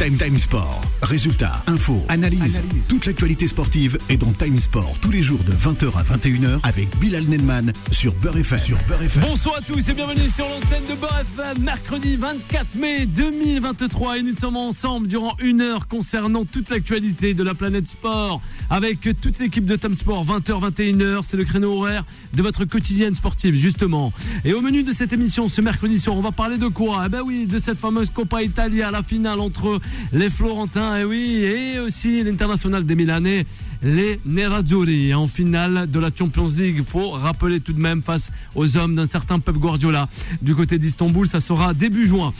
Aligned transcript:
Time 0.00 0.16
Time 0.16 0.38
Sport. 0.38 0.80
Résultats, 1.02 1.62
infos, 1.66 2.02
analyse. 2.08 2.58
Toute 2.88 3.04
l'actualité 3.04 3.46
sportive 3.46 3.98
est 4.08 4.16
dans 4.16 4.32
Time 4.32 4.58
Sport 4.58 4.96
tous 5.02 5.10
les 5.10 5.20
jours 5.20 5.40
de 5.44 5.52
20h 5.52 5.92
à 5.94 6.16
21h 6.16 6.60
avec 6.62 6.88
Bilal 7.00 7.24
Nenman 7.24 7.74
sur 7.90 8.14
Beurre 8.14 8.38
FM. 8.38 8.58
Sur 8.60 8.78
Beurre 8.88 9.02
FM. 9.02 9.22
Bonsoir 9.28 9.56
à 9.58 9.60
tous 9.60 9.86
et 9.86 9.92
bienvenue 9.92 10.30
sur 10.30 10.46
l'antenne 10.48 10.84
de 10.88 10.94
Beurre 10.94 11.20
FM, 11.36 11.62
mercredi 11.62 12.16
24 12.16 12.76
mai 12.76 13.04
2023 13.04 14.16
et 14.16 14.22
nous 14.22 14.34
sommes 14.34 14.56
ensemble 14.56 15.06
durant 15.06 15.36
une 15.38 15.60
heure 15.60 15.86
concernant 15.86 16.46
toute 16.46 16.70
l'actualité 16.70 17.34
de 17.34 17.42
la 17.42 17.52
planète 17.52 17.88
sport 17.88 18.40
avec 18.70 19.00
toute 19.20 19.38
l'équipe 19.38 19.66
de 19.66 19.76
Time 19.76 19.96
Sport 19.96 20.24
20h 20.24 20.70
21h, 20.70 21.24
c'est 21.24 21.36
le 21.36 21.44
créneau 21.44 21.76
horaire 21.76 22.06
de 22.32 22.42
votre 22.42 22.64
quotidienne 22.64 23.14
sportive 23.14 23.54
justement. 23.54 24.14
Et 24.46 24.54
au 24.54 24.62
menu 24.62 24.82
de 24.82 24.92
cette 24.92 25.12
émission 25.12 25.50
ce 25.50 25.60
mercredi 25.60 26.00
soir, 26.00 26.16
on 26.16 26.22
va 26.22 26.32
parler 26.32 26.56
de 26.56 26.68
quoi? 26.68 27.02
Eh 27.04 27.08
ben 27.10 27.20
oui, 27.22 27.46
de 27.46 27.58
cette 27.58 27.78
fameuse 27.78 28.08
Coppa 28.08 28.42
Italia, 28.42 28.90
la 28.90 29.02
finale 29.02 29.40
entre 29.40 29.78
les 30.12 30.30
Florentins 30.30 30.98
et 30.98 31.04
oui, 31.04 31.42
et 31.44 31.78
aussi 31.78 32.22
l'international 32.22 32.84
des 32.84 32.94
Milanais 32.94 33.46
les 33.82 34.20
Nerazzurri 34.26 35.14
en 35.14 35.26
finale 35.26 35.90
de 35.90 35.98
la 35.98 36.10
Champions 36.16 36.48
League. 36.48 36.82
Faut 36.86 37.10
rappeler 37.10 37.60
tout 37.60 37.72
de 37.72 37.80
même 37.80 38.02
face 38.02 38.30
aux 38.54 38.76
hommes 38.76 38.94
d'un 38.94 39.06
certain 39.06 39.38
Pep 39.38 39.56
Guardiola. 39.56 40.08
Du 40.42 40.54
côté 40.54 40.78
d'Istanbul, 40.78 41.26
ça 41.26 41.40
sera 41.40 41.74
début 41.74 42.06
juin. 42.06 42.32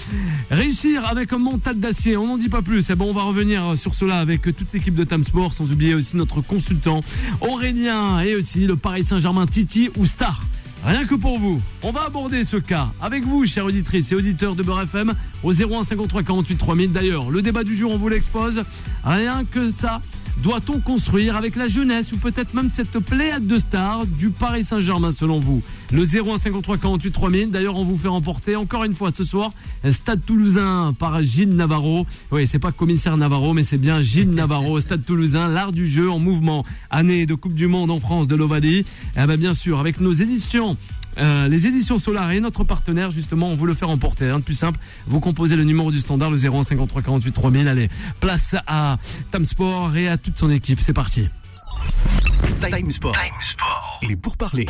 Réussir 0.51 1.07
avec 1.07 1.33
un 1.33 1.39
mental 1.39 1.79
d'acier, 1.79 2.17
on 2.17 2.27
n'en 2.27 2.37
dit 2.37 2.49
pas 2.49 2.63
plus. 2.63 2.91
Et 2.91 2.95
bon, 2.95 3.07
on 3.07 3.13
va 3.13 3.23
revenir 3.23 3.77
sur 3.77 3.95
cela 3.95 4.19
avec 4.19 4.43
toute 4.43 4.73
l'équipe 4.73 4.95
de 4.95 5.05
Time 5.05 5.25
sans 5.53 5.71
oublier 5.71 5.95
aussi 5.95 6.17
notre 6.17 6.41
consultant 6.41 7.01
Aurélien 7.41 8.21
et 8.21 8.35
aussi 8.35 8.67
le 8.67 8.77
Paris 8.77 9.05
Saint-Germain 9.05 9.47
Titi 9.47 9.91
ou 9.97 10.07
Star. 10.07 10.43
Rien 10.85 11.05
que 11.05 11.15
pour 11.15 11.39
vous, 11.39 11.61
on 11.83 11.91
va 11.91 12.05
aborder 12.05 12.43
ce 12.43 12.57
cas 12.57 12.89
avec 13.03 13.25
vous, 13.25 13.45
chers 13.45 13.67
auditrices 13.67 14.13
et 14.13 14.15
auditeurs 14.15 14.55
de 14.55 14.63
Beurre 14.63 14.83
FM, 14.83 15.13
au 15.43 15.53
01 15.53 15.85
53 15.85 16.23
48 16.23 16.57
3000. 16.57 16.93
D'ailleurs, 16.93 17.31
le 17.31 17.43
débat 17.43 17.65
du 17.65 17.77
jour, 17.77 17.93
on 17.93 17.99
vous 17.99 18.09
l'expose. 18.09 18.63
Rien 19.05 19.45
que 19.45 19.71
ça, 19.71 20.01
doit-on 20.39 20.81
construire 20.81 21.37
avec 21.37 21.57
la 21.57 21.69
jeunesse 21.69 22.13
ou 22.13 22.17
peut-être 22.17 22.55
même 22.55 22.71
cette 22.73 22.99
pléiade 22.99 23.47
de 23.47 23.59
stars 23.59 24.07
du 24.07 24.31
Paris 24.31 24.65
Saint-Germain 24.65 25.13
selon 25.13 25.39
vous 25.39 25.63
Le 25.93 26.05
0153 26.05 26.79
48 26.79 27.11
3000. 27.11 27.51
D'ailleurs, 27.51 27.77
on 27.77 27.85
vous 27.85 27.99
fait 27.99 28.09
remporter 28.09 28.57
encore 28.57 28.85
une 28.85 28.95
fois 28.95 29.11
ce 29.15 29.25
soir 29.25 29.53
un 29.85 29.93
Stade 29.93 30.21
Toulousain 30.25 30.95
par 30.99 31.23
Gilles 31.23 31.55
Navarro. 31.55 32.07
Oui, 32.31 32.47
c'est 32.47 32.59
pas 32.59 32.73
commissaire 32.73 33.17
Navarro, 33.17 33.53
mais 33.53 33.65
c'est 33.65 33.79
bien 33.79 34.01
Gilles 34.01 34.31
Navarro, 34.31 34.81
Stade 34.81 35.05
Toulousain, 35.05 35.49
l'art 35.49 35.73
du 35.73 35.87
jeu 35.87 36.11
en 36.11 36.19
mouvement, 36.19 36.65
année 36.91 37.27
de 37.27 37.35
Coupe 37.35 37.55
du 37.55 37.67
Monde 37.67 37.91
en 37.91 37.99
France 37.99 38.27
de 38.27 38.37
l'Ovalie. 38.37 38.85
Et 39.17 39.27
ben 39.27 39.37
bien 39.37 39.55
sûr, 39.55 39.79
avec 39.79 40.01
nos 40.01 40.13
éditions 40.13 40.77
euh, 41.19 41.49
les 41.49 41.67
éditions 41.67 41.99
Solar 41.99 42.31
et 42.31 42.41
notre 42.41 42.65
partenaire, 42.65 43.11
justement, 43.11 43.49
on 43.49 43.55
vous 43.55 43.67
le 43.67 43.75
fait 43.75 43.85
remporter. 43.85 44.27
Rien 44.27 44.39
de 44.39 44.45
plus 44.45 44.55
simple, 44.55 44.79
vous 45.07 45.21
composez 45.21 45.57
le 45.57 45.65
numéro 45.65 45.91
du 45.91 45.99
standard, 46.01 46.31
le 46.31 46.37
0153 46.39 47.03
48 47.03 47.33
3000. 47.33 47.69
Allez, 47.69 47.89
place 48.21 48.55
à 48.67 48.99
Tam 49.31 49.45
Sport 49.47 49.97
et 49.97 50.09
à 50.09 50.17
toute 50.19 50.39
son 50.39 50.51
équipe. 50.51 50.81
C'est 50.81 50.93
parti. 50.93 51.27
Time 52.61 52.93
Sport. 52.93 53.17
Il 54.03 54.11
est 54.13 54.17
pour 54.17 54.37
parler. 54.37 54.67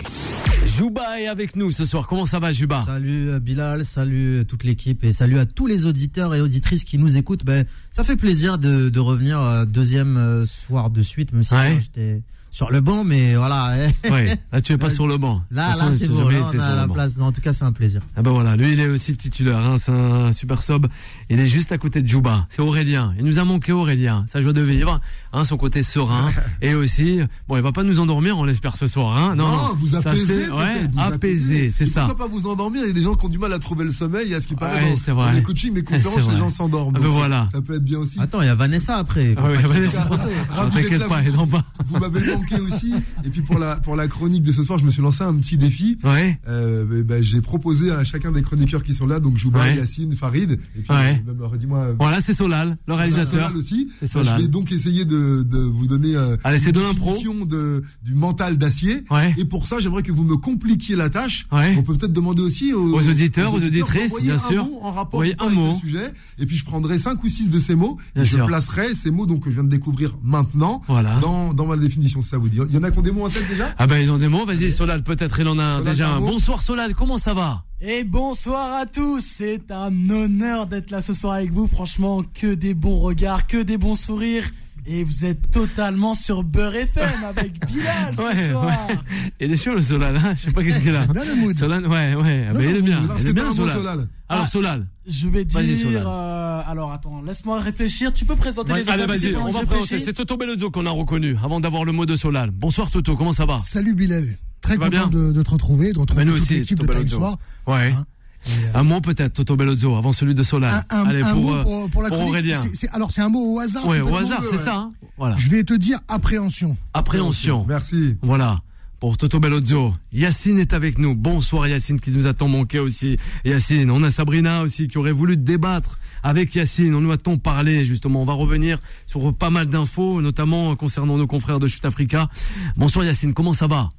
Juba 0.77 1.21
est 1.21 1.27
avec 1.27 1.57
nous 1.57 1.71
ce 1.73 1.85
soir. 1.85 2.07
Comment 2.07 2.27
ça 2.27 2.39
va, 2.39 2.53
Juba? 2.53 2.83
Salut 2.85 3.29
euh, 3.31 3.41
Bilal, 3.41 3.85
salut 3.85 4.39
euh, 4.41 4.45
toute 4.45 4.65
l'équipe 4.65 5.03
et 5.05 5.13
salut 5.13 5.39
à 5.39 5.47
tous 5.47 5.67
les 5.67 5.87
auditeurs 5.87 6.35
et 6.35 6.41
auditrices 6.41 6.85
qui 6.85 6.99
nous 6.99 7.17
écoutent. 7.17 7.45
Ben, 7.45 7.65
ça 7.91 8.05
fait 8.05 8.17
plaisir 8.17 8.59
de, 8.59 8.89
de 8.89 9.01
revenir 9.01 9.67
deuxième 9.67 10.45
soir 10.47 10.91
de 10.91 11.03
suite, 11.03 11.33
même 11.33 11.43
si 11.43 11.55
Ouais. 11.55 11.77
euh, 11.77 11.81
j'étais 11.81 12.23
sur 12.51 12.71
le 12.71 12.81
banc, 12.81 13.05
mais 13.05 13.35
voilà. 13.37 13.73
eh. 14.05 14.11
Ouais, 14.11 14.37
là 14.53 14.61
tu 14.61 14.73
es 14.73 14.79
pas 14.79 14.91
sur 14.99 15.07
le 15.07 15.17
banc. 15.19 15.43
Là, 15.51 15.77
là, 15.77 15.85
c'est 15.97 16.09
bon. 16.09 16.29
Là, 16.29 16.39
on 16.55 16.59
a 16.59 16.77
la 16.77 16.89
place. 16.89 17.19
En 17.21 17.33
tout 17.33 17.41
cas, 17.41 17.53
c'est 17.53 17.65
un 17.65 17.73
plaisir. 17.73 18.01
Ah 18.17 18.23
ben 18.23 18.31
voilà, 18.33 18.57
lui 18.57 18.73
il 18.73 18.81
est 18.81 18.89
aussi 18.89 19.17
titulaire, 19.17 19.59
hein, 19.59 19.77
c'est 19.79 19.93
un 19.93 20.33
super 20.33 20.63
sub. 20.63 20.87
Il 21.29 21.39
est 21.41 21.47
juste 21.47 21.73
à 21.73 21.79
côté 21.79 22.03
de 22.03 22.09
Juba, 22.09 22.47
c'est 22.51 22.61
Aurélien. 22.63 23.15
Il 23.19 23.25
nous 23.25 23.39
a 23.39 23.45
manqué 23.45 23.73
Aurélien, 23.73 24.27
sa 24.33 24.43
joie 24.43 24.53
de 24.53 24.61
vivre, 24.63 25.01
hein, 25.33 25.45
son 25.45 25.57
côté 25.57 25.83
serein. 25.83 26.31
et 26.63 26.75
aussi, 26.75 27.21
bon 27.49 27.57
il 27.57 27.63
va 27.63 27.73
pas 27.73 27.83
nous 27.85 28.01
endormir, 28.01 28.37
on 28.39 28.45
l'espère 28.45 28.77
ce 28.77 28.87
soir. 28.87 29.17
Hein 29.17 29.35
non, 29.37 29.49
Non, 29.49 29.75
vous 29.77 29.87
ça, 29.89 29.99
apaisez, 29.99 30.27
c'est- 30.27 30.35
peut-être, 30.35 30.57
Ouais, 30.59 30.89
vous 30.93 31.01
apaisé, 31.01 31.71
c'est 31.71 31.87
ça. 31.87 32.07
Pourquoi 32.07 32.27
pas 32.27 32.33
vous 32.33 32.47
endormir? 32.49 32.83
Il 32.85 32.89
y 32.89 32.91
a 32.91 32.95
des 32.95 33.03
gens 33.03 33.15
qui 33.15 33.27
ont 33.27 33.29
du 33.29 33.39
mal 33.39 33.53
à 33.53 33.59
trouver 33.59 33.85
le 33.85 33.93
sommeil. 33.93 34.35
À 34.35 34.41
ce 34.41 34.47
qui 34.47 34.55
paraît, 34.55 34.83
Ouais, 34.83 34.91
dans, 34.91 34.97
c'est 34.97 35.13
vrai. 35.13 35.27
dans 35.31 35.37
les 35.37 35.43
coachings, 35.43 35.75
les 35.75 35.85
conférences, 35.85 36.29
les 36.31 36.37
gens 36.37 36.51
s'endorment. 36.51 36.95
Ah 36.97 37.01
ben 37.01 37.11
ça- 37.11 37.17
voilà. 37.19 37.47
Ça, 37.53 37.61
peut 37.63 37.75
être 37.75 37.85
bien 37.85 37.99
aussi. 37.99 38.19
Attends, 38.21 38.43
il 38.43 38.47
y 38.47 38.51
a 38.51 38.55
Vanessa 38.55 38.97
après. 38.97 39.35
Ah 39.37 39.43
oui, 39.51 39.57
Vanessa. 39.63 40.09
Ah, 40.57 40.67
T'inquiète 40.73 41.09
pas, 41.09 41.23
il 41.23 41.29
est 41.29 41.37
en 41.39 41.47
bas. 41.47 41.63
Vous 41.87 41.99
m'avez 41.99 42.21
manqué 42.41 42.61
aussi. 42.61 42.93
Et 43.25 43.31
puis 43.31 43.43
pour 43.43 43.59
la 43.59 43.77
pour 43.77 43.97
la 43.97 44.09
chronique 44.09 44.43
de 44.43 44.53
ce 44.53 44.63
soir, 44.63 44.79
je 44.79 44.85
me 44.85 44.91
suis 44.91 45.03
lancé 45.03 45.23
un 45.25 45.35
petit 45.35 45.57
défi. 45.57 45.99
Ouais. 46.05 46.39
Euh, 46.49 47.03
ben, 47.05 47.23
j'ai 47.23 47.41
proposé 47.41 47.91
à 47.91 48.05
chacun 48.05 48.33
des 48.33 48.43
chroniqueurs 48.43 48.83
qui 48.83 48.95
sont 48.95 49.07
là, 49.07 49.21
donc 49.21 49.37
Jouba, 49.37 49.61
Ouais. 49.61 49.77
Yacine, 49.77 50.15
Farid, 50.15 50.53
et 50.53 50.57
puis 50.57 50.85
Ouais. 50.91 51.23
euh, 51.27 51.33
même, 51.33 51.43
euh, 51.43 51.57
dis-moi. 51.57 51.89
Voilà, 51.99 52.21
c'est 52.21 52.33
Solal, 52.33 52.79
le 52.87 52.95
réalisateur. 52.95 53.49
Solal 53.49 53.57
aussi. 53.57 53.91
Solal. 54.07 54.37
je 54.39 54.43
vais 54.43 54.49
donc 54.49 54.73
essayer 54.73 55.05
de, 55.05 55.43
de 55.43 55.59
vous 55.59 55.87
donner 55.87 56.17
euh, 56.17 56.37
Allez, 56.45 56.59
une 56.65 56.73
définition 56.73 57.35
de 57.45 57.83
du 58.03 58.15
mental 58.15 58.57
d'acier. 58.59 59.05
Et 59.37 59.45
pour 59.45 59.67
ça, 59.67 59.79
j'aimerais 59.81 60.03
que 60.03 60.13
vous 60.13 60.25
me 60.25 60.37
compliquiez 60.37 60.97
la 60.97 61.11
tâche. 61.11 61.47
On 61.53 61.83
peut 61.83 61.95
peut-être 61.95 62.13
demander 62.13 62.43
aussi 62.43 62.73
aux, 62.73 62.95
Aux 62.95 63.09
auditeurs, 63.09 63.53
aux 63.55 63.59
auditrices, 63.59 64.13
bien 64.23 64.37
un 64.37 64.39
sûr. 64.39 64.65
mot 64.65 64.79
en 64.83 64.93
rapport 64.93 65.21
Oui, 65.21 65.35
un 65.39 65.47
avec 65.47 65.59
mot. 65.59 65.73
le 65.73 65.79
sujet. 65.79 66.13
Et 66.39 66.47
puis 66.47 66.57
je 66.57 66.65
prendrai 66.65 66.99
cinq 66.99 67.23
ou 67.25 67.29
six 67.29 67.49
de 67.51 67.61
ces 67.61 67.75
mots. 67.75 67.99
Et 68.17 68.25
je 68.25 68.39
placerai 68.39 68.95
ces 68.95 69.11
mots 69.11 69.27
donc 69.27 69.45
que 69.45 69.51
je 69.51 69.55
viens 69.57 69.65
de 69.65 69.69
découvrir 69.69 70.17
maintenant 70.23 70.83
Voilà. 70.89 71.19
dans, 71.21 71.53
dans 71.55 71.67
ma 71.67 71.77
définition. 71.77 72.23
Si 72.31 72.37
Ça 72.37 72.39
vous 72.39 72.49
dit. 72.49 72.59
Il 72.69 72.75
y 72.75 72.79
en 72.79 72.83
a 72.85 72.91
qui 72.93 72.99
ont 72.99 73.03
des 73.03 73.11
mots 73.11 73.27
en 73.27 73.29
tête 73.29 73.49
déjà? 73.49 73.75
Ah 73.77 73.87
ben 73.89 73.99
ils 73.99 74.13
ont 74.13 74.19
des 74.19 74.29
mots, 74.29 74.45
vas-y 74.45 74.71
Solal, 74.71 75.03
peut-être 75.03 75.41
il 75.41 75.49
en 75.49 75.59
a 75.59 75.79
Solal, 75.79 75.85
déjà 75.85 76.09
un 76.09 76.17
un. 76.17 76.21
mot 76.21 76.27
Bonsoir 76.29 76.63
Solal, 76.63 76.95
comment 76.95 77.19
ça 77.19 77.35
va? 77.35 77.65
Et 77.81 78.05
bonsoir 78.05 78.75
à 78.81 78.87
tous, 78.87 79.21
c'est 79.21 79.71
un 79.71 80.11
honneur 80.11 80.67
d'être 80.67 80.91
là 80.93 81.01
ce 81.01 81.13
soir 81.13 81.35
avec 81.35 81.51
vous. 81.51 81.67
Franchement, 81.67 82.23
que 82.35 82.55
des 82.55 82.75
bons 82.75 83.01
regards, 83.01 83.47
que 83.47 83.61
des 83.61 83.79
bons 83.79 83.97
sourires. 83.97 84.49
Et 84.87 85.05
vous 85.05 85.25
êtes 85.25 85.51
totalement 85.51 86.15
sur 86.15 86.43
Beurre 86.43 86.75
FM 86.75 87.25
avec 87.29 87.53
Bilal 87.67 88.15
ce 88.17 88.23
Ouais, 88.23 88.51
soir. 88.51 88.65
ouais. 88.89 88.97
Il 89.41 89.53
est 89.53 89.57
chaud 89.57 89.75
le 89.75 89.83
Solal, 89.83 90.17
hein 90.17 90.35
Je 90.37 90.43
sais 90.47 90.51
pas 90.53 90.63
qu'est-ce 90.65 90.81
qu'il 90.81 90.95
a. 90.97 91.07
bien 91.13 91.25
le 91.25 91.35
mood. 91.37 91.55
Solal, 91.57 91.87
ouais, 91.87 92.15
ouais, 92.15 92.49
il 92.55 92.77
est 92.77 92.83
bien. 92.83 93.03
Il 93.21 93.29
est 93.29 93.33
bien 93.33 93.53
Solal. 93.55 93.77
Solal. 93.77 94.09
Alors 94.29 94.45
Ah. 94.45 94.47
Solal. 94.47 94.87
Je 95.07 95.29
vais 95.29 95.45
dire. 95.45 95.77
Solal. 95.79 96.05
euh, 96.07 96.63
alors 96.67 96.93
attends, 96.93 97.23
laisse-moi 97.23 97.61
réfléchir. 97.61 98.13
Tu 98.13 98.25
peux 98.25 98.37
présenter 98.37 98.73
les 98.75 98.89
Allez, 98.89 99.07
vas-y, 99.07 99.37
on 99.37 99.51
va 99.51 99.65
présenter. 99.65 99.99
C'est 99.99 100.13
Toto 100.13 100.37
Bellozzo 100.37 100.71
qu'on 100.71 100.87
a 100.87 100.91
reconnu 100.91 101.37
avant 101.43 101.61
d'avoir 101.61 101.85
le 101.85 101.93
mot 101.93 102.07
de 102.07 102.17
Solal. 102.17 102.51
Bonsoir 102.51 102.91
Toto, 102.91 103.17
comment 103.17 103.33
ça 103.33 103.45
va? 103.47 103.59
Salut 103.59 103.95
Bilal. 103.95 104.27
Très 104.61 104.77
content 104.77 104.89
bien? 104.91 105.07
de, 105.09 105.33
de 105.33 105.43
te 105.43 105.51
retrouver, 105.51 105.93
de 105.93 105.99
retrouver 105.99 106.25
Mais 106.25 106.31
nous 106.31 106.37
toute 106.37 106.43
aussi, 106.45 106.55
l'équipe 106.61 106.79
de 106.79 106.87
Toto 106.87 106.99
Time. 106.99 107.09
Soir. 107.09 107.39
Ouais. 107.67 107.93
Hein? 107.97 108.05
Euh, 108.49 108.53
Un 108.75 108.83
mot 108.85 109.01
peut-être, 109.01 109.35
Toto 109.35 109.55
Bellozzo, 109.57 109.97
avant 109.97 110.13
celui 110.13 110.35
de 110.35 110.43
Solal. 110.43 110.85
un, 110.91 110.97
un- 110.99 111.05
Allez, 111.07 111.23
un 111.23 111.33
pour, 111.35 111.43
mot 111.43 111.55
euh, 111.57 111.63
pour, 111.63 111.91
pour 111.91 112.03
la 112.03 112.09
pour 112.09 112.17
chronique. 112.19 112.33
Aurélien. 112.35 112.63
Alors 112.93 113.13
c'est 113.13 113.21
un 113.21 113.29
mot 113.29 113.55
au 113.57 113.61
hasard. 113.61 113.87
Ouais, 113.87 114.01
au 114.01 114.17
hasard, 114.17 114.43
c'est 114.51 114.57
ça. 114.59 114.75
hein 114.77 114.93
voilà. 115.19 115.37
Je 115.37 115.49
vais 115.51 115.63
te 115.65 115.75
dire 115.75 115.99
appréhension. 116.09 116.77
Appréhension. 116.95 117.65
Merci. 117.69 118.17
Voilà. 118.23 118.61
Pour 118.99 119.17
Toto 119.17 119.41
Bellozzo. 119.41 119.95
Yacine 120.13 120.59
est 120.59 120.73
avec 120.75 120.99
nous. 120.99 121.15
Bonsoir 121.15 121.67
Yacine 121.69 121.99
qui 122.01 122.11
nous 122.11 122.27
a 122.27 122.35
tant 122.35 122.49
manqué 122.49 122.79
aussi. 122.81 123.17
Yacine, 123.47 123.91
on 123.91 124.03
a 124.03 124.11
Sabrina 124.11 124.63
aussi 124.63 124.89
qui 124.89 124.99
aurait 124.99 125.13
voulu 125.13 125.37
débattre 125.39 125.99
avec 126.23 126.55
Yacine. 126.55 126.95
On 126.95 127.01
nous 127.01 127.11
a-t-on 127.13 127.39
parlé 127.39 127.85
justement. 127.87 128.21
On 128.21 128.27
va 128.27 128.35
revenir 128.35 128.79
sur 129.07 129.33
pas 129.35 129.49
mal 129.51 129.69
d'infos, 129.69 130.21
notamment 130.21 130.77
concernant 130.77 131.17
nos 131.17 131.27
confrères 131.27 131.59
de 131.59 131.67
Chute 131.67 131.85
Africa. 131.87 132.29
Bonsoir 132.77 133.05
Yacine, 133.07 133.33
comment 133.33 133.55
ça 133.55 133.67
va? 133.67 133.91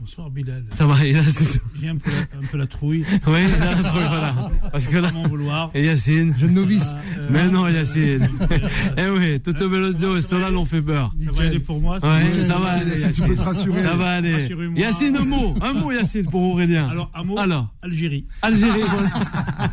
Bonsoir 0.00 0.30
Bilal. 0.30 0.64
Ça 0.72 0.86
va 0.86 1.04
Yacine 1.04 1.46
J'ai 1.78 1.88
un 1.90 1.96
peu, 1.96 2.10
la, 2.10 2.38
un 2.38 2.42
peu 2.50 2.56
la 2.56 2.66
trouille. 2.66 3.04
Oui, 3.26 3.42
là, 3.60 3.74
voilà. 3.92 4.34
Parce 4.72 4.86
que 4.86 4.96
là, 4.96 5.10
vouloir. 5.28 5.70
et 5.74 5.84
Yacine. 5.84 6.34
Jeune 6.38 6.54
novice. 6.54 6.96
Euh, 7.18 7.28
Mais 7.30 7.48
non 7.50 7.68
Yacine. 7.68 8.26
Eh 8.96 9.08
oui, 9.10 9.38
Toto 9.40 9.68
Bellozzo 9.68 10.16
et 10.16 10.22
Solal 10.22 10.56
ont 10.56 10.64
fait 10.64 10.80
peur. 10.80 11.12
Ça 11.22 11.30
va 11.32 11.42
aller 11.42 11.58
pour 11.58 11.80
moi. 11.82 12.00
ça 12.00 12.08
Ouais, 12.08 12.22
va. 12.22 12.46
ça 12.46 12.58
va 12.58 12.76
Yacine, 12.78 13.02
aller. 13.04 13.12
tu 13.12 13.20
peux 13.22 13.34
te 13.36 13.42
rassurer. 13.42 13.82
Ça 13.82 13.94
va 13.94 14.10
aller. 14.12 14.48
Yacine, 14.76 15.16
un 15.18 15.24
mot. 15.26 15.54
Un 15.60 15.74
mot 15.74 15.92
Yacine 15.92 16.24
pour 16.24 16.42
Aurélien. 16.44 16.88
Alors, 16.88 17.10
un 17.14 17.22
mot. 17.22 17.38
Alors. 17.38 17.68
Algérie. 17.82 18.24
Algérie. 18.40 18.80
voilà. 18.80 19.08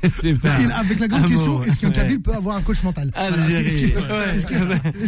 C'est 0.00 0.12
super. 0.14 0.60
Et 0.60 0.72
avec 0.72 1.00
la 1.00 1.08
grande 1.08 1.24
Un 1.24 1.28
question, 1.28 1.62
est-ce 1.64 1.80
qu'un 1.80 1.88
ouais. 1.88 1.92
Kabyle 1.94 2.22
peut 2.22 2.32
avoir 2.34 2.56
un 2.56 2.62
coach 2.62 2.82
mental 2.84 3.10
Voilà, 3.14 3.42
Algérie. 3.42 3.66
Est-ce 3.66 4.46
qu'il 4.46 4.56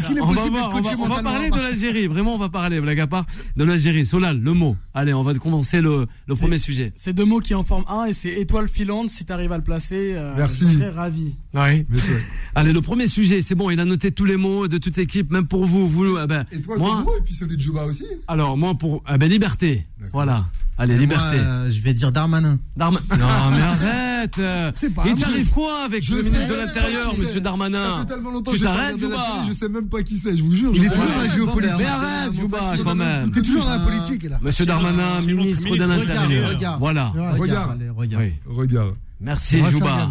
qu'il 0.09 0.19
est 0.19 0.21
On 0.21 0.27
va, 0.27 0.35
possible 0.35 0.57
on, 0.59 0.69
va, 0.69 0.81
coaché 0.81 0.95
on 0.97 1.03
va 1.03 1.09
mentalement 1.09 1.31
parler 1.31 1.51
de 1.51 1.57
l'Algérie. 1.57 2.07
Vraiment, 2.09 2.35
on 2.35 2.39
va 2.39 2.49
parler, 2.49 2.81
blague 2.81 3.01
à 3.01 3.07
part, 3.07 3.27
de 3.57 3.65
l'Algérie. 3.65 4.00
Solal, 4.05 4.41
le 4.41 4.53
mot. 4.53 4.77
Allez, 4.95 5.15
on 5.15 5.23
va 5.23 5.35
commencer 5.35 5.81
le, 5.81 6.07
premier 6.39 6.59
sujet. 6.59 6.93
C'est 6.97 7.13
deux 7.13 7.25
mots 7.25 7.41
qui 7.41 7.55
en 7.55 7.65
forment 7.65 7.85
un 7.89 8.07
et 8.07 8.13
c'est 8.13 8.33
étoile 8.41 8.69
filante. 8.69 9.11
Si 9.11 9.25
t'arrives 9.25 9.53
à 9.53 9.57
le 9.57 9.65
placer, 9.65 10.15
euh, 10.15 10.35
Merci. 10.37 10.63
je 10.63 10.79
serais 10.79 10.91
ravi. 10.91 11.35
Allez, 12.55 12.73
le 12.73 12.81
premier 12.81 13.07
sujet, 13.07 13.43
c'est 13.43 13.55
bon, 13.55 13.71
il 13.71 13.81
a 13.81 13.85
noté 13.85 14.13
tous 14.13 14.25
les 14.25 14.37
mots 14.37 14.69
de 14.69 14.79
toute 14.79 14.97
l'équipe, 14.97 15.31
même 15.31 15.47
pour 15.47 15.65
vous. 15.67 15.89
vous 15.89 16.17
ah 16.17 16.27
ben, 16.27 16.45
Et 16.53 16.61
toi, 16.61 16.77
moi, 16.79 16.91
ton 16.91 17.05
mot, 17.05 17.17
et 17.19 17.23
puis 17.23 17.35
celui 17.35 17.57
de 17.57 17.63
Jouba 17.63 17.85
aussi 17.85 18.05
alors, 18.29 18.57
moi, 18.57 18.75
pour. 18.75 19.03
Ah 19.07 19.19
ben, 19.19 19.29
liberté. 19.29 19.87
Voilà. 20.13 20.47
Allez, 20.79 20.95
Et 20.95 20.99
liberté. 20.99 21.37
Moi, 21.37 21.47
euh, 21.47 21.71
je 21.71 21.81
vais 21.81 21.95
dire 21.95 22.13
Darmanin. 22.13 22.59
Darman- 22.77 23.03
Non, 23.11 23.51
mais 23.51 23.63
arrête 23.63 24.10
euh, 24.39 24.71
C'est 24.75 24.91
pas 24.91 25.03
Il 25.07 25.13
un 25.13 25.15
t'arrive 25.15 25.47
mot. 25.47 25.53
quoi 25.55 25.85
avec 25.85 26.03
Je 26.03 26.15
le 26.15 26.23
ministre 26.23 26.49
de 26.49 26.55
l'Intérieur, 26.55 27.09
monsieur 27.17 27.35
Ça 27.35 27.41
Darmanin 27.41 28.01
fait 28.01 28.07
tellement 28.15 28.31
longtemps 28.31 28.51
Tu 28.51 28.59
que 28.59 28.63
j'ai 28.63 28.65
pas 28.65 28.77
t'arrêtes, 28.77 28.95
regardé 28.95 29.09
la 29.09 29.17
Jouba 29.23 29.33
télé, 29.41 29.49
je 29.53 29.59
sais 29.59 29.69
même 29.69 29.89
pas 29.89 30.03
qui 30.03 30.19
c'est, 30.19 30.37
je 30.37 30.43
vous 30.43 30.55
jure. 30.55 30.73
Il 30.75 30.85
est 30.85 30.89
toujours 30.89 31.05
dans 31.07 31.19
la 31.23 31.29
géopolitique. 31.29 31.77
Mais 31.79 31.87
arrête, 31.87 32.35
Jouba, 32.39 32.61
quand 32.85 32.95
même. 32.95 33.31
T'es 33.31 33.43
toujours 33.43 33.65
dans 33.65 33.71
la 33.71 33.79
politique 33.79 34.23
là. 34.29 34.39
Monsieur 34.43 34.67
Darmanin, 34.67 35.21
ministre 35.23 35.71
de 35.77 35.85
l'Intérieur. 35.85 36.49
Regarde, 36.51 36.81
Voilà. 36.81 37.13
Regarde, 37.39 37.83
Regarde. 37.97 38.25
regarde. 38.47 38.95
Merci, 39.21 39.63
Jouba. 39.71 40.09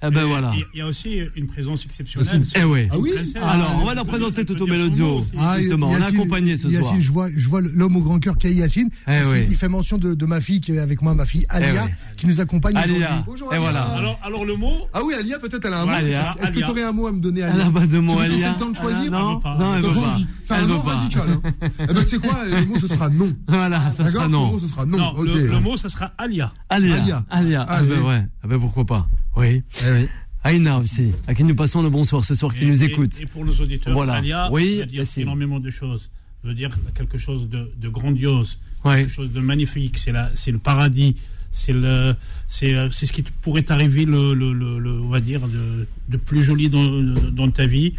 Eh 0.00 0.10
ben 0.10 0.24
voilà. 0.26 0.52
Il 0.74 0.78
y 0.78 0.80
a 0.80 0.86
aussi 0.86 1.20
une 1.34 1.48
présence 1.48 1.84
exceptionnelle. 1.84 2.38
Yacine. 2.40 2.52
Eh 2.56 2.64
oui. 2.64 2.86
Ah 2.90 2.98
oui. 2.98 3.10
Alors, 3.34 3.78
on 3.80 3.84
va 3.84 3.90
Ah, 3.90 3.94
leur 3.94 4.06
présenter 4.06 4.44
Toto 4.44 4.64
nom 4.66 5.18
aussi. 5.18 5.32
Ah, 5.36 5.56
Justement, 5.58 5.88
on 5.88 5.92
l'a 5.94 5.98
Yacine- 6.06 6.20
accompagné 6.20 6.56
ce 6.56 6.68
Yacine, 6.68 6.82
soir. 6.82 6.94
je 7.00 7.10
vois, 7.12 7.28
je 7.36 7.48
vois 7.48 7.60
l'homme 7.62 7.96
au 7.96 8.00
grand 8.00 8.18
cœur 8.20 8.38
qui 8.38 8.46
est 8.46 8.52
Yacine. 8.54 8.88
Eh 8.92 9.04
parce 9.06 9.26
oui. 9.26 9.40
qu'il- 9.40 9.50
Il 9.50 9.56
fait 9.56 9.68
mention 9.68 9.98
de, 9.98 10.14
de 10.14 10.26
ma 10.26 10.40
fille 10.40 10.60
qui 10.60 10.70
est 10.72 10.78
avec 10.78 11.02
moi, 11.02 11.14
ma 11.14 11.26
fille 11.26 11.44
Alia, 11.48 11.84
oui. 11.86 11.90
qui 12.16 12.26
nous 12.28 12.40
accompagne 12.40 12.76
Alia. 12.76 12.94
aujourd'hui. 12.96 13.22
Bonjour, 13.26 13.52
Et 13.52 13.56
Alia. 13.56 13.70
voilà. 13.70 13.82
Alors, 13.96 14.20
alors 14.22 14.44
le 14.44 14.54
mot, 14.56 14.86
Ah 14.94 15.00
oui, 15.04 15.14
Alia, 15.18 15.38
peut-être 15.40 15.64
elle 15.66 15.72
a 15.74 15.82
un 15.82 15.86
mot. 15.86 15.90
Alia, 15.92 16.20
Est-ce 16.30 16.36
que 16.42 16.46
Alia. 16.46 16.66
tu 16.66 16.70
aurais 16.70 16.82
un 16.84 16.92
mot 16.92 17.06
à 17.08 17.12
me 17.12 17.20
donner, 17.20 17.40
Elle 17.40 17.50
Alia 17.52 17.64
n'a 17.64 17.70
pas 17.72 17.86
de 17.86 17.98
Tu 17.98 18.06
qu'on 18.06 18.18
Alia. 18.18 18.46
ait 18.46 18.52
le 18.52 18.58
temps 18.58 18.68
de 18.70 18.76
choisir 18.76 19.12
Ah, 19.12 19.18
Non, 19.18 19.40
non, 19.58 19.74
elle 19.74 19.82
veut 19.82 19.94
pas. 19.94 20.18
C'est 20.44 20.54
Elle 20.54 20.70
un 20.70 20.78
pas. 20.78 20.94
radical. 20.94 21.22
Hein. 21.44 21.52
Eh 21.80 21.86
ben, 21.86 21.94
tu 22.04 22.06
sais 22.06 22.18
quoi 22.18 22.38
Le 22.50 22.66
mot, 22.66 22.78
ce 22.78 22.86
sera 22.86 23.08
non. 23.08 23.36
Voilà, 23.48 23.92
ça 23.96 24.08
sera 24.10 24.28
non. 24.28 24.46
mot, 24.52 24.58
ce 24.60 24.66
sera 24.68 24.86
non. 24.86 25.20
le, 25.22 25.46
le 25.48 25.60
mot, 25.60 25.76
ça 25.76 25.88
sera 25.88 26.12
Alia. 26.18 26.52
Alia. 26.68 26.94
Alia. 26.94 27.24
Alia. 27.30 27.66
Ah 27.68 27.76
Allez. 27.78 27.88
ben 27.90 28.02
ouais. 28.02 28.22
Ah 28.44 28.46
ben 28.46 28.60
pourquoi 28.60 28.84
pas. 28.84 29.08
Oui. 29.38 29.62
Eh 29.86 29.90
oui. 29.92 30.08
Aïna 30.44 30.78
aussi, 30.78 31.12
à 31.26 31.34
qui 31.34 31.42
nous 31.44 31.54
passons 31.54 31.82
le 31.82 31.90
bonsoir 31.90 32.24
ce 32.24 32.34
soir, 32.34 32.54
qui 32.54 32.64
Et- 32.64 32.68
nous 32.68 32.82
écoute. 32.82 33.12
Et, 33.20 33.26
pour 33.26 33.44
nos 33.44 33.52
auditeurs, 33.52 33.92
Voilà. 33.92 34.14
Alia 34.14 34.48
Oui, 34.52 34.78
veut 34.78 34.86
dire 34.86 35.00
Yacine. 35.00 35.22
énormément 35.22 35.60
de 35.60 35.70
choses. 35.70 36.10
Veut 36.44 36.54
dire 36.54 36.70
quelque 36.94 37.18
chose 37.18 37.48
de, 37.48 37.70
de 37.76 37.88
grandiose, 37.88 38.58
Ouais. 38.84 38.98
quelque 39.02 39.12
chose 39.12 39.32
de 39.32 39.40
magnifique. 39.40 39.98
C'est 39.98 40.12
la, 40.12 40.30
c'est 40.34 40.52
le 40.52 40.58
paradis. 40.58 41.16
C'est 41.50 41.72
le, 41.72 42.14
c'est, 42.46 42.74
euh, 42.74 42.88
c'est 42.90 43.06
ce 43.06 43.12
qui 43.12 43.22
te 43.24 43.30
pourrait 43.42 43.62
t'arriver 43.62 44.04
le, 44.04 44.34
le, 44.34 44.52
le, 44.52 44.78
le- 44.78 45.00
on 45.00 45.08
va 45.08 45.18
dire, 45.20 45.40
de, 45.48 45.86
de 46.08 46.16
plus 46.16 46.42
joli 46.42 46.68
dans, 46.68 47.00
dans 47.32 47.50
ta 47.50 47.66
vie. 47.66 47.94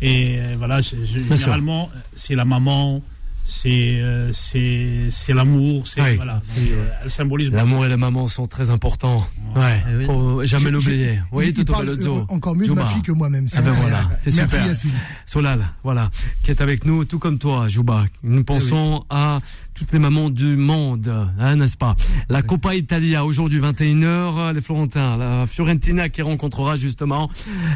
Et 0.00 0.38
euh, 0.40 0.54
voilà, 0.56 0.82
c'est- 0.82 0.96
je- 1.04 1.18
sûr. 1.18 1.36
généralement, 1.36 1.90
c'est 2.14 2.34
la 2.34 2.44
maman, 2.44 3.02
c'est, 3.52 4.00
euh, 4.00 4.32
c'est, 4.32 5.08
c'est 5.10 5.34
l'amour, 5.34 5.86
c'est 5.86 6.00
Oui. 6.00 6.16
voilà. 6.16 6.34
Donc, 6.34 6.42
euh, 6.70 6.88
elle 7.04 7.10
symbolise. 7.10 7.50
L'amour 7.50 7.84
et 7.84 7.88
la 7.88 7.98
maman 7.98 8.26
sont 8.28 8.46
très 8.46 8.70
importants. 8.70 9.26
Ouais, 9.54 9.82
Eh 9.90 9.96
oui. 9.98 10.04
faut 10.06 10.42
jamais 10.44 10.70
l'oublier. 10.70 11.20
Oui, 11.32 11.52
Toto 11.52 11.74
Bellozzo. 11.78 12.18
euh, 12.20 12.24
encore 12.34 12.54
mieux 12.56 12.66
de 12.66 12.72
ma 12.72 12.84
fille 12.86 13.02
que 13.02 13.12
moi-même. 13.12 13.46
Ah 13.54 13.60
ben 13.60 13.72
voilà, 13.72 14.08
c'est 14.24 14.34
Merci 14.34 14.50
super. 14.54 14.66
Yacine. 14.66 14.90
Solal, 15.26 15.60
voilà, 15.84 16.10
qui 16.42 16.50
est 16.50 16.60
avec 16.62 16.86
nous, 16.86 17.04
tout 17.04 17.18
comme 17.18 17.38
toi, 17.38 17.68
Jouba. 17.68 18.04
Nous 18.22 18.42
pensons 18.42 19.04
à 19.10 19.38
toutes 19.74 19.92
les 19.92 19.98
mamans 19.98 20.30
du 20.30 20.56
monde, 20.56 21.12
hein, 21.38 21.56
n'est-ce 21.56 21.76
pas 21.76 21.96
La 22.28 22.42
Coppa 22.42 22.74
Italia, 22.74 23.24
aujourd'hui 23.24 23.58
21h, 23.60 24.52
les 24.54 24.60
Florentins, 24.60 25.16
la 25.16 25.46
Fiorentina 25.46 26.08
qui 26.08 26.22
rencontrera 26.22 26.76
justement 26.76 27.30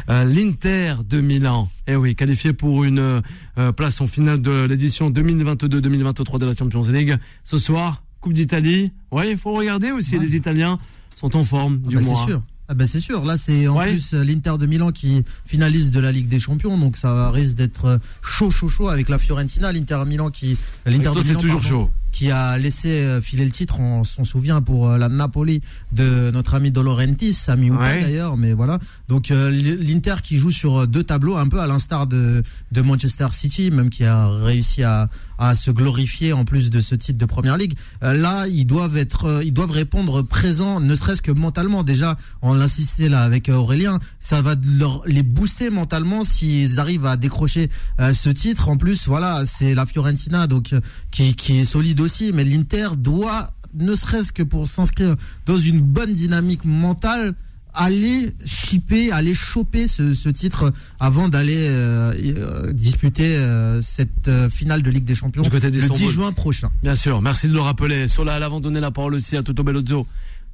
euh, 0.09 0.23
l'Inter 0.23 0.95
de 1.07 1.21
Milan. 1.21 1.67
Eh 1.87 1.95
oui, 1.95 2.15
qualifié 2.15 2.53
pour 2.53 2.83
une 2.83 3.21
euh, 3.57 3.71
place 3.71 3.99
en 4.01 4.07
finale 4.07 4.41
de 4.41 4.51
l'édition 4.63 5.09
2022-2023 5.09 6.39
de 6.39 6.45
la 6.45 6.55
Champions 6.55 6.83
League. 6.83 7.17
Ce 7.43 7.57
soir, 7.57 8.03
Coupe 8.21 8.33
d'Italie. 8.33 8.91
Oui, 9.11 9.25
il 9.31 9.37
faut 9.37 9.53
regarder 9.53 9.91
aussi, 9.91 10.19
les 10.19 10.35
Italiens 10.35 10.77
sont 11.15 11.35
en 11.35 11.43
forme, 11.43 11.81
Ah 11.85 11.89
du 11.89 11.95
bah, 11.95 12.01
moins. 12.03 12.25
c'est 12.25 12.31
sûr. 12.31 12.41
Ah 12.69 12.73
bah 12.73 12.85
c'est 12.85 12.99
sûr. 12.99 13.23
Là, 13.23 13.37
c'est 13.37 13.67
en 13.67 13.77
Ouais. 13.77 13.91
plus 13.91 14.13
euh, 14.13 14.23
l'Inter 14.23 14.53
de 14.59 14.65
Milan 14.65 14.91
qui 14.91 15.23
finalise 15.45 15.89
de 15.91 15.99
la 16.01 16.11
Ligue 16.11 16.27
des 16.27 16.39
Champions, 16.39 16.77
donc 16.77 16.97
ça 16.97 17.31
risque 17.31 17.55
d'être 17.55 17.85
euh, 17.85 17.97
chaud, 18.21 18.51
chaud, 18.51 18.67
chaud 18.67 18.89
avec 18.89 19.07
la 19.09 19.17
Fiorentina, 19.19 19.71
l'Inter 19.71 20.03
Milan 20.05 20.29
qui, 20.29 20.57
l'Inter 20.85 21.11
de 21.15 21.23
Milan, 21.23 21.39
toujours 21.39 21.61
pardon, 21.61 21.69
chaud. 21.85 21.89
qui 22.11 22.29
a 22.29 22.57
laissé 22.57 22.89
euh, 22.89 23.21
filer 23.21 23.45
le 23.45 23.51
titre. 23.51 23.79
On 23.79 24.03
s'en 24.03 24.25
souvient 24.25 24.61
pour 24.61 24.89
la 24.89 25.07
Napoli 25.07 25.61
de 25.93 26.29
notre 26.31 26.55
ami 26.55 26.71
De 26.71 26.81
Laurentiis, 26.81 27.31
Sami 27.33 27.71
ou 27.71 27.77
pas 27.77 27.83
Ouais. 27.93 28.01
d'ailleurs, 28.01 28.35
mais 28.35 28.51
voilà. 28.53 28.79
Donc 29.07 29.29
l'Inter 29.29 30.15
qui 30.21 30.37
joue 30.37 30.51
sur 30.51 30.87
deux 30.87 31.03
tableaux, 31.03 31.37
un 31.37 31.47
peu 31.47 31.61
à 31.61 31.67
l'instar 31.67 32.05
de, 32.07 32.43
de 32.73 32.81
Manchester 32.81 33.27
City, 33.31 33.71
même 33.71 33.89
qui 33.89 34.03
a 34.03 34.27
réussi 34.27 34.83
à, 34.83 35.09
à 35.37 35.55
se 35.55 35.71
glorifier 35.71 36.33
en 36.33 36.45
plus 36.45 36.69
de 36.69 36.79
ce 36.79 36.95
titre 36.95 37.17
de 37.17 37.25
Première 37.25 37.57
Ligue. 37.57 37.75
Euh, 38.03 38.13
là, 38.13 38.47
ils 38.47 38.65
doivent 38.65 38.97
être, 38.97 39.25
euh, 39.25 39.43
ils 39.43 39.53
doivent 39.53 39.71
répondre 39.71 40.21
présent, 40.21 40.79
ne 40.79 40.95
serait-ce 40.95 41.21
que 41.21 41.31
mentalement. 41.31 41.83
Déjà, 41.83 42.17
on 42.41 42.53
l'insistait 42.53 43.09
là 43.09 43.21
avec 43.21 43.49
euh, 43.49 43.55
Aurélien, 43.55 43.99
ça 44.19 44.41
va 44.41 44.55
leur, 44.63 45.03
les 45.05 45.23
booster 45.23 45.69
mentalement 45.69 46.23
s'ils 46.23 46.79
arrivent 46.79 47.05
à 47.05 47.17
décrocher 47.17 47.69
ce 47.99 48.29
titre. 48.29 48.69
En 48.69 48.77
plus, 48.77 49.07
voilà, 49.07 49.43
c'est 49.45 49.73
la 49.73 49.85
Fiorentina, 49.85 50.47
donc 50.47 50.73
qui, 51.11 51.35
qui 51.35 51.59
est 51.59 51.65
solide 51.65 52.01
aussi, 52.01 52.31
mais 52.33 52.43
l'Inter 52.43 52.89
doit, 52.97 53.53
ne 53.73 53.95
serait-ce 53.95 54.31
que 54.31 54.43
pour 54.43 54.67
s'inscrire 54.67 55.15
dans 55.45 55.57
une 55.57 55.81
bonne 55.81 56.13
dynamique 56.13 56.65
mentale, 56.65 57.33
aller 57.77 58.31
chipper, 58.45 59.11
aller 59.11 59.33
choper 59.33 59.87
ce, 59.87 60.13
ce 60.13 60.29
titre 60.29 60.73
avant 60.99 61.29
d'aller 61.29 61.67
euh, 61.69 62.11
euh, 62.13 62.73
disputer 62.73 63.35
euh, 63.37 63.81
cette 63.81 64.27
euh, 64.27 64.49
finale 64.49 64.81
de 64.81 64.89
Ligue 64.89 65.05
des 65.05 65.15
Champions 65.15 65.43
Du 65.43 65.49
côté 65.49 65.67
le 65.67 65.71
d'Istanbul. 65.73 65.97
10 66.07 66.11
juin 66.11 66.31
prochain. 66.31 66.69
Bien 66.83 66.95
sûr, 66.95 67.21
merci 67.21 67.47
de 67.47 67.53
le 67.53 67.61
rappeler. 67.61 68.07
Solal, 68.07 68.41
avant 68.43 68.59
de 68.59 68.63
donner 68.63 68.79
la 68.79 68.91
parole 68.91 69.13
aussi 69.15 69.37
à 69.37 69.43
Toto 69.43 69.63
Bellozzo. 69.63 70.05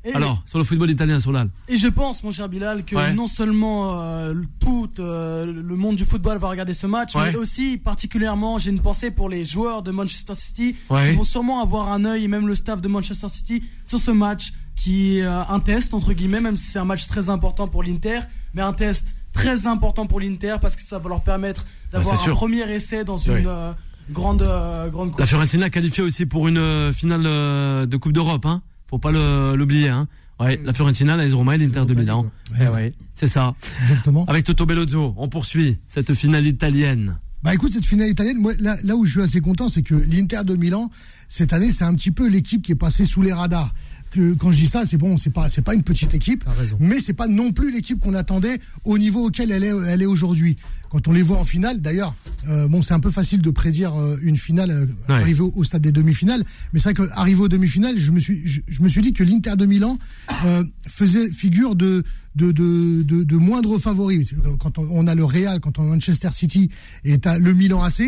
Et, 0.05 0.11
Alors, 0.13 0.43
sur 0.45 0.57
le 0.57 0.65
football 0.65 0.91
italien, 0.91 1.17
Solal. 1.21 1.47
et 1.69 1.77
je 1.77 1.87
pense, 1.87 2.23
mon 2.25 2.33
cher 2.33 2.49
Bilal, 2.49 2.83
que 2.83 2.93
Ouais. 2.93 3.13
non 3.13 3.25
seulement 3.27 4.01
euh, 4.01 4.33
tout 4.59 4.89
euh, 4.99 5.45
le 5.45 5.75
monde 5.77 5.95
du 5.95 6.03
football 6.03 6.39
va 6.39 6.49
regarder 6.49 6.73
ce 6.73 6.87
match, 6.87 7.15
Ouais. 7.15 7.31
mais 7.31 7.37
aussi 7.37 7.77
particulièrement, 7.77 8.59
j'ai 8.59 8.71
une 8.71 8.81
pensée 8.81 9.11
pour 9.11 9.29
les 9.29 9.45
joueurs 9.45 9.81
de 9.81 9.91
Manchester 9.91 10.35
City 10.35 10.75
Ouais. 10.89 11.11
qui 11.11 11.15
vont 11.15 11.23
sûrement 11.23 11.61
avoir 11.63 11.93
un 11.93 12.03
œil, 12.03 12.25
et 12.25 12.27
même 12.27 12.47
le 12.49 12.55
staff 12.55 12.81
de 12.81 12.87
Manchester 12.89 13.29
City, 13.29 13.63
sur 13.85 13.97
ce 14.01 14.11
match 14.11 14.51
qui 14.75 15.17
est 15.19 15.23
euh, 15.23 15.43
un 15.47 15.59
test, 15.59 15.93
entre 15.93 16.13
guillemets, 16.13 16.41
même 16.41 16.57
si 16.57 16.65
c'est 16.71 16.79
un 16.79 16.85
match 16.85 17.07
très 17.07 17.29
important 17.29 17.67
pour 17.67 17.83
l'Inter, 17.83 18.19
mais 18.53 18.61
un 18.61 18.73
test 18.73 19.15
très 19.33 19.65
important 19.67 20.05
pour 20.05 20.19
l'Inter 20.19 20.57
parce 20.61 20.75
que 20.75 20.83
ça 20.83 20.99
va 20.99 21.09
leur 21.09 21.21
permettre 21.21 21.65
d'avoir 21.91 22.17
c'est 22.17 22.29
un 22.29 22.33
premier 22.33 22.69
essai 22.71 23.03
dans 23.03 23.17
Oui. 23.17 23.39
une 23.39 23.47
euh, 23.47 23.71
grande, 24.11 24.41
euh, 24.43 24.89
grande 24.89 25.09
La 25.09 25.15
course. 25.15 25.29
Fiorentina 25.29 25.69
qualifiée 25.69 26.03
aussi 26.03 26.25
pour 26.25 26.47
une 26.47 26.91
finale 26.93 27.23
euh, 27.25 27.85
de 27.85 27.97
Coupe 27.97 28.13
d'Europe. 28.13 28.45
Hein. 28.45 28.61
Faut 28.89 28.99
pas 28.99 29.11
l'oublier. 29.11 29.89
Hein. 29.89 30.07
Ouais, 30.39 30.59
la 30.63 30.73
Fiorentina, 30.73 31.15
la 31.15 31.35
Roma 31.35 31.55
et 31.55 31.57
l'Inter 31.57 31.85
de 31.85 31.93
Milan. 31.93 32.25
Eh 32.59 32.67
ouais, 32.67 32.93
c'est 33.15 33.27
ça. 33.27 33.55
Exactement. 33.81 34.25
Avec 34.25 34.43
Toto 34.45 34.65
Bellozzo, 34.65 35.13
on 35.17 35.29
poursuit 35.29 35.77
cette 35.87 36.13
finale 36.13 36.45
italienne. 36.45 37.17
Bah 37.43 37.53
écoute, 37.53 37.71
cette 37.71 37.85
finale 37.85 38.09
italienne, 38.09 38.37
moi, 38.39 38.53
là, 38.59 38.75
là 38.83 38.95
où 38.95 39.05
je 39.05 39.11
suis 39.11 39.21
assez 39.21 39.41
content, 39.41 39.67
c'est 39.69 39.83
que 39.83 39.95
l'Inter 39.95 40.41
de 40.45 40.55
Milan, 40.55 40.89
cette 41.27 41.53
année, 41.53 41.71
c'est 41.71 41.83
un 41.83 41.93
petit 41.93 42.11
peu 42.11 42.27
l'équipe 42.27 42.61
qui 42.61 42.71
est 42.71 42.75
passée 42.75 43.05
sous 43.05 43.21
les 43.21 43.33
radars. 43.33 43.73
Que, 44.13 44.33
quand 44.35 44.51
je 44.51 44.57
dis 44.57 44.67
ça, 44.67 44.85
c'est 44.85 44.97
bon, 44.97 45.17
c'est 45.17 45.31
pas, 45.31 45.49
c'est 45.49 45.63
pas 45.63 45.73
une 45.73 45.81
petite 45.81 46.13
équipe, 46.13 46.43
mais 46.79 46.99
c'est 46.99 47.13
pas 47.13 47.27
non 47.27 47.51
plus 47.51 47.71
l'équipe 47.71 47.99
qu'on 47.99 48.13
attendait 48.13 48.59
au 48.83 48.99
niveau 48.99 49.25
auquel 49.27 49.51
elle 49.51 49.63
est, 49.63 49.73
elle 49.87 50.03
est 50.03 50.05
aujourd'hui. 50.05 50.55
Quand 50.91 51.07
on 51.07 51.11
les 51.13 51.23
voit 51.23 51.39
en 51.39 51.45
finale, 51.45 51.81
d'ailleurs, 51.81 52.13
euh, 52.47 52.67
bon, 52.67 52.83
c'est 52.83 52.93
un 52.93 52.99
peu 52.99 53.09
facile 53.09 53.41
de 53.41 53.49
prédire 53.49 53.95
euh, 53.99 54.17
une 54.21 54.37
finale 54.37 54.69
euh, 54.69 54.85
Ouais. 55.09 55.15
arrivée 55.15 55.41
au, 55.41 55.51
au 55.55 55.63
stade 55.63 55.81
des 55.81 55.91
demi-finales, 55.91 56.43
mais 56.71 56.79
c'est 56.79 56.93
vrai 56.95 57.07
qu'arrivé 57.07 57.41
aux 57.41 57.47
demi-finales, 57.47 57.97
je 57.97 58.11
me 58.11 58.19
suis, 58.19 58.47
je, 58.47 58.61
je 58.67 58.81
me 58.83 58.87
suis 58.89 59.01
dit 59.01 59.13
que 59.13 59.23
l'Inter 59.23 59.55
de 59.57 59.65
Milan 59.65 59.97
faisait 60.87 61.31
figure 61.31 61.75
de 61.75 62.03
de, 62.35 62.51
de, 62.51 63.03
de, 63.03 63.23
de 63.23 63.37
moindre 63.37 63.77
favori. 63.77 64.29
Quand 64.59 64.77
on, 64.79 65.05
a 65.07 65.15
le 65.15 65.23
Real, 65.23 65.59
quand 65.59 65.77
on 65.79 65.83
a 65.83 65.87
Manchester 65.87 66.29
City 66.31 66.69
et 67.03 67.17
le 67.39 67.53
Milan 67.53 67.81
AC, 67.83 68.01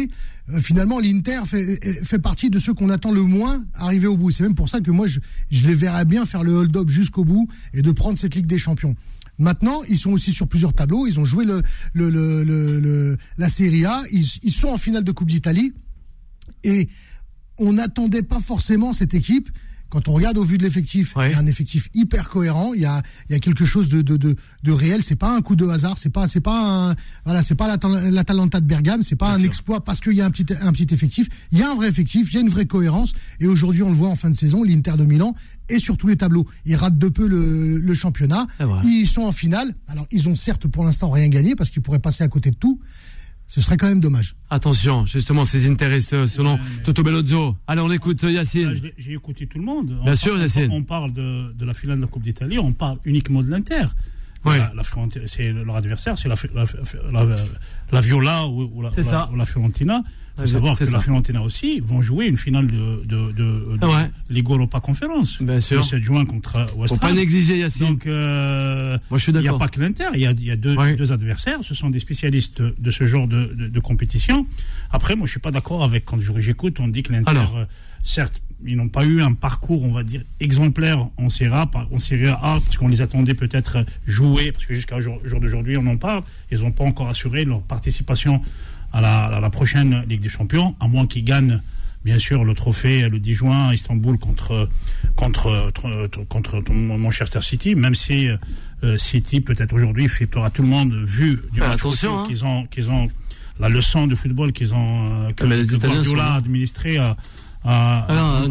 euh, 0.50 0.62
finalement 0.62 1.00
l'Inter 1.00 1.42
fait, 1.46 1.80
fait 2.04 2.20
partie 2.20 2.50
de 2.50 2.60
ceux 2.60 2.74
qu'on 2.74 2.90
attend 2.90 3.12
le 3.12 3.22
moins 3.24 3.64
arriver 3.76 4.08
au 4.08 4.18
bout. 4.18 4.32
C'est 4.32 4.44
même 4.44 4.56
pour 4.56 4.70
ça 4.70 4.82
que 4.82 4.92
moi 4.92 5.08
je, 5.08 5.20
je 5.52 5.66
les 5.68 5.76
verrais 5.76 6.06
bien 6.06 6.26
faire 6.26 6.44
le 6.44 6.54
hold-up 6.54 6.90
jusqu'au 6.90 7.24
bout 7.24 7.48
et 7.74 7.82
de 7.82 7.92
prendre 7.92 8.18
cette 8.18 8.36
Ligue 8.36 8.48
des 8.48 8.58
Champions. 8.60 8.96
Maintenant, 9.38 9.82
ils 9.90 9.98
sont 9.98 10.12
aussi 10.12 10.32
sur 10.32 10.48
plusieurs 10.48 10.74
tableaux. 10.74 11.06
Ils 11.08 11.20
ont 11.20 11.26
joué 11.26 11.44
le, 11.44 11.62
le, 11.94 12.10
le- 12.10 12.44
le- 12.80 13.18
la 13.38 13.50
Serie 13.50 13.84
A. 13.86 14.02
Ils, 14.12 14.26
ils 14.44 14.52
sont 14.54 14.70
en 14.70 14.78
finale 14.78 15.04
de 15.04 15.12
Coupe 15.12 15.28
d'Italie. 15.30 15.74
Et 16.64 16.88
on 17.58 17.74
n'attendait 17.74 18.24
pas 18.24 18.40
forcément 18.40 18.94
cette 18.94 19.14
équipe. 19.14 19.50
Quand 19.90 20.08
on 20.08 20.14
regarde 20.14 20.38
au 20.38 20.44
vu 20.44 20.58
de 20.58 20.64
l'effectif, 20.64 21.16
Ouais. 21.16 21.30
il 21.30 21.34
y 21.34 21.36
a 21.36 21.40
un 21.40 21.46
effectif 21.48 21.90
hyper 21.94 22.28
cohérent. 22.30 22.74
Il 22.74 22.82
y 22.82 22.86
a, 22.86 23.02
il 23.30 23.34
y 23.34 23.36
a 23.36 23.40
quelque 23.40 23.66
chose 23.66 23.88
de, 23.88 24.02
de, 24.02 24.18
de, 24.18 24.36
de 24.64 24.72
réel. 24.72 25.02
C'est 25.04 25.16
pas 25.16 25.34
un 25.36 25.42
coup 25.42 25.56
de 25.56 25.66
hasard. 25.68 25.98
C'est 25.98 26.10
pas, 26.10 26.28
c'est 26.28 26.42
pas 26.42 26.90
un, 26.92 26.96
voilà, 27.24 27.42
c'est 27.42 27.56
pas 27.56 27.68
la, 27.68 28.12
l'Atalanta 28.12 28.60
de 28.60 28.66
Bergame. 28.66 29.04
C'est 29.04 29.16
pas 29.16 29.28
Bien 29.28 29.36
un 29.36 29.40
sûr. 29.40 29.48
exploit 29.48 29.84
parce 29.84 30.00
qu'il 30.02 30.14
y 30.14 30.22
a 30.22 30.26
un 30.26 30.32
petit, 30.32 30.46
un 30.62 30.72
petit 30.74 30.94
effectif. 30.94 31.28
Il 31.52 31.60
y 31.60 31.64
a 31.64 31.70
un 31.72 31.76
vrai 31.76 31.88
effectif. 31.88 32.30
Il 32.32 32.36
y 32.36 32.38
a 32.40 32.42
une 32.42 32.50
vraie 32.50 32.66
cohérence. 32.66 33.14
Et 33.40 33.48
aujourd'hui, 33.48 33.84
on 33.84 33.90
le 33.90 33.96
voit 33.96 34.10
en 34.10 34.16
fin 34.16 34.30
de 34.30 34.36
saison, 34.36 34.64
l'Inter 34.64 34.94
de 34.98 35.06
Milan 35.06 35.34
est 35.70 35.80
sur 35.80 35.98
tous 35.98 36.08
les 36.08 36.16
tableaux. 36.18 36.46
Ils 36.66 36.76
ratent 36.76 36.98
de 36.98 37.10
peu 37.10 37.28
le, 37.28 37.78
le 37.80 37.94
championnat. 37.96 38.46
Ils 38.84 39.08
sont 39.08 39.24
en 39.24 39.32
finale. 39.32 39.74
Alors, 39.88 40.06
ils 40.12 40.28
ont 40.30 40.36
certes 40.36 40.68
pour 40.68 40.84
l'instant 40.84 41.10
rien 41.10 41.28
gagné 41.30 41.56
parce 41.56 41.70
qu'ils 41.70 41.82
pourraient 41.82 42.00
passer 42.00 42.24
à 42.24 42.28
côté 42.28 42.52
de 42.52 42.56
tout. 42.56 42.80
Ce 43.48 43.62
serait 43.62 43.78
quand 43.78 43.88
même 43.88 44.00
dommage. 44.00 44.36
Attention, 44.50 45.06
justement, 45.06 45.46
ces 45.46 45.70
intérêts 45.70 46.00
euh, 46.14 46.26
selon 46.26 46.58
Toto 46.84 47.04
Bellozzo. 47.04 47.56
Allez, 47.68 47.82
on 47.82 47.92
écoute 47.92 48.24
euh, 48.24 48.32
Yacine. 48.32 48.74
j'ai- 48.82 48.94
J'ai 48.98 49.14
écouté 49.14 49.46
tout 49.46 49.60
le 49.60 49.64
monde. 49.64 49.88
Bien 50.02 50.14
on 50.14 50.16
sûr, 50.16 50.32
parle, 50.32 50.42
Yacine. 50.42 50.72
On 50.72 50.84
parle 50.84 51.14
de, 51.14 51.54
de 51.54 51.66
la 51.66 51.74
finale 51.76 51.98
de 51.98 52.02
la 52.02 52.08
Coupe 52.08 52.24
d'Italie, 52.24 52.58
on 52.58 52.74
parle 52.74 52.98
uniquement 53.06 53.44
de 53.44 53.50
l'Inter. 53.52 53.84
Ouais. 54.46 54.58
La, 54.58 54.72
la 54.76 54.84
c'est 55.28 55.52
leur 55.54 55.76
adversaire, 55.76 56.18
c'est 56.18 56.28
la, 56.28 56.36
la, 56.54 57.24
la, 57.24 57.36
la 57.92 58.02
Viola 58.02 58.48
ou, 58.48 58.64
ou 58.76 58.82
la, 58.82 58.92
C'est 58.92 59.02
ou 59.02 59.06
la- 59.06 59.10
ça. 59.12 59.30
ou 59.32 59.36
la 59.36 59.46
Fiorentina. 59.46 60.04
Il 60.38 60.42
faut 60.42 60.48
savoir 60.48 60.78
que 60.78 60.84
ça. 60.84 60.92
la 60.92 61.00
Fiorentina 61.00 61.42
aussi 61.42 61.80
vont 61.80 62.02
jouer 62.02 62.26
une 62.28 62.38
finale 62.38 62.68
de, 62.68 63.04
de, 63.06 63.32
de, 63.32 63.78
de 63.78 63.86
ouais. 63.86 64.10
Ligue 64.30 64.50
Europa 64.50 64.80
Conférence. 64.82 65.42
Bien 65.42 65.62
sûr. 65.62 65.78
Le 65.78 65.84
7 65.84 66.04
juin 66.04 66.26
contre 66.26 66.66
West 66.76 66.94
Faut 66.94 67.00
pas 67.00 67.08
Ham. 67.08 67.16
négliger 67.16 67.58
Yacine. 67.60 67.88
Donc, 67.88 68.06
euh, 68.06 68.98
Moi, 69.10 69.18
je 69.18 69.24
suis 69.24 69.32
il 69.32 69.36
n'y 69.36 69.40
a 69.40 69.44
d'accord. 69.44 69.60
pas 69.60 69.68
que 69.70 69.80
l'Inter, 69.80 70.08
il 70.14 70.20
y 70.20 70.28
a, 70.28 70.32
y 70.34 70.52
a 70.52 70.56
deux, 70.58 70.76
Ouais. 70.76 70.96
deux 70.96 71.12
adversaires, 71.14 71.60
ce 71.62 71.74
sont 71.74 71.90
des 71.90 72.00
spécialistes 72.02 72.62
de 72.62 72.92
ce 72.92 73.06
genre 73.06 73.28
de, 73.28 73.46
de, 73.56 73.68
de 73.70 73.80
compétition. 73.80 74.46
Après, 74.92 75.16
moi, 75.16 75.26
je 75.26 75.32
suis 75.32 75.40
pas 75.40 75.52
d'accord 75.52 75.84
avec 75.84 76.04
quand 76.06 76.18
j'écoute, 76.38 76.80
on 76.82 76.90
dit 76.90 77.02
que 77.04 77.14
l'Inter, 77.14 77.32
euh, 77.56 77.66
certes, 78.04 78.42
ils 78.66 78.76
n'ont 78.78 78.90
pas 78.90 79.06
eu 79.06 79.22
un 79.22 79.34
parcours, 79.34 79.84
on 79.84 79.92
va 79.92 80.04
dire, 80.04 80.22
exemplaire 80.40 81.08
en 81.18 81.30
Serie 81.30 81.54
A, 81.54 81.70
en 81.92 82.00
Serie 82.00 82.28
A, 82.28 82.38
parce 82.42 82.78
qu'on 82.78 82.88
les 82.88 83.02
attendait 83.02 83.34
peut-être 83.36 83.86
jouer, 84.08 84.52
parce 84.52 84.66
que 84.66 84.74
jusqu'à 84.74 85.00
jour, 85.00 85.20
jour 85.24 85.40
d'aujourd'hui, 85.40 85.78
on 85.78 85.86
en 85.88 85.98
parle, 85.98 86.24
ils 86.52 86.60
n'ont 86.60 86.72
pas 86.72 86.84
encore 86.86 87.08
assuré 87.10 87.46
leur 87.46 87.62
participation 87.62 88.42
à 88.96 89.02
la, 89.02 89.26
à 89.26 89.40
la, 89.42 89.50
prochaine 89.50 90.04
Ligue 90.08 90.22
des 90.22 90.30
Champions, 90.30 90.74
à 90.80 90.88
moins 90.88 91.06
qu'ils 91.06 91.26
gagnent, 91.26 91.62
bien 92.06 92.18
sûr, 92.18 92.46
le 92.46 92.54
trophée 92.54 93.10
le 93.10 93.20
10 93.20 93.34
juin 93.34 93.68
à 93.68 93.74
Istanbul 93.74 94.18
contre, 94.18 94.70
contre, 95.16 95.72
contre, 96.30 96.64
Manchester 96.72 97.42
City, 97.42 97.76
même 97.76 97.94
si 97.94 98.30
euh, 98.84 98.98
City, 98.98 99.42
peut-être 99.42 99.74
aujourd'hui, 99.74 100.08
fait 100.08 100.30
à 100.38 100.50
tout 100.50 100.62
le 100.62 100.70
monde, 100.70 100.94
vu 101.06 101.42
du 101.52 101.62
ah, 101.62 101.72
attention, 101.72 102.20
hein. 102.20 102.24
qu'ils 102.26 102.46
ont, 102.46 102.66
qu'ils 102.68 102.90
ont 102.90 103.10
la 103.60 103.68
leçon 103.68 104.08
de 104.08 104.16
football 104.16 104.54
qu'ils 104.54 104.74
ont, 104.74 105.28
euh, 105.28 105.34
que, 105.34 105.44
que 105.44 105.76
Guardiola 105.76 106.34
a 106.34 106.36
administré 106.36 106.98
à, 106.98 107.18
à, 107.66 108.06
ah 108.08 108.46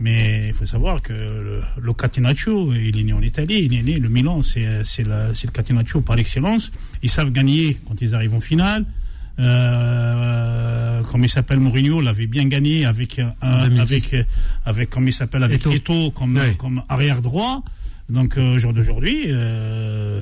Mais 0.00 0.48
il 0.48 0.54
faut 0.54 0.66
savoir 0.66 1.02
que 1.02 1.12
le, 1.12 1.62
le, 1.80 1.92
Catenaccio, 1.92 2.72
il 2.74 2.98
est 2.98 3.04
né 3.04 3.12
en 3.12 3.22
Italie, 3.22 3.62
il 3.64 3.74
est 3.74 3.82
né, 3.82 3.98
le 3.98 4.08
Milan, 4.08 4.42
c'est 4.42 5.04
le 5.04 5.50
Catenaccio 5.52 6.00
par 6.00 6.18
excellence. 6.18 6.72
Ils 7.02 7.10
savent 7.10 7.30
gagner 7.30 7.78
quand 7.86 8.00
ils 8.00 8.14
arrivent 8.14 8.34
en 8.34 8.40
finale. 8.40 8.86
Euh, 9.38 11.02
comme 11.04 11.24
il 11.24 11.28
s'appelle 11.28 11.60
Mourinho 11.60 12.00
l'avait 12.00 12.26
bien 12.26 12.46
gagné 12.46 12.84
avec 12.84 13.18
un, 13.18 13.34
avec 13.40 14.14
avec 14.66 14.90
comme 14.90 15.08
il 15.08 15.12
s'appelle 15.12 15.42
avec 15.42 15.66
Eto, 15.66 16.10
comme 16.10 16.38
comme 16.58 16.82
arrière 16.88 17.22
droit. 17.22 17.62
Donc 18.08 18.36
euh, 18.36 18.54
au 18.54 18.58
jour 18.58 18.72
d'aujourd'hui 18.72 19.26
euh, 19.28 20.20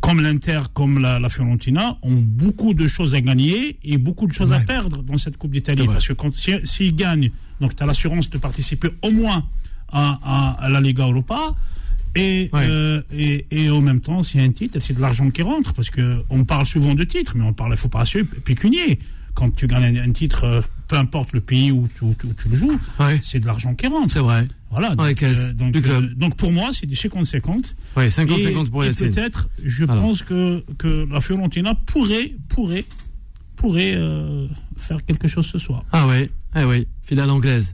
comme 0.00 0.20
l'Inter, 0.20 0.60
comme 0.74 0.98
la, 0.98 1.28
Fiorentina, 1.28 1.96
ont 2.02 2.14
beaucoup 2.14 2.74
de 2.74 2.86
choses 2.88 3.14
à 3.14 3.20
gagner 3.20 3.78
et 3.84 3.96
beaucoup 3.96 4.26
de 4.26 4.32
choses 4.32 4.52
à 4.52 4.60
perdre 4.60 5.02
dans 5.02 5.16
cette 5.16 5.38
Coupe 5.38 5.52
d'Italie. 5.52 5.86
Parce 5.86 6.06
que 6.06 6.14
s'ils 6.34 6.66
si, 6.66 6.92
gagnent, 6.92 7.30
donc 7.60 7.74
tu 7.74 7.82
as 7.82 7.86
l'assurance 7.86 8.28
de 8.28 8.38
participer 8.38 8.88
au 9.02 9.10
moins 9.12 9.44
à, 9.90 10.56
à, 10.60 10.68
la 10.68 10.80
Liga 10.80 11.04
Europa. 11.04 11.54
Et, 12.16 12.50
euh, 12.54 13.02
et, 13.12 13.46
et, 13.50 13.70
en 13.70 13.80
même 13.80 14.00
temps, 14.00 14.22
s'il 14.22 14.40
y 14.40 14.42
a 14.42 14.46
un 14.46 14.52
titre, 14.52 14.78
c'est 14.80 14.94
de 14.94 15.00
l'argent 15.00 15.30
qui 15.30 15.42
rentre. 15.42 15.72
Parce 15.72 15.90
qu'on 15.90 16.44
parle 16.44 16.66
souvent 16.66 16.94
de 16.94 17.04
titres, 17.04 17.34
mais 17.36 17.44
on 17.44 17.52
parle, 17.52 17.72
il 17.72 17.78
faut 17.78 17.88
pas 17.88 18.04
pécunier. 18.44 18.98
Quand 19.34 19.54
tu 19.54 19.66
gagnes 19.66 19.98
un, 19.98 20.10
titre, 20.12 20.44
euh, 20.44 20.60
peu 20.88 20.96
importe 20.96 21.32
le 21.32 21.40
pays 21.40 21.70
où, 21.70 21.88
tu 21.94 22.48
le 22.48 22.56
joues, 22.56 22.78
c'est 23.22 23.40
de 23.40 23.46
l'argent 23.46 23.74
qui 23.74 23.86
rentre. 23.86 24.12
C'est 24.12 24.18
vrai. 24.18 24.46
Voilà. 24.70 24.94
Donc, 24.94 25.22
euh, 25.22 25.52
donc, 25.52 25.76
euh, 25.76 26.00
donc, 26.14 26.36
pour 26.36 26.52
moi, 26.52 26.70
c'est 26.72 26.86
du 26.86 26.94
50-50. 26.94 27.74
Oui, 27.96 28.06
50-50 28.06 28.70
pour 28.70 28.84
Et 28.84 28.90
peut-être, 28.90 29.48
je 29.64 29.84
pense 29.84 30.22
que, 30.22 30.64
que 30.78 31.08
la 31.10 31.20
Fiorentina 31.20 31.74
pourrait, 31.74 32.32
pourrait, 32.48 32.84
pourrait 33.56 33.94
euh, 33.94 34.46
faire 34.76 35.04
quelque 35.04 35.26
chose 35.26 35.46
ce 35.46 35.58
soir. 35.58 35.84
Ah 35.90 36.06
oui, 36.06 36.30
eh 36.56 36.64
oui, 36.64 36.86
finale 37.02 37.30
anglaise. 37.30 37.72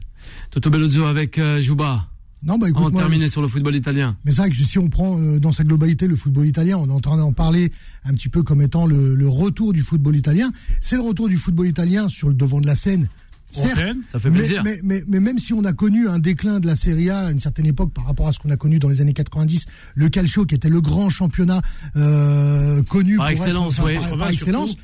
Toto 0.49 0.69
Bellozzo 0.69 1.05
avec 1.05 1.39
Jouba. 1.59 2.07
Non, 2.43 2.57
bah 2.57 2.69
écoute, 2.69 2.83
on 2.85 2.89
va 2.89 2.99
terminer 2.99 3.27
sur 3.27 3.41
le 3.41 3.47
football 3.47 3.75
italien. 3.75 4.15
Mais 4.23 4.31
c'est 4.31 4.41
vrai 4.41 4.49
que 4.49 4.55
si 4.55 4.77
on 4.77 4.89
prend 4.89 5.17
dans 5.39 5.51
sa 5.51 5.63
globalité 5.63 6.07
le 6.07 6.15
football 6.15 6.45
italien, 6.47 6.77
on 6.77 6.87
est 6.87 6.91
en 6.91 6.99
train 6.99 7.17
d'en 7.17 7.33
parler 7.33 7.71
un 8.05 8.13
petit 8.13 8.29
peu 8.29 8.43
comme 8.43 8.61
étant 8.61 8.85
le, 8.85 9.15
le 9.15 9.27
retour 9.27 9.73
du 9.73 9.81
football 9.81 10.15
italien. 10.15 10.51
C'est 10.79 10.95
le 10.95 11.01
retour 11.01 11.29
du 11.29 11.37
football 11.37 11.67
italien 11.67 12.09
sur 12.09 12.27
le 12.27 12.35
devant 12.35 12.61
de 12.61 12.67
la 12.67 12.75
scène 12.75 13.07
Certes, 13.49 13.95
ça 14.11 14.19
fait 14.19 14.29
plaisir. 14.29 14.63
Mais, 14.63 14.79
mais, 14.83 15.03
mais, 15.07 15.19
même 15.19 15.39
si 15.39 15.53
on 15.53 15.63
a 15.63 15.73
connu 15.73 16.07
un 16.07 16.19
déclin 16.19 16.59
de 16.59 16.67
la 16.67 16.75
Serie 16.75 17.09
A 17.09 17.27
à 17.27 17.31
une 17.31 17.39
certaine 17.39 17.65
époque 17.65 17.93
par 17.93 18.05
rapport 18.05 18.27
à 18.27 18.33
ce 18.33 18.39
qu'on 18.39 18.49
a 18.49 18.57
connu 18.57 18.79
dans 18.79 18.89
les 18.89 19.01
années 19.01 19.13
90, 19.13 19.65
le 19.95 20.09
Calcio 20.09 20.45
qui 20.45 20.55
était 20.55 20.69
le 20.69 20.81
grand 20.81 21.09
championnat 21.09 21.61
euh, 21.95 22.83
connu 22.83 23.17
par 23.17 23.29
excellence, 23.29 23.77
par, 23.77 24.29
excellence. 24.29 24.75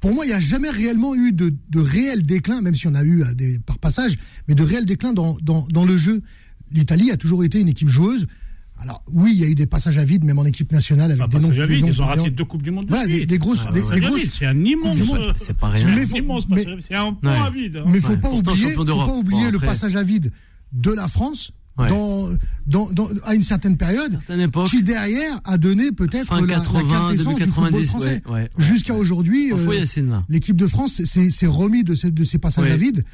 Pour 0.00 0.14
moi, 0.14 0.26
il 0.26 0.28
n'y 0.28 0.34
a 0.34 0.40
jamais 0.40 0.70
réellement 0.70 1.14
eu 1.14 1.32
de, 1.32 1.54
de 1.70 1.80
réel 1.80 2.22
déclin, 2.22 2.60
même 2.60 2.74
si 2.74 2.86
on 2.86 2.94
a 2.94 3.02
eu 3.02 3.22
euh, 3.22 3.34
des, 3.34 3.58
par 3.58 3.78
passage, 3.78 4.16
mais 4.48 4.54
de 4.54 4.62
réel 4.62 4.84
déclin 4.84 5.12
dans, 5.12 5.36
dans, 5.42 5.66
dans 5.70 5.84
le 5.84 5.96
jeu. 5.96 6.22
L'Italie 6.72 7.10
a 7.10 7.16
toujours 7.16 7.44
été 7.44 7.60
une 7.60 7.68
équipe 7.68 7.88
joueuse. 7.88 8.26
Alors 8.80 9.02
oui, 9.12 9.32
il 9.34 9.40
y 9.40 9.44
a 9.44 9.48
eu 9.48 9.54
des 9.54 9.66
passages 9.66 9.98
à 9.98 10.04
vide, 10.04 10.24
même 10.24 10.38
en 10.38 10.44
équipe 10.44 10.72
nationale 10.72 11.12
avec 11.12 11.28
des 11.28 11.38
noms. 11.38 11.60
À 11.60 11.66
vide, 11.66 11.86
ils 11.86 12.02
ont 12.02 12.06
raté 12.06 12.30
deux 12.30 12.44
coupes 12.44 12.62
du 12.62 12.70
monde. 12.70 12.86
Voilà, 12.88 13.06
des, 13.06 13.24
des, 13.24 13.38
grosses, 13.38 13.64
des, 13.72 13.80
grosses. 14.00 14.28
C'est 14.28 14.46
un 14.46 14.64
immense. 14.64 14.98
C'est 15.38 15.56
pas 15.56 15.68
rien. 15.68 15.86
C'est 16.80 16.94
un 16.94 17.12
point 17.12 17.44
à 17.44 17.50
vide. 17.50 17.82
Mais 17.86 18.00
faut 18.00 18.16
pas 18.16 18.30
oublier, 18.30 18.72
faut 18.72 18.84
pas 18.84 19.14
oublier 19.14 19.50
le 19.50 19.58
passage 19.58 19.96
à 19.96 20.02
vide 20.02 20.32
de 20.72 20.90
la 20.90 21.08
France. 21.08 21.52
Dans, 21.76 22.28
dans, 22.68 22.88
dans, 22.92 23.08
à 23.24 23.34
une 23.34 23.42
certaine 23.42 23.76
période, 23.76 24.20
époque, 24.30 24.68
qui 24.68 24.84
derrière 24.84 25.40
a 25.44 25.58
donné 25.58 25.90
peut-être 25.90 26.40
la, 26.40 26.54
80, 26.54 27.08
la 27.08 27.34
du 27.34 27.50
football 27.50 27.84
français. 27.84 28.22
Ouais, 28.26 28.32
ouais, 28.32 28.50
Jusqu'à 28.58 28.94
aujourd'hui, 28.94 29.52
euh, 29.52 29.84
l'équipe 30.28 30.54
de 30.54 30.68
France 30.68 31.02
s'est 31.04 31.46
remis 31.46 31.82
de 31.82 31.96
ces, 31.96 32.12
de 32.12 32.22
ces 32.22 32.38
passages 32.38 32.70
à 32.70 32.76
vide. 32.76 33.04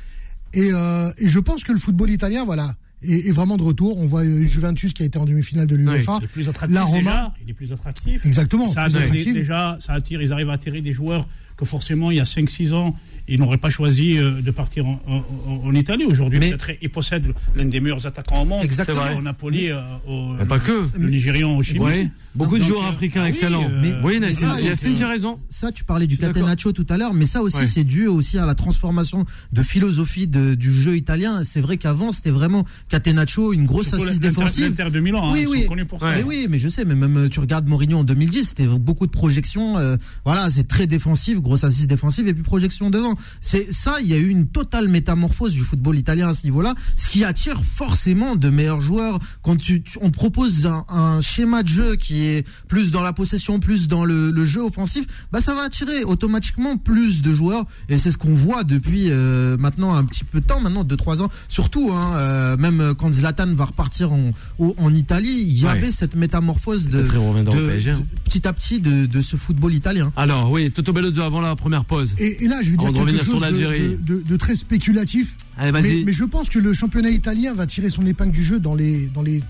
Et, 0.53 0.69
euh, 0.75 1.11
et 1.17 1.29
je 1.29 1.39
pense 1.39 1.65
que 1.65 1.73
le 1.73 1.79
football 1.79 2.11
italien, 2.11 2.45
voilà, 2.45 2.75
est, 3.03 3.33
vraiment 3.33 3.57
de 3.57 3.63
retour. 3.63 3.99
On 3.99 4.07
voit 4.07 4.23
euh, 4.23 4.45
Juventus 4.45 4.93
qui 4.93 5.03
a 5.03 5.07
été 5.07 5.19
en 5.19 5.25
demi-finale 5.25 5.67
de 5.67 5.77
l'UEFA. 5.77 6.19
il 6.21 6.25
est 6.25 6.29
plus 6.29 6.49
attractif. 6.49 6.75
La 6.75 6.85
Roma, 6.85 7.35
il 7.43 7.51
est 7.51 7.55
plus 7.55 7.73
attractif. 7.73 8.27
Exactement. 8.27 8.69
Ça, 8.69 8.89
déjà, 8.89 9.77
ça 9.81 9.95
attire, 9.95 10.23
ils 10.23 10.33
arrivent 10.33 10.51
à 10.51 10.55
attirer 10.55 10.81
des 10.81 10.93
joueurs 10.93 11.29
que 11.57 11.65
forcément 11.65 12.11
il 12.11 12.17
y 12.17 12.21
a 12.21 12.25
5-6 12.25 12.73
ans 12.73 12.97
il 13.31 13.41
n'aurait 13.41 13.59
pas 13.59 13.71
choisi 13.71 14.19
euh, 14.19 14.43
de 14.43 14.51
partir 14.51 14.85
en, 14.87 15.75
Italie. 15.75 16.05
Aujourd'hui, 16.05 16.41
peut-être 16.41 16.71
il 16.83 16.91
possède 16.91 17.33
l'un 17.55 17.65
des 17.65 17.81
meilleurs 17.81 18.07
attaquants 18.07 18.43
au 18.43 18.45
monde. 18.45 18.65
Exactement. 18.65 19.17
Au 19.17 19.23
Napoli, 19.23 19.71
euh, 19.71 19.81
au, 20.07 20.45
pas 20.45 20.59
que. 20.59 20.87
le 20.99 21.09
Nigérian 21.09 21.57
au 21.57 21.63
Chili. 21.63 22.11
Beaucoup 22.35 22.59
de 22.59 22.63
joueurs 22.63 22.85
africains 22.85 23.23
ah 23.25 23.29
excellents. 23.29 23.69
Oui, 24.05 24.21
Yacine, 24.63 24.95
tu 24.95 25.03
as 25.03 25.09
raison. 25.09 25.35
Ça, 25.49 25.73
tu 25.73 25.85
parlais 25.85 26.07
du 26.07 26.19
Catenaccio 26.19 26.73
tout 26.73 26.87
à 26.89 26.97
l'heure, 26.97 27.15
mais 27.15 27.27
ça 27.27 27.43
aussi, 27.43 27.67
c'est 27.67 27.85
dû 27.85 28.07
aussi 28.09 28.39
à 28.39 28.47
la 28.47 28.55
transformation 28.55 29.25
de 29.53 29.63
philosophie 29.63 30.27
du 30.27 30.75
jeu 30.75 30.97
italien. 30.97 31.43
C'est 31.45 31.61
vrai 31.61 31.77
qu'avant, 31.77 32.13
c'était 32.13 32.31
vraiment 32.31 32.65
Catenaccio, 32.89 33.53
une 33.53 33.65
grosse 33.65 33.95
assise 33.95 34.21
défensive. 34.21 34.75
L'Inter 34.77 34.91
de 34.91 35.01
Milan, 35.01 35.33
oui, 35.33 35.47
oui. 35.49 35.67
pour 35.85 36.01
ça. 36.01 36.13
Mais 36.17 36.23
oui, 36.23 36.47
mais 36.51 36.59
je 36.59 36.69
sais, 36.69 36.85
mais 36.85 36.95
même 36.95 37.29
tu 37.29 37.41
regardes 37.41 37.69
Mourinho 37.69 37.99
en 37.99 38.05
2010, 38.05 38.49
c'était 38.49 38.67
beaucoup 38.67 39.07
de 39.07 39.13
projections. 39.13 39.77
voilà, 40.25 40.51
c'est 40.51 40.67
très 40.67 40.87
défensif, 40.87 41.41
grosse 41.41 41.65
assise 41.65 41.87
défensive 41.87 42.27
et 42.27 42.35
puis 42.35 42.43
projection 42.43 42.91
devant. 42.91 43.15
C'est 43.41 43.73
ça, 43.73 43.97
il 44.01 44.07
y 44.07 44.15
a 44.15 44.17
eu 44.17 44.29
une 44.29 44.49
totale 44.49 44.89
métamorphose 44.89 45.53
du 45.53 45.61
football 45.61 45.99
italien 45.99 46.29
à 46.29 46.35
ce 46.35 46.45
niveau-là, 46.45 46.75
ce 46.97 47.09
qui 47.09 47.25
attire 47.25 47.63
forcément 47.65 48.37
de 48.37 48.51
meilleurs 48.51 48.81
joueurs. 48.81 49.19
Quand 49.43 49.57
tu, 49.57 49.83
on 50.01 50.11
propose 50.11 50.67
un, 50.67 51.21
schéma 51.21 51.63
de 51.63 51.69
jeu 51.69 51.97
qui 51.97 52.25
est 52.25 52.47
plus 52.69 52.91
dans 52.91 53.03
la 53.03 53.13
possession, 53.13 53.61
plus 53.61 53.89
dans 53.89 54.05
le, 54.05 54.45
jeu 54.45 54.63
offensif, 54.63 55.05
bah 55.33 55.41
ça 55.41 55.55
va 55.55 55.63
attirer 55.63 56.03
automatiquement 56.05 56.77
plus 56.77 57.23
de 57.23 57.35
joueurs. 57.35 57.65
Et 57.89 57.99
c'est 57.99 58.11
ce 58.11 58.19
qu'on 58.19 58.35
voit 58.35 58.65
depuis 58.65 59.11
euh, 59.11 59.57
maintenant 59.59 59.95
un 59.95 60.05
petit 60.05 60.25
peu 60.25 60.41
de 60.41 60.47
temps, 60.47 60.61
maintenant 60.61 60.85
2-3 60.85 61.23
ans. 61.23 61.29
Surtout, 61.49 61.91
hein, 61.93 62.15
euh, 62.17 62.57
même 62.57 62.95
quand 62.97 63.13
Zlatan 63.13 63.55
va 63.55 63.67
repartir 63.67 64.13
en, 64.13 64.33
en 64.59 64.95
Italie, 64.95 65.45
il 65.47 65.61
y 65.61 65.67
avait 65.67 65.93
cette 65.93 66.15
métamorphose 66.15 66.89
de, 66.89 67.01
hein. 67.01 68.03
petit 68.25 68.47
à 68.47 68.53
petit 68.53 68.81
de, 68.81 69.21
ce 69.21 69.37
football 69.37 69.75
italien. 69.75 70.13
Alors 70.17 70.51
oui, 70.51 70.71
Toto 70.71 70.93
Bellozzo 70.93 71.23
avant 71.23 71.41
la 71.41 71.55
première 71.57 71.85
pause. 71.85 72.15
Et, 72.19 72.47
là, 72.49 72.61
je 72.63 72.71
vais 72.71 72.77
dire 72.77 72.93
de, 73.05 74.37
très 74.37 74.57
spéculatif. 74.57 75.37
mais, 75.59 76.13
je 76.13 76.25
pense 76.25 76.49
que 76.49 76.59
le 76.59 76.73
championnat 76.73 77.11
italien 77.11 77.55
va 77.55 77.67
tirer 77.67 77.91
son 77.91 78.07
épingle 78.07 78.33
du 78.33 78.43
jeu 78.43 78.61
dans 78.61 78.75
les, 78.75 79.09
dans 79.09 79.23
les 79.23 79.43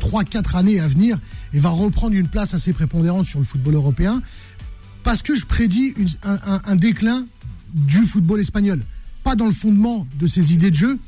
3-4 0.00 0.56
années 0.56 0.80
à 0.80 0.88
venir 0.88 1.18
et 1.52 1.60
va 1.60 1.70
reprendre 1.70 2.14
une 2.14 2.28
place 2.28 2.54
assez 2.54 2.72
prépondérante 2.72 3.26
sur 3.26 3.38
le 3.38 3.44
football 3.44 3.74
européen 3.74 4.20
parce 5.02 5.22
que 5.22 5.34
je 5.34 5.46
prédis 5.46 5.94
un, 6.22 6.76
déclin 6.76 7.26
du 7.74 8.02
football 8.04 8.40
espagnol. 8.40 8.82
Pas 9.24 9.36
dans 9.36 9.46
le 9.46 9.52
fondement 9.52 10.06
de 10.18 10.26
ses 10.26 10.52
idées 10.52 10.70
de 10.70 10.76
jeu, 10.76 10.98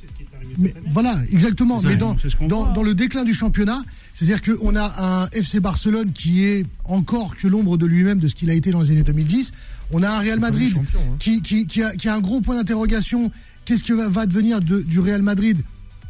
mais 0.58 0.74
voilà, 0.90 1.16
exactement. 1.30 1.80
Mais 1.82 1.96
dans, 1.96 2.14
dans, 2.48 2.70
dans, 2.70 2.82
le 2.82 2.94
déclin 2.94 3.24
du 3.24 3.34
championnat, 3.34 3.82
c'est-à-dire 4.12 4.40
qu'on 4.42 4.76
a 4.76 5.22
un 5.22 5.28
FC 5.30 5.60
Barcelone 5.60 6.12
qui 6.12 6.44
est 6.44 6.64
encore 6.84 7.36
que 7.36 7.48
l'ombre 7.48 7.76
de 7.76 7.86
lui-même 7.86 8.18
de 8.18 8.28
ce 8.28 8.34
qu'il 8.34 8.50
a 8.50 8.54
été 8.54 8.70
dans 8.70 8.80
les 8.80 8.90
années 8.90 9.02
2010. 9.02 9.52
On 9.92 10.02
a 10.02 10.08
un 10.08 10.18
Real 10.18 10.40
Madrid 10.40 10.74
hein. 10.76 10.98
qui, 11.18 11.42
qui, 11.42 11.66
qui, 11.66 11.82
a, 11.82 11.94
qui, 11.94 12.08
a, 12.08 12.14
un 12.14 12.20
gros 12.20 12.40
point 12.40 12.56
d'interrogation. 12.56 13.30
Qu'est-ce 13.64 13.84
que 13.84 13.92
va, 13.92 14.08
va 14.08 14.26
devenir 14.26 14.60
de, 14.60 14.82
du 14.82 15.00
Real 15.00 15.22
Madrid 15.22 15.62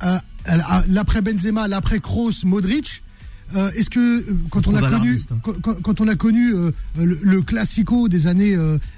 euh, 0.02 0.19
l'après 0.88 1.23
Benzema, 1.23 1.69
l'après 1.69 2.00
Kroos, 2.00 2.45
Modric? 2.45 3.02
Euh, 3.54 3.71
Est-ce 3.73 3.90
que 3.90 4.00
euh, 4.00 4.37
quand 4.50 4.66
on, 4.66 4.75
a 4.75 4.90
connu, 4.90 5.19
hein. 5.31 5.52
quand, 5.83 6.00
on 6.00 6.09
a 6.09 6.14
connu 6.14 6.52
le, 6.97 7.43
classico 7.43 8.09
des 8.09 8.26
années, 8.26 8.57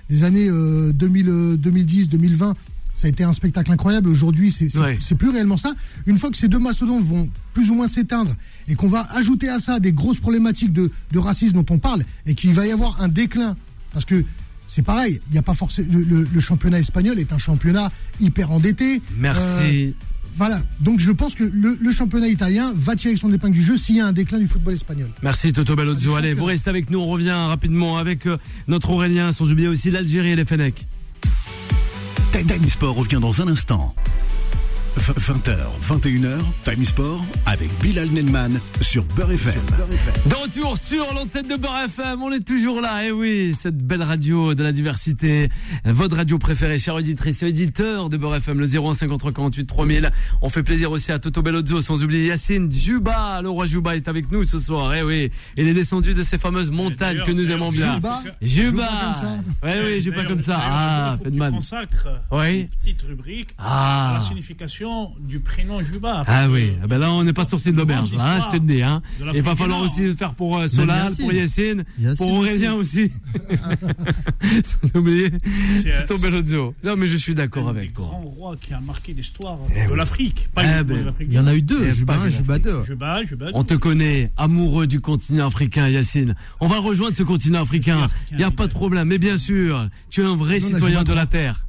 des 0.09 0.25
années 0.25 0.49
2010, 0.49 2.09
2020, 2.09 2.55
ça 2.97 3.09
a 3.09 3.11
été 3.11 3.25
un 3.25 3.33
spectacle 3.35 3.71
incroyable. 3.71 4.09
Aujourd'hui, 4.09 4.51
c'est 4.51 5.15
plus 5.15 5.29
réellement 5.29 5.59
ça. 5.59 5.75
Une 6.07 6.19
fois 6.19 6.31
que 6.31 6.37
ces 6.37 6.49
deux 6.49 6.59
mastodontes 6.59 7.05
vont 7.05 7.29
plus 7.53 7.71
ou 7.71 7.75
moins 7.75 7.89
s'éteindre 7.89 8.35
et 8.69 8.75
qu'on 8.75 8.89
va 8.89 9.07
ajouter 9.13 9.49
à 9.49 9.59
ça 9.59 9.81
des 9.81 9.93
grosses 9.93 10.19
problématiques 10.19 10.73
de, 10.73 10.91
de 11.13 11.19
racisme 11.19 11.63
dont 11.63 11.67
on 11.75 11.79
parle 11.79 12.05
et 12.25 12.35
qu'il 12.35 12.55
va 12.55 12.67
y 12.67 12.73
avoir 12.73 13.03
un 13.03 13.09
déclin, 13.09 13.57
parce 13.93 14.07
que 14.07 14.25
c'est 14.67 14.83
pareil. 14.83 15.21
Il 15.29 15.33
n'y 15.33 15.39
a 15.39 15.43
pas 15.43 15.55
forcément 15.55 15.89
le, 15.93 16.41
championnat 16.41 16.79
espagnol 16.79 17.19
est 17.19 17.33
un 17.33 17.39
championnat 17.39 17.91
hyper 18.21 18.53
endetté. 18.53 19.01
Merci. 19.19 19.87
Euh, 19.87 19.91
voilà. 20.37 20.61
Donc 20.81 21.01
je 21.01 21.11
pense 21.13 21.35
que 21.35 21.45
le, 21.45 21.93
championnat 21.93 22.29
italien 22.29 22.73
va 22.77 22.95
tirer 22.95 23.17
son 23.17 23.33
épingle 23.33 23.55
du 23.55 23.63
jeu 23.63 23.79
s'il 23.79 23.97
y 23.97 24.01
a 24.01 24.07
un 24.07 24.13
déclin 24.13 24.39
du 24.39 24.47
football 24.47 24.75
espagnol. 24.75 25.09
Merci 25.23 25.53
Toto 25.53 25.75
Bellozzo. 25.75 26.15
Allez, 26.15 26.35
vous 26.35 26.45
restez 26.45 26.71
avec 26.71 26.91
nous. 26.91 26.99
On 26.99 27.07
revient 27.07 27.31
rapidement 27.31 27.97
avec 27.97 28.27
euh, 28.27 28.37
notre 28.69 28.91
Aurélien, 28.91 29.33
sans 29.33 29.51
oublier 29.51 29.69
aussi 29.69 29.91
l'Algérie 29.91 30.31
et 30.31 30.37
les 30.37 30.45
Fenech. 30.45 30.87
Time 32.33 32.69
Sport 32.69 32.97
revient 32.97 33.19
dans 33.21 33.41
un 33.41 33.49
instant. 33.49 33.95
20h, 34.97 35.57
21h, 35.87 36.39
Time 36.65 36.85
Sport 36.85 37.25
avec 37.45 37.69
Bilal 37.83 38.09
Nenman 38.09 38.59
sur 38.81 39.05
Beurre 39.05 39.33
FM. 39.33 39.61
De 40.27 40.35
retour 40.35 40.79
sur 40.79 41.13
l'antenne 41.13 41.47
de 41.49 41.57
Beurre 41.57 41.83
FM, 41.85 42.23
on 42.23 42.33
est 42.33 42.41
toujours 42.45 42.81
là, 42.81 43.05
et 43.05 43.09
eh 43.09 43.13
oui, 43.13 43.55
cette 43.59 43.77
belle 43.77 44.03
radio 44.03 44.55
de 44.55 44.63
la 44.63 44.73
diversité, 44.73 45.49
votre 45.85 46.17
radio 46.17 46.39
préférée, 46.39 46.79
chers 46.79 46.95
auditrices 46.95 47.43
et 47.43 47.49
éditeurs 47.49 48.09
de 48.09 48.17
Beurre 48.17 48.37
FM, 48.37 48.59
le 48.59 48.67
0153 48.67 49.33
48 49.33 49.67
3000. 49.67 50.11
On 50.41 50.49
fait 50.49 50.63
plaisir 50.63 50.91
aussi 50.91 51.13
à 51.13 51.19
Toto 51.19 51.43
Bellozzo, 51.43 51.81
sans 51.83 52.03
oublier 52.03 52.29
Yacine 52.29 52.73
Juba, 52.73 53.41
le 53.43 53.51
roi 53.51 53.67
Juba 53.67 53.97
est 53.97 54.09
avec 54.09 54.33
nous 54.33 54.45
ce 54.45 54.59
soir, 54.59 54.95
et 54.95 55.01
eh 55.01 55.03
oui, 55.03 55.31
il 55.59 55.69
est 55.69 55.75
descendu 55.75 56.15
de 56.15 56.23
ces 56.23 56.39
fameuses 56.39 56.71
montagnes 56.71 57.23
que 57.27 57.33
nous 57.33 57.51
aimons 57.51 57.69
bien. 57.69 57.97
Juba, 57.97 58.23
Juba, 58.41 58.89
comme 59.05 59.15
ça. 59.15 59.35
oui, 59.63 59.71
oui, 59.85 60.01
Juba 60.01 60.25
comme 60.25 60.43
ça. 60.43 60.59
Ah, 60.61 61.17
Fedman. 61.23 61.53
consacre 61.53 62.09
Oui. 62.33 62.61
une 62.61 62.69
petite 62.69 63.03
rubrique 63.03 63.51
Ah. 63.59 64.11
à 64.11 64.15
la 64.15 64.21
signification 64.21 64.86
du 65.21 65.41
prénom 65.41 65.81
Juba. 65.81 66.25
Ah 66.27 66.49
oui, 66.49 66.73
ah 66.83 66.87
ben 66.87 66.99
là 66.99 67.11
on 67.13 67.25
n'est 67.25 67.33
pas 67.33 67.47
sorti 67.47 67.73
de 67.73 67.77
l'auberge, 67.77 68.15
là, 68.15 68.37
hein, 68.37 68.41
je 68.47 68.57
te 68.57 68.63
le 68.63 68.67
dis. 68.69 68.83
Hein. 68.83 69.03
Il 69.35 69.43
va 69.43 69.55
falloir 69.57 69.81
aussi 69.83 70.03
le 70.05 70.15
faire 70.15 70.35
pour 70.35 70.57
euh, 70.59 70.67
Solal, 70.67 71.13
pour 71.19 71.33
Yacine, 71.33 71.85
pour 72.17 72.33
Aurélien 72.33 72.75
aussi. 72.75 73.11
Sans 74.65 74.99
oublier 74.99 75.31
C'est- 75.83 76.07
ton 76.07 76.17
Bellozzo. 76.17 76.75
Non 76.85 76.97
mais 76.97 77.07
je 77.07 77.17
suis 77.17 77.35
d'accord 77.35 77.69
avec 77.69 77.93
toi. 77.95 78.07
grands 78.07 78.21
rois 78.21 78.57
qui 78.61 78.73
a 78.75 78.81
marqué 78.81 79.13
l'histoire 79.13 79.59
Eh 79.75 79.87
de 79.87 79.91
oui. 79.93 79.97
l'Afrique. 79.97 80.49
Eh 80.59 80.83
ben. 80.85 81.15
Il 81.21 81.33
y 81.33 81.39
en 81.39 81.47
a 81.47 81.55
eu 81.55 81.63
deux, 81.63 81.85
Et 81.87 81.91
Juba 81.93 82.15
pas 82.15 82.21
1, 82.21 82.25
que 82.25 82.31
Juba 82.31 82.59
2. 82.59 82.83
Juba, 82.85 83.23
Juba. 83.25 83.47
On 83.55 83.63
te 83.63 83.75
connaît, 83.75 84.31
amoureux 84.37 84.87
du 84.87 85.01
continent 85.01 85.47
africain, 85.47 85.89
Yacine. 85.89 86.35
On 86.61 86.67
va 86.67 86.79
rejoindre 86.79 87.17
ce 87.17 87.23
continent 87.23 87.63
africain. 87.63 88.07
Il 88.31 88.39
n'y 88.39 88.45
a 88.45 88.51
pas 88.51 88.67
de 88.67 88.73
problème. 88.73 89.09
Mais 89.09 89.19
bien 89.19 89.39
sûr, 89.39 89.89
tu 90.11 90.23
es 90.23 90.25
un 90.25 90.37
vrai 90.37 90.61
citoyen 90.61 91.03
de 91.05 91.13
la 91.13 91.27
Terre. 91.27 91.66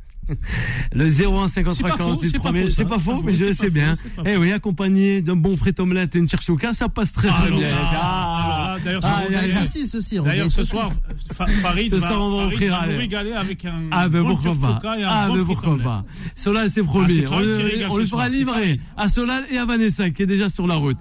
Le 0.93 1.05
01 1.05 1.48
C'est 1.48 1.63
53 1.63 1.89
pas 1.89 1.98
faux, 1.98 1.98
48 1.98 2.27
c'est 2.29 2.34
pas 2.38 2.43
3000. 2.50 2.63
faux, 2.63 2.69
C'est 2.69 2.86
pas 2.86 3.00
faux, 3.00 3.22
mais 3.24 3.34
je 3.34 3.46
le 3.46 3.53
sais 3.53 3.69
bien. 3.69 3.93
Eh 4.25 4.38
oui, 4.38 4.51
accompagné 4.51 5.22
d'un 5.22 5.36
bon 5.36 5.55
frit 5.55 5.74
omelette 5.79 6.15
et 6.15 6.19
une 6.19 6.27
cherchouka, 6.29 6.74
ça 6.74 6.89
passe 6.89 7.13
très 7.13 7.27
très 7.29 7.51
bien. 7.51 7.67
Ah, 7.74 8.43
alors 8.46 8.74
là, 8.75 8.79
d'ailleurs, 8.84 9.01
ah, 9.03 10.50
ce 10.50 10.63
soir, 10.63 10.91
Fa- 11.34 11.48
Farid 11.48 11.89
Ce 11.89 11.96
va, 11.96 12.07
soir, 12.07 12.22
on 12.22 12.29
va 12.31 12.38
Farid 12.43 12.53
offrir 12.53 12.72
va 12.72 12.79
à- 12.79 12.88
nous 12.88 12.98
régaler 12.98 13.34
avec 13.34 13.65
un 13.65 13.81
Ah 13.91 14.10
ben 14.10 14.22
bon 14.22 14.36
pourquoi 14.36 14.55
pas. 14.55 14.79
Ah 15.05 15.27
bon 15.27 15.36
ben 15.36 15.46
pourquoi 15.46 15.77
pas. 15.77 16.05
Solal 16.36 16.69
c'est 16.69 16.84
promis. 16.84 17.24
Ah, 17.25 17.27
c'est 17.29 17.88
On 17.89 17.98
le- 17.98 18.05
fera 18.05 18.29
livrer 18.29 18.79
à 18.96 19.07
Solal 19.10 19.43
et 19.51 19.57
à 19.57 19.65
Vanessa 19.65 20.10
qui 20.10 20.24
est 20.24 20.27
déjà 20.27 20.50
sur 20.50 20.67
la 20.67 20.75
route. 20.75 20.98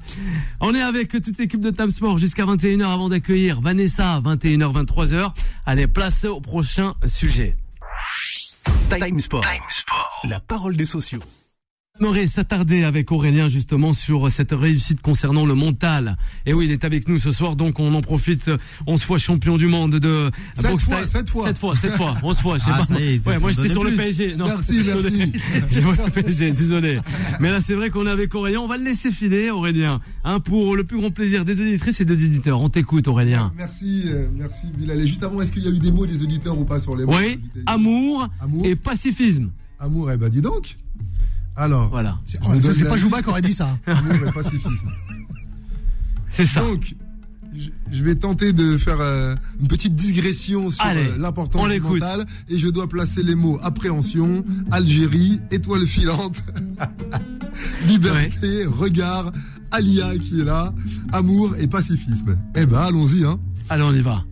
On 0.61 0.75
est 0.75 0.83
avec 0.83 1.09
toute 1.11 1.39
l'équipe 1.39 1.61
de 1.61 1.71
Tam 1.71 1.91
Sport 1.91 2.19
jusqu'à 2.19 2.45
21h 2.45 2.91
avant 2.93 3.09
d'accueillir 3.09 3.61
Vanessa 3.61 4.21
21h 4.25 4.73
23h 4.73 5.33
Allez 5.67 5.87
place 5.87 6.25
au 6.25 6.41
prochain 6.41 6.95
sujet 7.05 7.55
Time 8.91 9.21
Sport. 9.21 9.45
La 10.25 10.41
parole 10.41 10.77
des 10.77 10.87
sociaux. 10.87 11.21
J'aimerais 11.99 12.27
s'attarder 12.27 12.85
avec 12.85 13.11
Aurélien 13.11 13.49
justement 13.49 13.95
sur 13.95 14.31
cette 14.31 14.53
réussite 14.53 15.01
concernant 15.01 15.47
le 15.47 15.55
mental. 15.55 16.19
Et 16.45 16.53
oui, 16.53 16.67
il 16.67 16.71
est 16.73 16.85
avec 16.85 17.09
nous 17.09 17.19
ce 17.19 17.31
soir, 17.33 17.57
donc 17.57 17.81
on 17.81 17.95
en 17.95 18.03
profite. 18.03 18.51
11 18.87 19.03
fois 19.03 19.17
champion 19.17 19.57
du 19.57 19.67
monde 19.67 19.97
de 19.99 20.31
boxe 20.63 20.85
fois, 20.85 21.07
sept 21.07 21.29
fois. 21.31 21.47
sept 21.47 21.59
fois, 21.59 21.75
sept 21.75 21.93
fois, 21.93 22.15
11 22.23 22.37
fois, 22.39 22.59
je 22.59 22.65
sais 22.65 22.71
Ah, 22.73 22.83
pas. 22.87 23.01
est, 23.01 23.27
ouais, 23.27 23.39
moi 23.39 23.51
j'étais 23.51 23.69
sur 23.69 23.83
le. 23.83 23.93
PSG. 23.93 24.37
Non, 24.37 24.45
Merci, 24.47 24.83
désolé. 24.83 25.33
merci. 25.55 26.01
Au 26.07 26.11
PSG, 26.11 26.51
désolé. 26.51 26.99
Mais 27.41 27.51
là, 27.51 27.61
c'est 27.63 27.75
vrai 27.75 27.89
qu'on 27.89 28.07
est 28.07 28.11
avec 28.11 28.35
Aurélien. 28.35 28.61
On 28.61 28.67
va 28.69 28.77
le 28.77 28.85
laisser 28.85 29.11
filer, 29.11 29.51
Aurélien. 29.51 30.01
Hein, 30.25 30.41
pour 30.41 30.77
le 30.77 30.85
plus 30.85 30.99
grand 30.99 31.11
plaisir 31.11 31.47
des 31.47 31.59
auditrices 31.63 32.01
et 32.01 32.05
des 32.05 32.13
auditeurs. 32.27 32.61
On 32.61 32.69
t'écoute, 32.69 33.09
Aurélien. 33.09 33.53
Merci, 33.57 34.03
euh, 34.09 34.29
merci 34.37 34.67
Bilal. 34.77 35.01
Et 35.01 35.07
juste 35.07 35.23
avant, 35.23 35.41
est-ce 35.41 35.51
qu'il 35.51 35.63
y 35.65 35.69
a 35.69 35.71
eu 35.71 35.79
des 35.79 35.93
mots 35.93 36.05
des 36.07 36.23
auditeurs 36.23 36.59
ou 36.59 36.65
pas 36.67 36.79
sur 36.79 36.95
les 36.95 37.07
mots 37.07 37.17
Oui, 37.17 37.41
amour, 37.65 38.29
Amour. 38.41 38.67
et 38.67 38.77
pacifisme. 38.77 39.51
Amour, 39.79 40.11
eh 40.13 40.17
ben 40.19 40.29
dis 40.29 40.43
donc. 40.43 40.77
Alors, 41.57 41.89
Voilà, 41.89 42.19
C'est 42.27 42.39
la 42.85 42.91
pas. 42.91 42.97
Juba 42.97 43.23
qui 43.23 43.29
aurait 43.31 43.43
dit 43.43 43.55
ça. 43.55 43.79
c'est 46.29 46.47
ça. 46.47 46.61
Donc, 46.61 46.95
je- 47.91 48.03
vais 48.03 48.15
tenter 48.15 48.53
de 48.53 48.77
faire 48.77 49.01
euh, 49.01 49.35
une 49.61 49.69
petite 49.69 49.95
digression 49.97 50.71
sur 50.71 50.85
euh, 50.85 51.17
l'importance 51.19 51.63
du 51.77 51.81
mental 51.81 52.27
et 52.51 52.59
je 52.59 52.69
dois 52.69 52.87
placer 52.89 53.23
les 53.23 53.35
mots 53.35 53.59
appréhension, 53.63 54.45
Algérie, 54.71 55.41
étoile 55.51 55.87
filante, 55.87 56.43
liberté, 57.89 58.67
regard, 58.67 59.33
Alia 59.71 60.17
qui 60.19 60.41
est 60.41 60.45
là, 60.45 60.75
amour 61.13 61.55
et 61.59 61.67
pacifisme. 61.67 62.37
Eh 62.55 62.67
ben, 62.67 62.79
allons-y, 62.79 63.25
hein. 63.25 63.39
Allez, 63.71 63.83
on 63.83 63.93
y 63.95 64.03
va. 64.03 64.23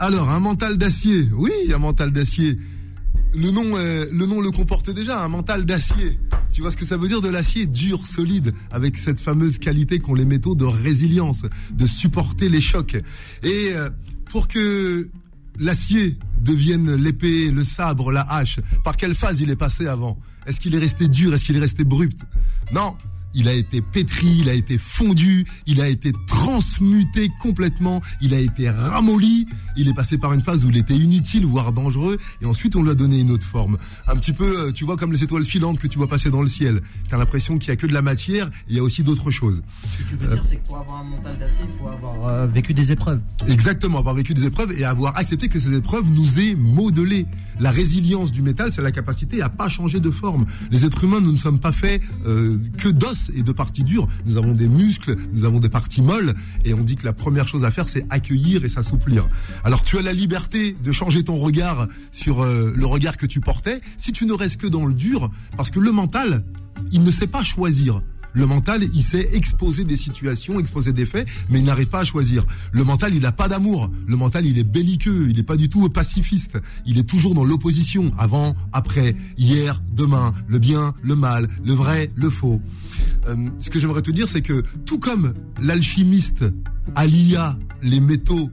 Alors, 0.00 0.30
un 0.30 0.40
mental 0.40 0.76
d'acier. 0.78 1.28
Oui, 1.36 1.52
un 1.74 1.78
mental 1.78 2.10
d'acier. 2.12 2.58
Le 3.34 3.50
nom, 3.50 3.64
euh, 3.74 4.06
le 4.12 4.26
nom 4.26 4.40
le 4.40 4.50
comporte 4.50 4.90
déjà, 4.90 5.22
un 5.22 5.28
mental 5.28 5.64
d'acier. 5.64 6.18
Tu 6.52 6.60
vois 6.60 6.70
ce 6.70 6.76
que 6.76 6.84
ça 6.84 6.98
veut 6.98 7.08
dire 7.08 7.22
de 7.22 7.30
l'acier 7.30 7.66
dur, 7.66 8.06
solide, 8.06 8.52
avec 8.70 8.98
cette 8.98 9.20
fameuse 9.20 9.58
qualité 9.58 10.00
qu'ont 10.00 10.14
les 10.14 10.26
métaux 10.26 10.54
de 10.54 10.66
résilience, 10.66 11.42
de 11.72 11.86
supporter 11.86 12.50
les 12.50 12.60
chocs. 12.60 12.96
Et 13.42 13.70
euh, 13.72 13.88
pour 14.28 14.48
que 14.48 15.08
l'acier 15.58 16.18
devienne 16.42 16.94
l'épée, 16.94 17.50
le 17.50 17.64
sabre, 17.64 18.12
la 18.12 18.22
hache, 18.30 18.60
par 18.84 18.98
quelle 18.98 19.14
phase 19.14 19.40
il 19.40 19.50
est 19.50 19.56
passé 19.56 19.86
avant? 19.86 20.18
Est-ce 20.46 20.60
qu'il 20.60 20.74
est 20.74 20.78
resté 20.78 21.08
dur? 21.08 21.32
Est-ce 21.34 21.44
qu'il 21.44 21.56
est 21.56 21.60
resté 21.60 21.84
brut? 21.84 22.18
Non. 22.74 22.96
Il 23.34 23.48
a 23.48 23.52
été 23.52 23.80
pétri, 23.80 24.38
il 24.40 24.48
a 24.48 24.54
été 24.54 24.78
fondu, 24.78 25.46
il 25.66 25.80
a 25.80 25.88
été 25.88 26.12
transmuté 26.26 27.30
complètement, 27.40 28.00
il 28.20 28.34
a 28.34 28.38
été 28.38 28.70
ramolli, 28.70 29.46
il 29.76 29.88
est 29.88 29.94
passé 29.94 30.18
par 30.18 30.32
une 30.32 30.42
phase 30.42 30.64
où 30.64 30.70
il 30.70 30.76
était 30.76 30.94
inutile, 30.94 31.46
voire 31.46 31.72
dangereux, 31.72 32.18
et 32.40 32.46
ensuite 32.46 32.76
on 32.76 32.82
lui 32.82 32.90
a 32.90 32.94
donné 32.94 33.20
une 33.20 33.30
autre 33.30 33.46
forme. 33.46 33.78
Un 34.06 34.16
petit 34.16 34.32
peu, 34.32 34.68
euh, 34.68 34.72
tu 34.72 34.84
vois, 34.84 34.96
comme 34.96 35.12
les 35.12 35.22
étoiles 35.22 35.44
filantes 35.44 35.78
que 35.78 35.86
tu 35.86 35.98
vois 35.98 36.08
passer 36.08 36.30
dans 36.30 36.42
le 36.42 36.48
ciel. 36.48 36.82
T'as 37.08 37.16
l'impression 37.16 37.58
qu'il 37.58 37.68
y 37.68 37.72
a 37.72 37.76
que 37.76 37.86
de 37.86 37.94
la 37.94 38.02
matière, 38.02 38.46
et 38.46 38.50
il 38.70 38.76
y 38.76 38.78
a 38.78 38.82
aussi 38.82 39.02
d'autres 39.02 39.30
choses. 39.30 39.62
Ce 39.86 40.02
que 40.02 40.08
tu 40.08 40.16
veux 40.16 40.28
dire, 40.28 40.44
c'est 40.44 40.56
que 40.56 40.66
pour 40.66 40.78
avoir 40.78 41.00
un 41.00 41.04
mental 41.04 41.38
d'acier, 41.38 41.64
il 41.66 41.78
faut 41.78 41.88
avoir 41.88 42.28
euh, 42.28 42.46
vécu 42.46 42.74
des 42.74 42.92
épreuves. 42.92 43.20
Exactement, 43.46 43.98
avoir 43.98 44.14
vécu 44.14 44.34
des 44.34 44.46
épreuves 44.46 44.72
et 44.72 44.84
avoir 44.84 45.16
accepté 45.16 45.48
que 45.48 45.58
ces 45.58 45.72
épreuves 45.74 46.10
nous 46.10 46.38
aient 46.38 46.54
modelé. 46.54 47.26
La 47.60 47.70
résilience 47.70 48.32
du 48.32 48.42
métal, 48.42 48.72
c'est 48.72 48.82
la 48.82 48.92
capacité 48.92 49.42
à 49.42 49.48
pas 49.48 49.68
changer 49.68 50.00
de 50.00 50.10
forme. 50.10 50.46
Les 50.70 50.84
êtres 50.84 51.04
humains, 51.04 51.20
nous 51.20 51.32
ne 51.32 51.36
sommes 51.36 51.60
pas 51.60 51.72
faits 51.72 52.02
euh, 52.26 52.58
que 52.78 52.88
d'os 52.88 53.21
et 53.34 53.42
de 53.42 53.52
parties 53.52 53.84
dures. 53.84 54.08
Nous 54.26 54.36
avons 54.36 54.54
des 54.54 54.68
muscles, 54.68 55.16
nous 55.32 55.44
avons 55.44 55.60
des 55.60 55.68
parties 55.68 56.02
molles, 56.02 56.34
et 56.64 56.74
on 56.74 56.82
dit 56.82 56.96
que 56.96 57.04
la 57.04 57.12
première 57.12 57.48
chose 57.48 57.64
à 57.64 57.70
faire, 57.70 57.88
c'est 57.88 58.04
accueillir 58.10 58.64
et 58.64 58.68
s'assouplir. 58.68 59.26
Alors 59.64 59.82
tu 59.82 59.98
as 59.98 60.02
la 60.02 60.12
liberté 60.12 60.76
de 60.82 60.92
changer 60.92 61.22
ton 61.22 61.36
regard 61.36 61.88
sur 62.10 62.42
euh, 62.42 62.72
le 62.74 62.86
regard 62.86 63.16
que 63.16 63.26
tu 63.26 63.40
portais, 63.40 63.80
si 63.96 64.12
tu 64.12 64.26
ne 64.26 64.32
restes 64.32 64.60
que 64.60 64.66
dans 64.66 64.86
le 64.86 64.94
dur, 64.94 65.30
parce 65.56 65.70
que 65.70 65.80
le 65.80 65.92
mental, 65.92 66.44
il 66.90 67.02
ne 67.02 67.10
sait 67.10 67.26
pas 67.26 67.42
choisir. 67.42 68.02
Le 68.32 68.46
mental, 68.46 68.82
il 68.94 69.02
sait 69.02 69.28
exposer 69.34 69.84
des 69.84 69.96
situations, 69.96 70.58
exposer 70.58 70.92
des 70.92 71.06
faits, 71.06 71.26
mais 71.50 71.58
il 71.58 71.64
n'arrive 71.64 71.88
pas 71.88 72.00
à 72.00 72.04
choisir. 72.04 72.44
Le 72.72 72.84
mental, 72.84 73.14
il 73.14 73.22
n'a 73.22 73.32
pas 73.32 73.48
d'amour. 73.48 73.90
Le 74.06 74.16
mental, 74.16 74.46
il 74.46 74.58
est 74.58 74.64
belliqueux. 74.64 75.26
Il 75.28 75.36
n'est 75.36 75.42
pas 75.42 75.56
du 75.56 75.68
tout 75.68 75.88
pacifiste. 75.88 76.58
Il 76.86 76.98
est 76.98 77.08
toujours 77.08 77.34
dans 77.34 77.44
l'opposition. 77.44 78.10
Avant, 78.18 78.54
après, 78.72 79.14
hier, 79.36 79.82
demain, 79.92 80.32
le 80.48 80.58
bien, 80.58 80.94
le 81.02 81.16
mal, 81.16 81.48
le 81.64 81.74
vrai, 81.74 82.10
le 82.14 82.30
faux. 82.30 82.60
Euh, 83.28 83.50
ce 83.60 83.70
que 83.70 83.78
j'aimerais 83.78 84.02
te 84.02 84.10
dire, 84.10 84.28
c'est 84.28 84.42
que 84.42 84.62
tout 84.86 84.98
comme 84.98 85.34
l'alchimiste 85.60 86.44
allia 86.94 87.58
les 87.82 88.00
métaux 88.00 88.50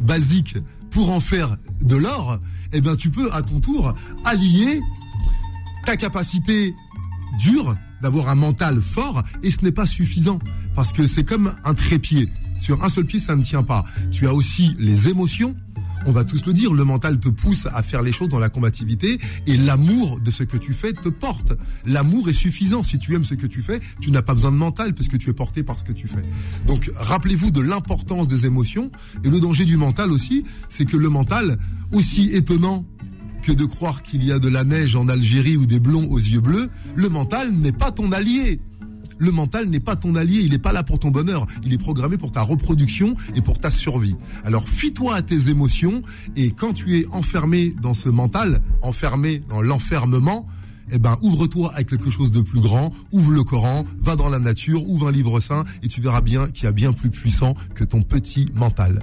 basiques 0.00 0.56
pour 0.90 1.10
en 1.10 1.20
faire 1.20 1.56
de 1.80 1.96
l'or, 1.96 2.38
eh 2.72 2.80
bien, 2.80 2.94
tu 2.94 3.10
peux 3.10 3.32
à 3.32 3.42
ton 3.42 3.60
tour 3.60 3.94
allier 4.24 4.80
ta 5.84 5.96
capacité 5.96 6.74
dure 7.38 7.74
d'avoir 8.04 8.28
un 8.28 8.34
mental 8.34 8.82
fort 8.82 9.22
et 9.42 9.50
ce 9.50 9.64
n'est 9.64 9.72
pas 9.72 9.86
suffisant 9.86 10.38
parce 10.74 10.92
que 10.92 11.06
c'est 11.06 11.24
comme 11.24 11.54
un 11.64 11.72
trépied. 11.72 12.28
Sur 12.54 12.84
un 12.84 12.90
seul 12.90 13.06
pied, 13.06 13.18
ça 13.18 13.34
ne 13.34 13.42
tient 13.42 13.62
pas. 13.62 13.82
Tu 14.10 14.26
as 14.26 14.34
aussi 14.34 14.76
les 14.78 15.08
émotions. 15.08 15.56
On 16.04 16.12
va 16.12 16.22
tous 16.22 16.44
le 16.44 16.52
dire, 16.52 16.74
le 16.74 16.84
mental 16.84 17.18
te 17.18 17.30
pousse 17.30 17.66
à 17.72 17.82
faire 17.82 18.02
les 18.02 18.12
choses 18.12 18.28
dans 18.28 18.38
la 18.38 18.50
combativité 18.50 19.18
et 19.46 19.56
l'amour 19.56 20.20
de 20.20 20.30
ce 20.30 20.42
que 20.42 20.58
tu 20.58 20.74
fais 20.74 20.92
te 20.92 21.08
porte. 21.08 21.54
L'amour 21.86 22.28
est 22.28 22.34
suffisant. 22.34 22.82
Si 22.82 22.98
tu 22.98 23.14
aimes 23.14 23.24
ce 23.24 23.32
que 23.32 23.46
tu 23.46 23.62
fais, 23.62 23.80
tu 24.02 24.10
n'as 24.10 24.20
pas 24.20 24.34
besoin 24.34 24.52
de 24.52 24.58
mental 24.58 24.92
puisque 24.92 25.16
tu 25.16 25.30
es 25.30 25.32
porté 25.32 25.62
par 25.62 25.78
ce 25.78 25.84
que 25.84 25.92
tu 25.92 26.06
fais. 26.06 26.24
Donc, 26.66 26.90
rappelez-vous 26.96 27.52
de 27.52 27.62
l'importance 27.62 28.28
des 28.28 28.44
émotions 28.44 28.90
et 29.24 29.30
le 29.30 29.40
danger 29.40 29.64
du 29.64 29.78
mental 29.78 30.12
aussi, 30.12 30.44
c'est 30.68 30.84
que 30.84 30.98
le 30.98 31.08
mental, 31.08 31.56
aussi 31.90 32.28
étonnant 32.32 32.84
que 33.44 33.52
de 33.52 33.64
croire 33.64 34.02
qu'il 34.02 34.24
y 34.24 34.32
a 34.32 34.38
de 34.38 34.48
la 34.48 34.64
neige 34.64 34.96
en 34.96 35.06
Algérie 35.06 35.58
ou 35.58 35.66
des 35.66 35.78
blonds 35.78 36.08
aux 36.10 36.18
yeux 36.18 36.40
bleus, 36.40 36.70
le 36.94 37.10
mental 37.10 37.52
n'est 37.52 37.72
pas 37.72 37.90
ton 37.90 38.10
allié. 38.10 38.58
Le 39.18 39.30
mental 39.30 39.66
n'est 39.66 39.80
pas 39.80 39.96
ton 39.96 40.14
allié, 40.14 40.40
il 40.40 40.50
n'est 40.50 40.58
pas 40.58 40.72
là 40.72 40.82
pour 40.82 40.98
ton 40.98 41.10
bonheur, 41.10 41.46
il 41.62 41.72
est 41.72 41.78
programmé 41.78 42.16
pour 42.16 42.32
ta 42.32 42.40
reproduction 42.40 43.14
et 43.36 43.42
pour 43.42 43.60
ta 43.60 43.70
survie. 43.70 44.16
Alors 44.44 44.66
fuis-toi 44.68 45.14
à 45.14 45.22
tes 45.22 45.50
émotions 45.50 46.02
et 46.36 46.50
quand 46.50 46.72
tu 46.72 46.98
es 46.98 47.06
enfermé 47.10 47.74
dans 47.82 47.94
ce 47.94 48.08
mental, 48.08 48.60
enfermé 48.82 49.40
dans 49.46 49.60
l'enfermement, 49.60 50.46
eh 50.90 50.98
ben 50.98 51.16
ouvre-toi 51.22 51.72
avec 51.74 51.90
quelque 51.90 52.10
chose 52.10 52.30
de 52.30 52.40
plus 52.40 52.60
grand, 52.60 52.92
ouvre 53.12 53.30
le 53.30 53.44
Coran, 53.44 53.84
va 54.00 54.16
dans 54.16 54.30
la 54.30 54.38
nature, 54.38 54.88
ouvre 54.88 55.08
un 55.08 55.12
livre 55.12 55.38
saint 55.40 55.64
et 55.82 55.88
tu 55.88 56.00
verras 56.00 56.22
bien 56.22 56.48
qu'il 56.48 56.64
y 56.64 56.66
a 56.66 56.72
bien 56.72 56.92
plus 56.92 57.10
puissant 57.10 57.54
que 57.74 57.84
ton 57.84 58.02
petit 58.02 58.50
mental. 58.54 58.98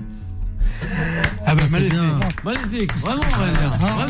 Ah 1.51 1.55
ben 1.55 1.65
c'est 1.67 1.71
magnifique. 1.73 1.99
bien. 1.99 2.19
Magnifique, 2.45 2.97
vraiment 2.99 3.21
Aurélien. 3.21 3.71
Ah, 3.73 4.05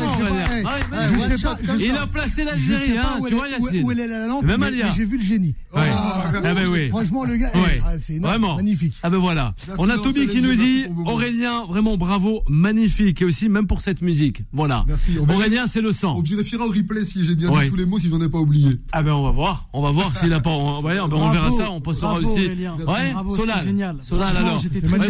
Vraiment 0.92 1.76
Il 1.80 1.90
a 1.90 2.06
placé 2.06 2.44
l'Algérie, 2.44 2.96
hein, 2.98 3.18
où 3.20 3.28
tu 3.28 3.34
vois 3.34 3.48
Yacine. 3.48 3.84
où 3.84 3.90
elle 3.90 3.98
est 4.00 4.06
la 4.06 4.26
lampe, 4.28 4.44
Même 4.44 4.60
mais, 4.60 4.66
Alia. 4.66 4.86
mais 4.86 4.92
j'ai 4.96 5.04
vu 5.04 5.18
le 5.18 5.24
génie. 5.24 5.54
Ouais. 5.74 5.80
Ah, 5.92 6.30
Ah 6.36 6.54
ben 6.54 6.66
oui. 6.68 6.88
Franchement, 6.90 7.24
le 7.24 7.36
gars, 7.36 7.50
Ouais. 7.54 7.78
eh, 7.78 7.82
ah, 7.84 7.90
c'est 7.98 8.14
énorme, 8.14 8.30
Vraiment. 8.30 8.56
magnifique. 8.56 8.94
Ah 9.02 9.10
ben 9.10 9.18
voilà. 9.18 9.54
On 9.78 9.88
a 9.90 9.98
Toby 9.98 10.28
qui 10.28 10.40
nous 10.40 10.54
dit. 10.54 10.84
Aurélien, 11.06 11.64
vraiment 11.68 11.96
bravo, 11.96 12.42
magnifique 12.48 13.22
et 13.22 13.24
aussi 13.24 13.48
même 13.48 13.66
pour 13.66 13.80
cette 13.80 14.02
musique. 14.02 14.42
Voilà. 14.52 14.84
Aurélien, 15.28 15.66
c'est 15.66 15.80
le 15.80 15.90
sang. 15.90 16.14
On 16.16 16.22
vérifiera 16.22 16.64
au 16.64 16.68
replay 16.70 17.04
si 17.04 17.24
j'ai 17.24 17.34
bien 17.34 17.50
dit 17.50 17.68
tous 17.70 17.76
les 17.76 17.86
mots, 17.86 17.98
si 17.98 18.08
j'en 18.08 18.20
ai 18.20 18.28
pas 18.28 18.38
oublié. 18.38 18.78
Ah 18.92 19.02
ben 19.02 19.12
on 19.12 19.24
va 19.24 19.30
voir, 19.30 19.68
on 19.72 19.82
va 19.82 19.90
voir 19.90 20.16
s'il 20.16 20.32
a 20.32 20.40
pas. 20.40 20.50
On, 20.50 20.80
verra 20.80 21.50
ça, 21.50 21.70
on 21.72 21.80
postera 21.80 22.14
aussi. 22.14 22.46
Ouais, 22.86 23.12
Solal. 23.36 23.64
Solal 24.02 24.36
alors. 24.36 24.62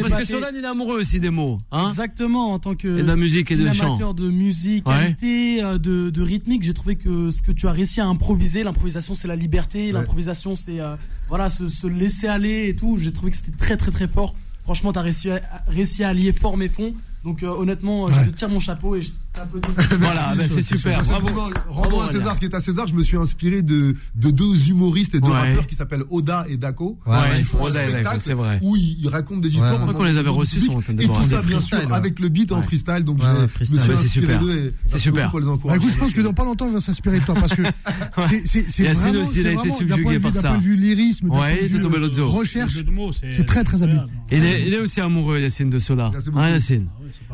parce 0.03 0.15
que. 0.15 0.25
Solal 0.25 0.55
il 0.57 0.65
est 0.65 0.67
amoureux 0.67 0.99
aussi 1.01 1.21
des 1.21 1.31
mots, 1.31 1.59
hein. 1.71 1.91
Exactement, 2.23 2.53
en 2.53 2.59
tant 2.59 2.75
que 2.75 2.89
Et 2.99 3.03
de 3.03 3.07
la 3.07 3.17
musique 3.17 3.51
et 3.51 3.57
de 3.57 3.67
amateur 3.67 4.15
de 4.15 4.29
musique, 4.31 4.87
Ouais. 4.89 4.95
qualité, 5.17 5.63
euh, 5.63 5.79
de, 5.79 6.11
de 6.11 6.23
rythmique, 6.23 6.63
j'ai 6.63 6.75
trouvé 6.75 6.97
que 6.97 7.31
ce 7.31 7.43
que 7.43 7.53
tu 7.53 7.67
as 7.67 7.73
réussi 7.73 8.01
à 8.01 8.07
improviser, 8.07 8.63
l'improvisation 8.63 9.15
c'est 9.15 9.29
la 9.29 9.37
liberté, 9.37 9.93
l'improvisation 9.93 10.55
c'est 10.57 10.81
euh, 10.81 10.97
voilà 11.29 11.51
se, 11.51 11.69
se 11.69 11.87
laisser 11.87 12.29
aller 12.29 12.69
et 12.69 12.75
tout. 12.77 12.99
J'ai 12.99 13.13
trouvé 13.13 13.31
que 13.33 13.37
c'était 13.37 13.57
très 13.57 13.77
très 13.77 13.91
très 13.91 14.07
fort. 14.09 14.35
Franchement, 14.65 14.93
tu 14.93 14.99
as 14.99 15.03
réussi 15.03 15.31
à, 15.31 15.41
réussi 15.67 16.05
à 16.05 16.11
allier 16.11 16.33
forme 16.33 16.63
et 16.63 16.69
fond. 16.69 16.95
Donc 17.25 17.43
euh, 17.43 17.49
honnêtement, 17.49 18.05
Ouais. 18.05 18.13
je 18.27 18.31
te 18.31 18.37
tire 18.37 18.49
mon 18.49 18.61
chapeau 18.61 18.95
et 18.97 19.03
je. 19.03 19.11
Voilà, 20.01 20.35
ben, 20.37 20.49
c'est 20.49 20.63
super. 20.63 21.03
Bravo. 21.05 21.29
Rendons 21.69 22.01
à. 22.03 22.09
César 22.13 22.39
qui 22.39 22.45
est 22.45 22.55
à 22.55 22.61
César, 22.61 22.87
je 22.87 22.95
me 22.95 23.03
suis 23.03 23.17
inspiré 23.17 23.63
de, 23.63 23.95
de 24.15 24.31
deux 24.31 24.69
humoristes 24.69 25.15
et 25.15 25.21
deux 25.21 25.31
Ouais. 25.31 25.39
rappeurs 25.39 25.67
qui 25.67 25.75
s'appellent 25.75 26.05
Oda 26.11 26.45
et 26.49 26.57
Dako. 26.59 26.99
Ouais, 27.07 27.13
Ouais, 27.13 27.19
ils 27.39 27.45
font 27.45 27.59
un 27.59 27.71
Oda 27.71 27.81
et 27.83 27.87
Dako, 27.87 27.91
spectacle 27.93 28.23
c'est 28.25 28.35
vrai. 28.35 28.59
où 28.63 28.77
ils, 28.77 29.09
racontent 29.09 29.41
des 29.41 29.49
histoires. 29.49 29.73
Je 29.73 29.81
crois 29.81 29.95
qu'on 29.95 30.03
les 30.05 30.19
avait 30.19 30.29
reçus 30.29 30.61
sur 30.61 30.75
de 30.77 31.03
Et 31.03 31.07
tout 31.07 31.23
ça, 31.23 31.41
bien 31.43 31.59
sûr, 31.59 31.79
ouais. 31.79 31.93
avec 31.93 32.21
le 32.21 32.29
beat 32.29 32.53
en 32.53 32.63
freestyle. 32.63 33.05
Donc, 33.05 33.21
je, 33.23 33.27
me 33.27 33.49
suis 33.65 33.67
c'est 33.79 33.93
inspiré 33.93 34.07
super. 34.07 34.39
d'eux 34.41 34.75
C'est 34.95 35.11
Pour 35.11 35.41
les 35.41 35.47
Bah, 35.47 35.77
écoute, 35.77 35.91
je 35.93 35.99
pense 35.99 36.13
que 36.13 36.21
dans 36.21 36.35
pas 36.35 36.45
longtemps, 36.45 36.67
il 36.67 36.75
va 36.75 36.81
s'inspirer 36.81 37.21
de 37.21 37.25
toi 37.25 37.35
parce 37.35 37.55
que 37.55 37.63
c'est 38.47 38.93
vraiment, 38.93 39.21
aussi, 39.23 39.41
il 39.41 39.47
a 39.47 39.53
été 39.53 39.71
subjugué 39.71 40.19
par 40.19 40.33
d'un 40.33 40.41
ça. 40.41 40.49
point 40.49 40.59
de 40.59 40.63
vue 40.63 40.77
lyrisme, 40.77 41.29
d'un 41.29 41.35
point 41.35 41.51
de 41.53 42.07
vue, 42.09 42.15
jour. 42.15 42.31
recherche. 42.33 42.79
c'est 43.33 43.47
très, 43.47 43.65
très 43.65 43.83
habile. 43.83 44.07
Il 44.31 44.45
est, 44.45 44.67
il 44.67 44.75
est 44.75 44.79
aussi 44.79 45.01
amoureux, 45.01 45.41
Yacine, 45.41 45.71
de 45.71 45.79
beaucoup. 45.79 46.39
Hein, 46.39 46.51
Yacine 46.51 46.87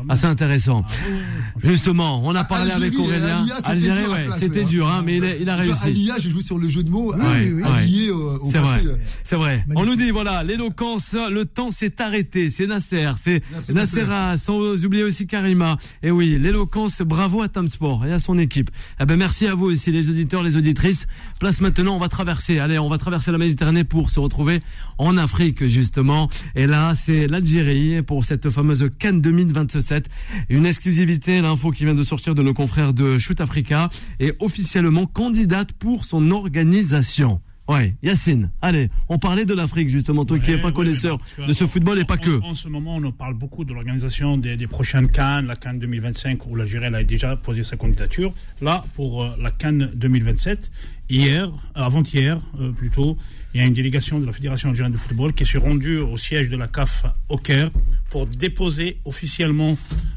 Ah 0.07 0.15
c'est 0.15 0.27
intéressant. 0.27 0.83
Ah 0.87 1.88
on 1.97 2.35
a 2.35 2.43
parlé 2.43 2.71
Algérie, 2.71 2.95
avec 2.95 2.99
Aurélien. 2.99 3.41
Alia, 3.41 3.55
c'était 3.55 3.69
Algérie, 3.69 4.03
dur 4.03 4.11
ouais, 4.11 4.27
c'était 4.39 4.63
hein. 4.63 4.67
dur, 4.67 4.87
hein, 4.87 5.03
mais 5.05 5.17
il 5.17 5.25
a, 5.25 5.35
il 5.35 5.49
réussi. 5.49 5.83
Alia, 5.83 6.15
j'ai 6.19 6.29
joué 6.29 6.41
sur 6.41 6.57
le 6.57 6.69
jeu 6.69 6.83
de 6.83 6.89
mots. 6.89 7.13
Oui, 7.13 7.21
euh, 7.21 7.61
oui. 7.83 8.09
Euh, 8.09 8.37
C'est 8.51 8.59
vrai. 8.59 8.77
passé. 8.77 8.95
C'est 9.23 9.35
vrai. 9.35 9.65
On 9.75 9.85
nous 9.85 9.95
dit, 9.95 10.11
voilà, 10.11 10.43
l'éloquence, 10.43 11.13
le 11.13 11.45
temps 11.45 11.71
s'est 11.71 12.01
arrêté. 12.01 12.49
C'est 12.49 12.67
Nasser, 12.67 13.09
c'est 13.17 13.41
Nassera, 13.73 14.37
sans 14.37 14.59
oublier 14.83 15.03
aussi 15.03 15.27
Karima. 15.27 15.77
Et 16.03 16.11
oui, 16.11 16.37
l'éloquence, 16.39 17.01
bravo 17.01 17.41
à 17.41 17.47
Tamsport 17.47 18.05
et 18.05 18.13
à 18.13 18.19
son 18.19 18.37
équipe. 18.37 18.69
Eh 18.99 19.05
ben, 19.05 19.17
merci 19.17 19.47
à 19.47 19.55
vous 19.55 19.65
aussi, 19.65 19.91
les 19.91 20.09
auditeurs, 20.09 20.43
les 20.43 20.57
auditrices. 20.57 21.07
Place 21.39 21.61
maintenant, 21.61 21.95
on 21.95 21.99
va 21.99 22.09
traverser, 22.09 22.59
allez, 22.59 22.79
on 22.79 22.89
va 22.89 22.97
traverser 22.97 23.31
la 23.31 23.37
Méditerranée 23.37 23.83
pour 23.83 24.09
se 24.09 24.19
retrouver 24.19 24.61
en 24.97 25.17
Afrique, 25.17 25.65
justement. 25.65 26.29
Et 26.55 26.67
là, 26.67 26.93
c'est 26.95 27.27
l'Algérie 27.27 28.01
pour 28.01 28.25
cette 28.25 28.49
fameuse 28.49 28.89
Cannes 28.99 29.21
2027. 29.21 30.09
Une 30.49 30.65
exclusivité, 30.65 31.41
l'info 31.41 31.71
qui 31.71 31.78
vient 31.85 31.93
de 31.93 32.03
sortir 32.03 32.35
de 32.35 32.41
nos 32.43 32.53
confrères 32.53 32.93
de 32.93 33.17
Shoot 33.17 33.39
Africa 33.41 33.89
est 34.19 34.35
officiellement 34.41 35.05
candidate 35.05 35.71
pour 35.73 36.05
son 36.05 36.31
organisation. 36.31 37.41
Ouais, 37.67 37.93
Yacine, 38.01 38.49
allez, 38.63 38.89
on 39.09 39.19
parlait 39.19 39.45
de 39.45 39.53
l'Afrique 39.53 39.89
justement, 39.89 40.25
toi 40.25 40.39
qui 40.39 40.49
es 40.51 40.65
ouais, 40.65 40.71
connaisseur 40.73 41.19
que 41.37 41.45
de 41.45 41.53
ce 41.53 41.67
football 41.67 41.99
et 41.99 42.03
pas 42.03 42.15
en- 42.15 42.17
que. 42.17 42.41
En 42.41 42.55
ce 42.55 42.67
moment, 42.67 42.95
on 42.95 43.11
parle 43.11 43.35
beaucoup 43.35 43.63
de 43.63 43.73
l'organisation 43.73 44.37
des, 44.37 44.57
des 44.57 44.65
prochaines 44.65 45.07
Cannes, 45.07 45.45
la 45.45 45.55
Cannes 45.55 45.77
2025, 45.77 46.47
où 46.47 46.55
l'Algérie 46.55 46.85
elle 46.87 46.95
a 46.95 47.03
déjà 47.03 47.35
posé 47.35 47.61
sa 47.63 47.77
candidature. 47.77 48.33
Là, 48.59 48.83
pour 48.95 49.23
euh, 49.23 49.35
la 49.39 49.51
Cannes 49.51 49.91
2027, 49.95 50.71
hier, 51.09 51.49
avant-hier 51.75 52.39
euh, 52.59 52.71
plutôt, 52.71 53.17
il 53.53 53.59
y 53.59 53.63
a 53.63 53.67
une 53.67 53.73
délégation 53.73 54.19
de 54.19 54.25
la 54.27 54.31
Fédération 54.31 54.69
algérienne 54.69 54.93
de 54.93 54.97
football 54.99 55.33
qui 55.33 55.43
s'est 55.45 55.57
rendue 55.57 55.97
au 55.97 56.17
siège 56.17 56.49
de 56.49 56.57
la 56.57 56.67
CAF 56.67 57.03
au 57.29 57.37
Caire 57.37 57.71
pour 58.11 58.27
déposer 58.27 58.97
officiellement 59.05 59.75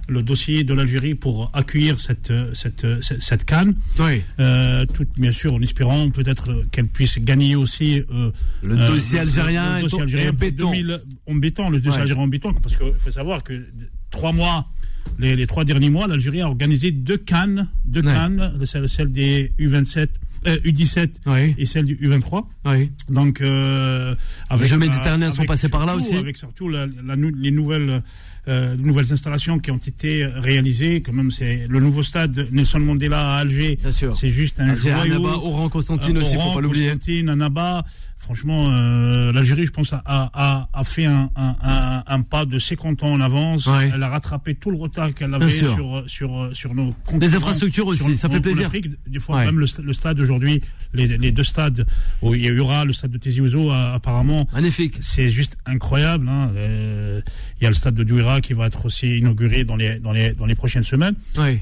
le 0.08 0.22
dossier 0.22 0.64
de 0.64 0.74
l'Algérie 0.74 1.14
pour 1.14 1.50
accueillir 1.54 1.98
cette, 1.98 2.30
euh, 2.30 2.52
cette, 2.52 2.84
euh, 2.84 3.00
cette, 3.00 3.22
cette 3.22 3.44
Cannes. 3.44 3.74
Oui, 4.00 4.20
Euh, 4.38 4.84
tout, 4.86 5.06
bien 5.16 5.30
sûr, 5.32 5.54
en 5.54 5.62
espérant 5.62 6.10
peut-être 6.10 6.64
qu'elle 6.72 6.88
puisse 6.88 7.18
gagner 7.20 7.56
aussi 7.56 8.02
euh, 8.10 8.30
Le 8.62 8.76
dossier 8.76 9.20
algérien 9.20 9.76
le 9.76 9.82
dossier 9.84 9.98
en- 9.98 10.02
algérien 10.02 10.30
en 10.30 10.34
béton. 10.34 10.70
2000 10.70 11.00
en 11.26 11.34
béton, 11.36 11.70
le 11.70 11.78
dossier 11.80 11.96
Ouais. 11.96 12.02
algérien 12.02 12.24
en 12.24 12.28
béton, 12.28 12.52
parce 12.52 12.76
qu'il 12.76 12.92
faut 12.98 13.10
savoir 13.10 13.42
que 13.42 13.64
trois 14.10 14.32
mois, 14.32 14.66
les, 15.18 15.36
les 15.36 15.46
trois 15.46 15.64
derniers 15.64 15.90
mois, 15.90 16.06
l'Algérie 16.06 16.42
a 16.42 16.48
organisé 16.48 16.90
deux 16.92 17.16
cannes, 17.18 17.68
deux 17.86 18.00
Ouais. 18.02 18.12
cannes, 18.12 18.58
celle, 18.66 18.88
celle 18.90 19.10
des 19.10 19.52
U27, 19.58 20.08
euh, 20.46 20.56
U17 20.64 21.08
oui, 21.26 21.54
et 21.58 21.64
celle 21.66 21.86
du 21.86 21.96
U23. 21.96 22.44
oui. 22.66 22.90
Donc, 23.08 23.40
euh, 23.40 24.14
avec, 24.48 24.68
Jeux 24.68 24.78
méditerranéens 24.78 25.34
sont 25.34 25.44
passés 25.44 25.68
par 25.68 25.86
là 25.86 25.96
aussi. 25.96 26.16
Avec 26.16 26.36
surtout 26.36 26.68
la- 26.68 26.86
la 26.86 27.16
nou- 27.16 27.32
les 27.36 27.50
nouvelles, 27.50 28.02
euh, 28.48 28.74
les 28.76 28.82
nouvelles 28.82 29.12
installations 29.12 29.58
qui 29.58 29.70
ont 29.70 29.76
été 29.78 30.24
réalisées. 30.26 31.02
Quand 31.02 31.12
même, 31.12 31.30
c'est 31.30 31.66
le 31.68 31.80
nouveau 31.80 32.02
stade 32.02 32.48
Nelson 32.50 32.80
Mandela 32.80 33.34
à 33.36 33.38
Alger. 33.38 33.78
C'est 34.14 34.30
juste 34.30 34.60
un 34.60 34.74
joyau. 34.74 34.96
Annaba, 35.16 35.36
Oran, 35.36 35.68
Constantine 35.68 36.16
Euh, 36.16 36.20
aussi, 36.20 36.34
faut 36.34 36.54
pas 36.54 36.60
l'oublier. 36.60 36.90
Constantine, 36.90 37.28
Annaba. 37.28 37.84
Franchement, 38.22 38.70
euh, 38.70 39.32
l'Algérie, 39.32 39.66
je 39.66 39.72
pense, 39.72 39.92
a, 39.92 40.02
a, 40.06 40.68
a 40.72 40.84
fait 40.84 41.06
un, 41.06 41.28
un, 41.36 41.56
un, 41.60 42.04
un 42.06 42.22
pas 42.22 42.44
de 42.46 42.58
50 42.58 43.02
ans 43.02 43.12
en 43.12 43.20
avance. 43.20 43.66
Ouais. 43.66 43.90
Elle 43.92 44.02
a 44.02 44.08
rattrapé 44.08 44.54
tout 44.54 44.70
le 44.70 44.76
retard 44.76 45.12
qu'elle 45.12 45.34
avait 45.34 45.50
sur, 45.50 46.04
sur, 46.06 46.50
sur 46.52 46.74
nos 46.74 46.94
Les 47.20 47.34
infrastructures 47.34 47.86
aussi, 47.88 48.04
sur- 48.04 48.16
ça 48.16 48.28
fait 48.28 48.40
plaisir. 48.40 48.66
Afrique, 48.68 48.86
des 49.08 49.18
fois, 49.20 49.36
Ouais. 49.38 49.46
même 49.46 49.58
le, 49.58 49.66
sta- 49.66 49.82
le 49.82 49.92
stade 49.92 50.20
aujourd'hui, 50.20 50.62
les, 50.94 51.08
les 51.18 51.32
deux 51.32 51.42
stades, 51.44 51.84
où 52.22 52.34
il 52.34 52.44
y 52.44 52.60
aura 52.60 52.84
le 52.84 52.92
stade 52.92 53.10
de 53.10 53.18
Tizi 53.18 53.40
apparemment, 53.94 54.46
Magnifique. 54.52 54.96
c'est 55.00 55.28
juste 55.28 55.56
incroyable. 55.66 56.28
hein. 56.28 56.50
Euh, 56.56 57.20
Il 57.60 57.64
y 57.64 57.66
a 57.66 57.70
le 57.70 57.74
stade 57.74 57.94
de 57.94 58.04
Douira 58.04 58.40
qui 58.40 58.52
va 58.52 58.66
être 58.66 58.86
aussi 58.86 59.18
inauguré 59.18 59.64
dans 59.64 59.76
les, 59.76 59.98
dans 59.98 60.12
les, 60.12 60.32
dans 60.32 60.46
les 60.46 60.54
prochaines 60.54 60.84
semaines. 60.84 61.14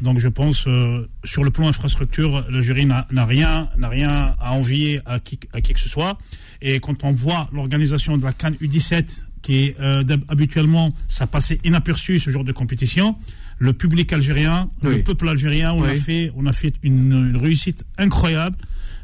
Donc 0.03 0.19
je 0.19 0.29
pense, 0.29 0.67
euh, 0.67 1.09
sur 1.25 1.43
le 1.45 1.51
plan 1.51 1.69
infrastructure, 1.69 2.45
l'Algérie 2.51 2.87
n'a 2.87 3.07
n'a 3.11 3.25
rien, 3.25 3.69
n'a 3.79 3.89
rien 3.89 4.35
à 4.41 4.53
envier 4.53 5.01
à 5.07 5.21
qui, 5.21 5.39
à 5.53 5.61
qui 5.61 5.73
que 5.73 5.81
ce 5.81 5.89
soit. 5.89 6.19
Et 6.63 6.81
quand 6.81 7.05
on 7.05 7.13
voit 7.13 7.49
l'organisation 7.53 8.17
de 8.17 8.25
la 8.25 8.33
Cannes 8.33 8.57
U17, 8.61 9.23
qui 9.43 9.73
euh, 9.81 10.05
habituellement, 10.29 10.93
ça 11.09 11.27
passait 11.27 11.59
inaperçu 11.65 12.19
ce 12.19 12.29
genre 12.31 12.45
de 12.45 12.53
compétition, 12.53 13.17
le 13.59 13.73
public 13.73 14.13
algérien, 14.13 14.71
Oui. 14.83 14.97
le 14.97 15.03
peuple 15.03 15.29
algérien, 15.29 15.73
on 15.73 15.83
Oui. 15.83 15.91
a 15.91 15.95
fait, 15.95 16.33
on 16.37 16.45
a 16.47 16.53
fait 16.53 16.75
une, 16.83 17.13
une 17.31 17.37
réussite 17.37 17.85
incroyable. 17.99 18.57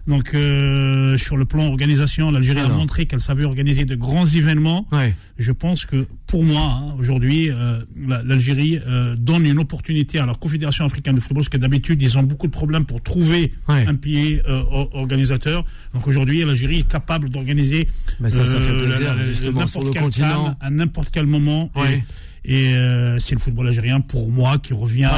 Donc 0.07 0.35
euh, 0.35 1.19
sur 1.19 1.37
le 1.37 1.45
plan 1.45 1.67
organisation, 1.67 2.31
l'Algérie 2.31 2.61
a 2.61 2.69
montré 2.69 3.07
qu'elle 3.07 3.21
savait 3.21 3.45
organiser 3.45 3.85
de 3.85 3.97
grands 3.97 4.25
événements 4.27 4.87
Oui. 4.93 5.13
je 5.39 5.51
pense 5.53 5.85
que 5.85 6.07
pour 6.29 6.45
moi, 6.45 6.61
hein, 6.81 6.95
aujourd'hui, 6.99 7.51
euh, 7.51 7.81
la- 8.07 8.23
l'Algérie 8.23 8.79
euh, 8.87 9.17
donne 9.17 9.47
une 9.47 9.59
opportunité 9.59 10.19
à 10.21 10.27
la 10.27 10.35
Confédération 10.35 10.85
africaine 10.85 11.17
de 11.17 11.21
football, 11.21 11.43
parce 11.43 11.49
que 11.49 11.57
d'habitude, 11.57 12.01
ils 12.03 12.17
ont 12.19 12.23
beaucoup 12.23 12.47
de 12.47 12.53
problèmes 12.53 12.85
pour 12.85 13.03
trouver 13.03 13.53
Ouais. 13.69 13.85
un 13.87 13.95
pays 13.97 14.41
euh, 14.49 14.63
or- 14.71 14.95
organisateur. 14.95 15.65
Donc 15.93 16.07
aujourd'hui, 16.07 16.45
l'Algérie 16.45 16.81
est 16.81 16.89
capable 16.89 17.29
d'organiser 17.29 17.89
n'importe 18.21 19.91
quel 19.93 20.03
continent. 20.03 20.57
À 20.61 20.71
n'importe 20.71 21.09
quel 21.13 21.27
moment. 21.27 21.71
Ouais. 21.75 21.95
Et, 21.95 22.03
et 22.49 22.77
euh, 22.77 23.19
c'est 23.19 23.35
le 23.35 23.41
football 23.41 23.67
algérien 23.67 24.01
pour 24.01 24.31
moi 24.31 24.59
qui 24.59 24.73
revient, 24.73 25.11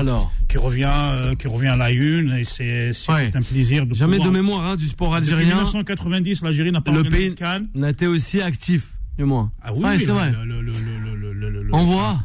qui 0.49 0.57
revient, 0.57 0.91
euh, 0.91 1.35
qui 1.35 1.47
revient 1.47 1.69
à 1.69 1.77
la 1.77 1.93
une. 1.93 2.33
Et 2.33 2.45
c'est 2.45 2.91
un 3.09 3.43
plaisir 3.43 3.87
de 3.87 3.95
Jamais 3.95 4.19
de 4.19 4.31
mémoire 4.31 4.65
hein, 4.65 4.77
du 4.77 4.89
sport 4.89 5.15
algérien. 5.15 5.41
Depuis 5.41 5.55
1990, 5.57 6.43
l'Algérie 6.43 6.73
n'a 6.73 6.81
pas 6.81 6.91
le 6.91 7.05
pays 7.05 7.35
n'a 7.75 7.91
été 7.91 8.07
aussi 8.07 8.41
actif, 8.41 8.89
du 9.19 9.25
moins. 9.25 9.53
Ah 9.63 9.75
oui, 9.75 9.85
c'est 9.99 10.07
vrai. 10.07 10.33
On 11.73 11.85
voit 11.85 12.21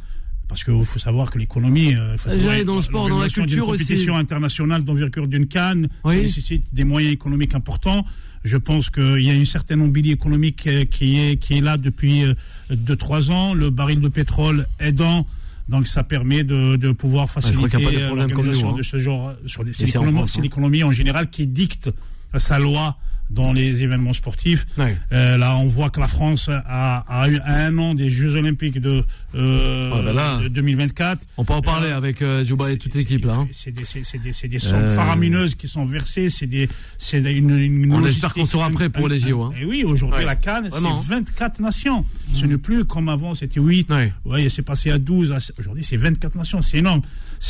parce 0.54 0.64
qu'il 0.64 0.86
faut 0.86 1.00
savoir 1.00 1.32
que 1.32 1.40
l'économie, 1.40 1.96
euh, 1.96 2.16
dans 2.64 2.76
le 2.76 2.82
sport, 2.84 3.10
dans 3.10 3.18
la 3.18 3.28
culture 3.28 3.68
aussi, 3.70 3.82
La 3.82 3.88
compétition 3.88 4.16
internationale 4.18 4.84
d'envergure 4.84 5.28
d'une 5.28 5.48
canne, 5.48 5.90
oui. 6.04 6.22
nécessite 6.22 6.72
des 6.72 6.84
moyens 6.84 7.12
économiques 7.12 7.56
importants. 7.56 8.06
Je 8.44 8.58
pense 8.58 8.90
qu'il 8.90 9.22
y 9.22 9.30
a 9.30 9.34
une 9.34 9.46
certaine 9.46 9.82
embilie 9.82 10.12
économique 10.12 10.68
euh, 10.68 10.86
qui 10.86 11.20
est, 11.20 11.38
qui 11.38 11.58
est 11.58 11.62
là 11.62 11.78
depuis 11.78 12.26
2-3 12.72 13.32
ans. 13.32 13.54
Le 13.54 13.70
baril 13.70 14.02
de 14.02 14.10
pétrole 14.10 14.66
aidant. 14.80 15.26
Donc 15.70 15.88
ça 15.88 16.04
permet 16.04 16.44
de, 16.44 16.76
de 16.76 16.92
pouvoir 16.92 17.30
faciliter 17.30 17.78
de 17.78 17.98
euh, 17.98 18.16
l'organisation 18.16 18.70
nous, 18.70 18.74
hein. 18.74 18.78
de 18.78 18.84
ce 18.84 18.98
genre. 18.98 19.32
Et 19.32 19.74
C'est 19.74 19.96
hein. 19.96 20.26
l'économie 20.42 20.84
en 20.84 20.92
général 20.92 21.30
qui 21.30 21.48
dicte 21.48 21.90
sa 22.38 22.60
loi 22.60 22.98
dans 23.30 23.52
les 23.54 23.84
événements 23.84 24.14
sportifs. 24.14 24.66
Euh, 25.12 25.38
là, 25.38 25.58
on 25.58 25.68
voit 25.68 25.90
que 25.90 26.00
la 26.00 26.08
France 26.08 26.50
a, 26.50 26.98
a 27.08 27.30
eu 27.30 27.40
un 27.46 27.78
an 27.78 27.96
des 27.96 28.10
Jeux 28.10 28.36
Olympiques 28.36 28.80
de, 28.80 29.04
euh, 29.36 29.90
Oh 29.94 30.02
là 30.04 30.14
là. 30.14 30.38
de 30.44 30.48
2024. 30.50 31.26
On 31.38 31.46
peut 31.46 31.54
en 31.54 31.62
parler 31.62 31.90
Euh, 31.90 31.98
avec 31.98 32.22
euh, 32.22 32.44
Djouba 32.44 32.72
et 32.72 32.78
toute 32.78 32.94
l'équipe 32.96 33.26
là. 33.26 33.34
hein. 33.36 33.48
C'est 33.52 33.72
des, 33.72 33.84
des, 34.24 34.34
c'est 34.34 34.48
des 34.48 34.60
sommes 34.60 34.76
Euh, 34.84 34.96
faramineuses 34.96 35.56
qui 35.56 35.68
sont 35.68 35.86
versées. 35.86 36.30
C'est 36.30 36.48
des, 36.48 36.70
c'est 36.98 37.20
une, 37.20 37.58
une 37.58 37.94
On 37.94 38.06
espère 38.06 38.34
qu'on 38.34 38.46
sera 38.46 38.70
prêt 38.70 38.90
pour 38.90 39.08
les 39.08 39.18
JO, 39.18 39.44
hein. 39.44 39.54
Et 39.60 39.66
oui, 39.66 39.84
aujourd'hui 39.84 40.20
Ouais. 40.20 40.26
la 40.26 40.36
Cannes, 40.36 40.70
c'est 40.72 41.08
24 41.10 41.60
nations. 41.60 42.06
Ce 42.34 42.46
n'est 42.46 42.58
plus 42.58 42.86
comme 42.86 43.10
avant, 43.10 43.34
c'était 43.36 43.60
8. 43.60 43.90
Ouais. 44.26 44.50
c'est 44.50 44.62
passé 44.62 44.92
à 44.92 45.00
12. 45.00 45.32
à- 45.32 45.38
Aujourd'hui, 45.60 45.84
c'est 45.84 45.98
24 45.98 46.36
nations. 46.36 46.62
C'est 46.62 46.78
énorme. 46.78 47.02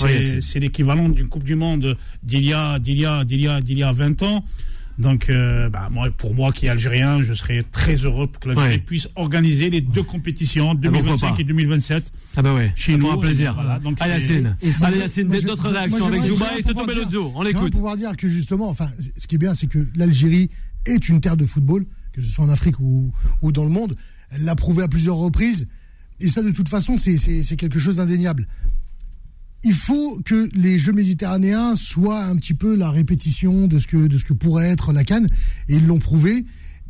Ouais, 0.02 0.40
c'est 0.42 0.60
l'équivalent 0.60 1.10
d'une 1.10 1.28
Coupe 1.28 1.44
du 1.44 1.56
Monde 1.56 1.96
d'il 2.24 2.46
y 2.46 2.54
a, 2.54 2.80
d'il 2.80 3.00
y 3.00 3.06
a, 3.06 3.24
d'il 3.26 3.42
y 3.42 3.48
a, 3.48 3.62
d'il 3.62 3.78
y 3.78 3.84
a 3.84 3.92
20 3.92 4.22
ans. 4.24 4.44
Donc, 5.00 5.30
euh, 5.30 5.70
bah, 5.70 5.88
moi, 5.92 6.10
pour 6.12 6.36
moi 6.36 6.52
qui 6.52 6.68
est 6.68 6.70
algérien, 6.70 7.22
je 7.24 7.34
serais 7.34 7.64
très 7.72 7.96
heureux 7.96 8.28
que 8.40 8.48
l'Algérie 8.50 8.70
Ouais. 8.76 8.78
puisse 8.80 9.10
organiser 9.16 9.70
les 9.72 9.82
deux 9.82 10.04
compétitions, 10.04 10.76
pourquoi 10.76 10.92
2025 10.92 11.36
pas 11.36 11.42
et 11.42 11.44
2027. 11.44 12.14
Ah 12.38 12.42
bah 12.44 12.54
ouais, 12.54 12.72
chez 12.76 12.92
ça 12.94 12.98
nous. 13.00 13.10
un 13.10 13.18
plaisir. 13.18 13.54
Voilà, 13.56 13.80
donc 13.80 13.98
Allez 14.02 14.14
Yacine, 14.14 14.56
Et 14.62 14.72
ça 14.72 14.88
allez 14.88 15.00
Yacine, 15.00 15.28
d'autres 15.30 15.70
réactions 15.70 16.06
avec 16.08 16.22
j'aimerais 16.24 16.60
et 16.60 16.64
Toto 16.64 16.86
Bellozzo. 16.86 17.32
On 17.36 17.42
l'écoute. 17.42 17.72
pouvoir 17.72 17.98
dire 17.98 18.16
que 18.16 18.30
justement, 18.30 18.70
enfin, 18.70 18.88
ce 19.18 19.26
qui 19.26 19.36
est 19.36 19.40
bien, 19.40 19.54
c'est 19.56 19.68
que 19.68 19.80
l'Algérie 19.96 20.50
est 20.86 21.10
une 21.10 21.22
terre 21.22 21.38
de 21.38 21.46
football, 21.46 21.86
que 22.12 22.22
ce 22.22 22.28
soit 22.30 22.46
en 22.46 22.50
Afrique 22.50 22.80
ou, 22.80 23.12
ou 23.42 23.52
dans 23.52 23.64
le 23.64 23.72
monde. 23.72 23.96
Elle 24.30 24.44
l'a 24.46 24.56
prouvé 24.56 24.84
à 24.84 24.88
plusieurs 24.88 25.16
reprises. 25.18 25.68
Et 26.20 26.28
ça, 26.30 26.44
de 26.44 26.52
toute 26.52 26.70
façon, 26.70 26.98
c'est- 26.98 27.18
c'est 27.18 27.42
c'est 27.42 27.56
quelque 27.56 27.80
chose 27.80 27.96
d'indéniable. 27.98 28.48
Il 29.64 29.74
faut 29.74 30.20
que 30.26 30.50
les 30.54 30.78
Jeux 30.80 30.92
méditerranéens 30.94 31.76
soient 31.76 32.24
un 32.26 32.36
petit 32.36 32.54
peu 32.54 32.76
la 32.76 32.90
répétition 32.92 33.68
de 33.68 33.80
ce 33.80 33.88
que, 33.88 34.08
de 34.08 34.18
ce 34.18 34.26
que 34.26 34.34
pourrait 34.34 34.70
être 34.70 34.92
la 34.94 35.04
Cannes. 35.04 35.28
Et 35.70 35.76
ils 35.76 35.86
l'ont 35.88 36.00
prouvé. 36.00 36.44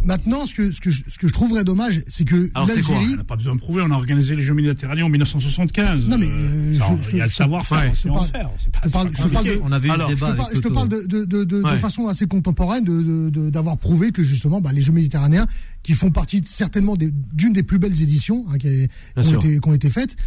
Maintenant, 0.05 0.45
ce 0.45 0.53
que, 0.55 0.71
ce, 0.73 0.81
que 0.81 0.89
je, 0.91 1.03
ce 1.07 1.17
que 1.17 1.27
je 1.29 1.33
trouverais 1.33 1.63
dommage, 1.63 2.01
c'est 2.07 2.25
que 2.25 2.49
Alors 2.55 2.67
c'est 2.67 2.81
quoi? 2.81 2.95
l'Algérie. 2.95 3.13
On 3.13 3.17
n'a 3.17 3.23
pas 3.23 3.35
besoin 3.37 3.55
de 3.55 3.59
prouver, 3.59 3.83
on 3.87 3.91
a 3.91 3.95
organisé 3.95 4.35
les 4.35 4.41
Jeux 4.41 4.53
méditerranéens 4.55 5.05
en 5.05 5.09
1975. 5.09 6.07
Non, 6.09 6.17
mais, 6.17 6.25
Euh, 6.25 6.29
euh, 6.73 6.75
ça, 6.77 6.85
je- 7.03 7.11
il 7.11 7.17
y 7.19 7.21
a 7.21 7.25
le 7.25 7.31
savoir-faire, 7.31 7.77
ouais, 7.77 7.91
on 8.09 8.23
faire. 8.23 8.49
C'est 8.57 8.65
je 8.65 8.71
pas- 8.71 8.79
te 8.81 8.87
c'est 8.87 8.91
parle- 8.91 9.07
pas 9.09 9.13
je 9.15 9.23
te 9.23 9.27
parle 9.29 9.45
de- 9.45 9.49
compliqué. 9.51 9.61
On 9.63 9.71
avait 9.71 9.87
eu 9.87 9.91
ce 9.91 9.97
débat 10.07 10.07
te 10.07 10.23
avec 10.25 10.37
parle, 10.37 10.51
je 10.55 10.59
te 10.59 10.67
parle 10.67 10.89
de, 10.89 11.01
de, 11.05 11.23
de, 11.25 11.43
de- 11.45 11.61
Ouais. 11.61 11.77
façon 11.77 12.07
assez 12.07 12.25
contemporaine 12.27 12.83
de- 12.83 13.01
de- 13.01 13.29
de- 13.29 13.49
d'avoir 13.49 13.77
prouvé 13.77 14.11
que 14.11 14.23
justement 14.25 14.59
bah, 14.59 14.71
les 14.73 14.81
Jeux 14.81 14.91
méditerranéens, 14.91 15.47
qui 15.83 15.93
font 15.93 16.11
partie 16.11 16.41
certainement 16.43 16.97
des- 16.97 17.13
d'une 17.33 17.53
des 17.53 17.63
plus 17.63 17.79
belles 17.79 18.01
éditions 18.01 18.45
hein, 18.51 18.57
qui, 18.57 18.67
Bien 18.67 18.89
qui 19.23 19.29
ont 19.29 19.39
été, 19.39 19.59
qui 19.59 19.69
ont 19.69 19.73
été 19.73 19.89
faites. 19.89 20.17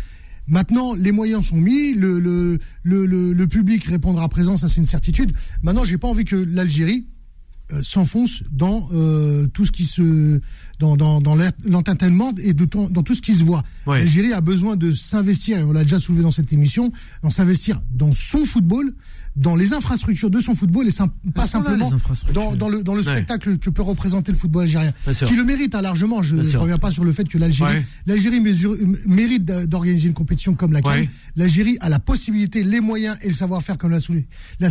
Maintenant, 0.49 0.95
les 0.95 1.13
moyens 1.13 1.47
sont 1.47 1.57
mis, 1.61 1.95
le, 1.95 2.21
le, 2.21 2.59
le, 2.85 3.07
le, 3.07 3.33
le 3.33 3.47
public 3.47 3.85
répondra 3.85 4.29
présent, 4.29 4.57
ça 4.57 4.69
c'est 4.69 4.81
une 4.81 4.87
certitude. 4.87 5.33
Maintenant, 5.63 5.85
j'ai 5.85 5.99
pas 5.99 6.09
envie 6.09 6.25
que 6.25 6.37
l'Algérie 6.37 7.07
euh, 7.73 7.83
s'enfonce 7.83 8.45
dans 8.53 8.89
euh, 8.93 9.49
tout 9.49 9.67
ce 9.67 9.73
qui 9.73 9.85
se 9.87 10.41
dans, 10.79 10.97
dans, 10.97 11.21
dans 11.21 11.35
l'ent- 11.35 11.51
l'entertainment 11.65 12.33
et 12.39 12.53
de 12.55 12.65
dans 12.65 13.03
tout 13.03 13.17
ce 13.17 13.23
qui 13.23 13.35
se 13.35 13.43
voit. 13.43 13.65
Ouais. 13.87 13.99
L'Algérie 13.99 14.33
a 14.33 14.41
besoin 14.41 14.77
de 14.77 14.93
s'investir, 14.93 15.59
et 15.59 15.65
on 15.65 15.73
l'a 15.73 15.83
déjà 15.83 15.99
soulevé 15.99 16.23
dans 16.23 16.31
cette 16.31 16.53
émission, 16.53 16.93
dans 17.25 17.31
s'investir 17.31 17.81
dans 17.93 18.15
son 18.15 18.45
football, 18.45 18.95
dans 19.37 19.55
les 19.55 19.73
infrastructures 19.75 20.31
de 20.31 20.41
son 20.41 20.55
football 20.55 20.89
et 20.89 20.91
sim- 20.91 21.09
pas 21.35 21.43
là, 21.43 21.47
simplement 21.47 21.91
dans, 22.33 22.55
dans 22.57 22.69
le, 22.69 22.83
dans 22.83 22.95
le 22.95 23.03
Ouais. 23.07 23.13
spectacle 23.17 23.59
que 23.59 23.69
peut 23.71 23.83
représenter 23.83 24.33
le 24.33 24.39
football 24.39 24.63
algérien. 24.63 24.93
Qui 25.27 25.37
le 25.37 25.45
mérite 25.45 25.75
hein, 25.75 25.83
largement, 25.83 26.23
je 26.23 26.37
ne 26.37 26.57
reviens 26.57 26.79
pas 26.79 26.91
sur 26.91 27.05
le 27.05 27.13
fait 27.13 27.29
que 27.29 27.37
l'Algérie 27.39 28.41
mérite 29.07 29.45
d'organiser 29.45 30.09
une 30.09 30.15
compétition 30.15 30.55
comme 30.55 30.73
la 30.73 30.81
CAN. 30.81 31.03
L'Algérie 31.37 31.77
a 31.81 31.89
la 31.89 31.99
possibilité, 31.99 32.63
les 32.65 32.81
moyens 32.81 33.17
et 33.23 33.29
le 33.29 33.33
savoir-faire, 33.35 33.79
comme 33.79 33.91
l'a 33.91 34.01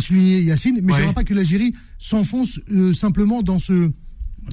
souligné, 0.00 0.42
Yacine, 0.42 0.80
mais 0.82 0.92
je 0.94 1.02
ne 1.02 1.12
pas 1.12 1.24
que 1.24 1.34
l'Algérie 1.34 1.74
s'enfonce 1.98 2.60
euh, 2.72 2.92
simplement 2.92 3.42
dans 3.42 3.58
ce, 3.58 3.90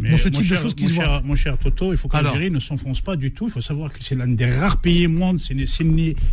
Mais 0.02 0.18
ce 0.18 0.28
type 0.30 0.44
cher- 0.44 0.58
de 0.58 0.64
choses 0.64 0.76
qui 0.76 0.88
se 0.88 0.94
voient. 0.94 1.22
Mon 1.24 1.36
cher 1.36 1.58
Toto, 1.58 1.92
il 1.94 1.98
faut 1.98 2.08
que 2.08 2.18
l'Algérie 2.18 2.50
ne 2.52 2.60
s'enfonce 2.60 3.02
pas 3.02 3.16
du 3.16 3.32
tout. 3.32 3.48
Il 3.48 3.52
faut 3.52 3.62
savoir 3.62 3.92
que 3.94 4.00
c'est 4.04 4.16
l'un 4.16 4.28
des 4.28 4.46
rares 4.48 4.78
pays 4.82 5.06
au 5.06 5.10
monde, 5.12 5.40
c'est 5.40 5.54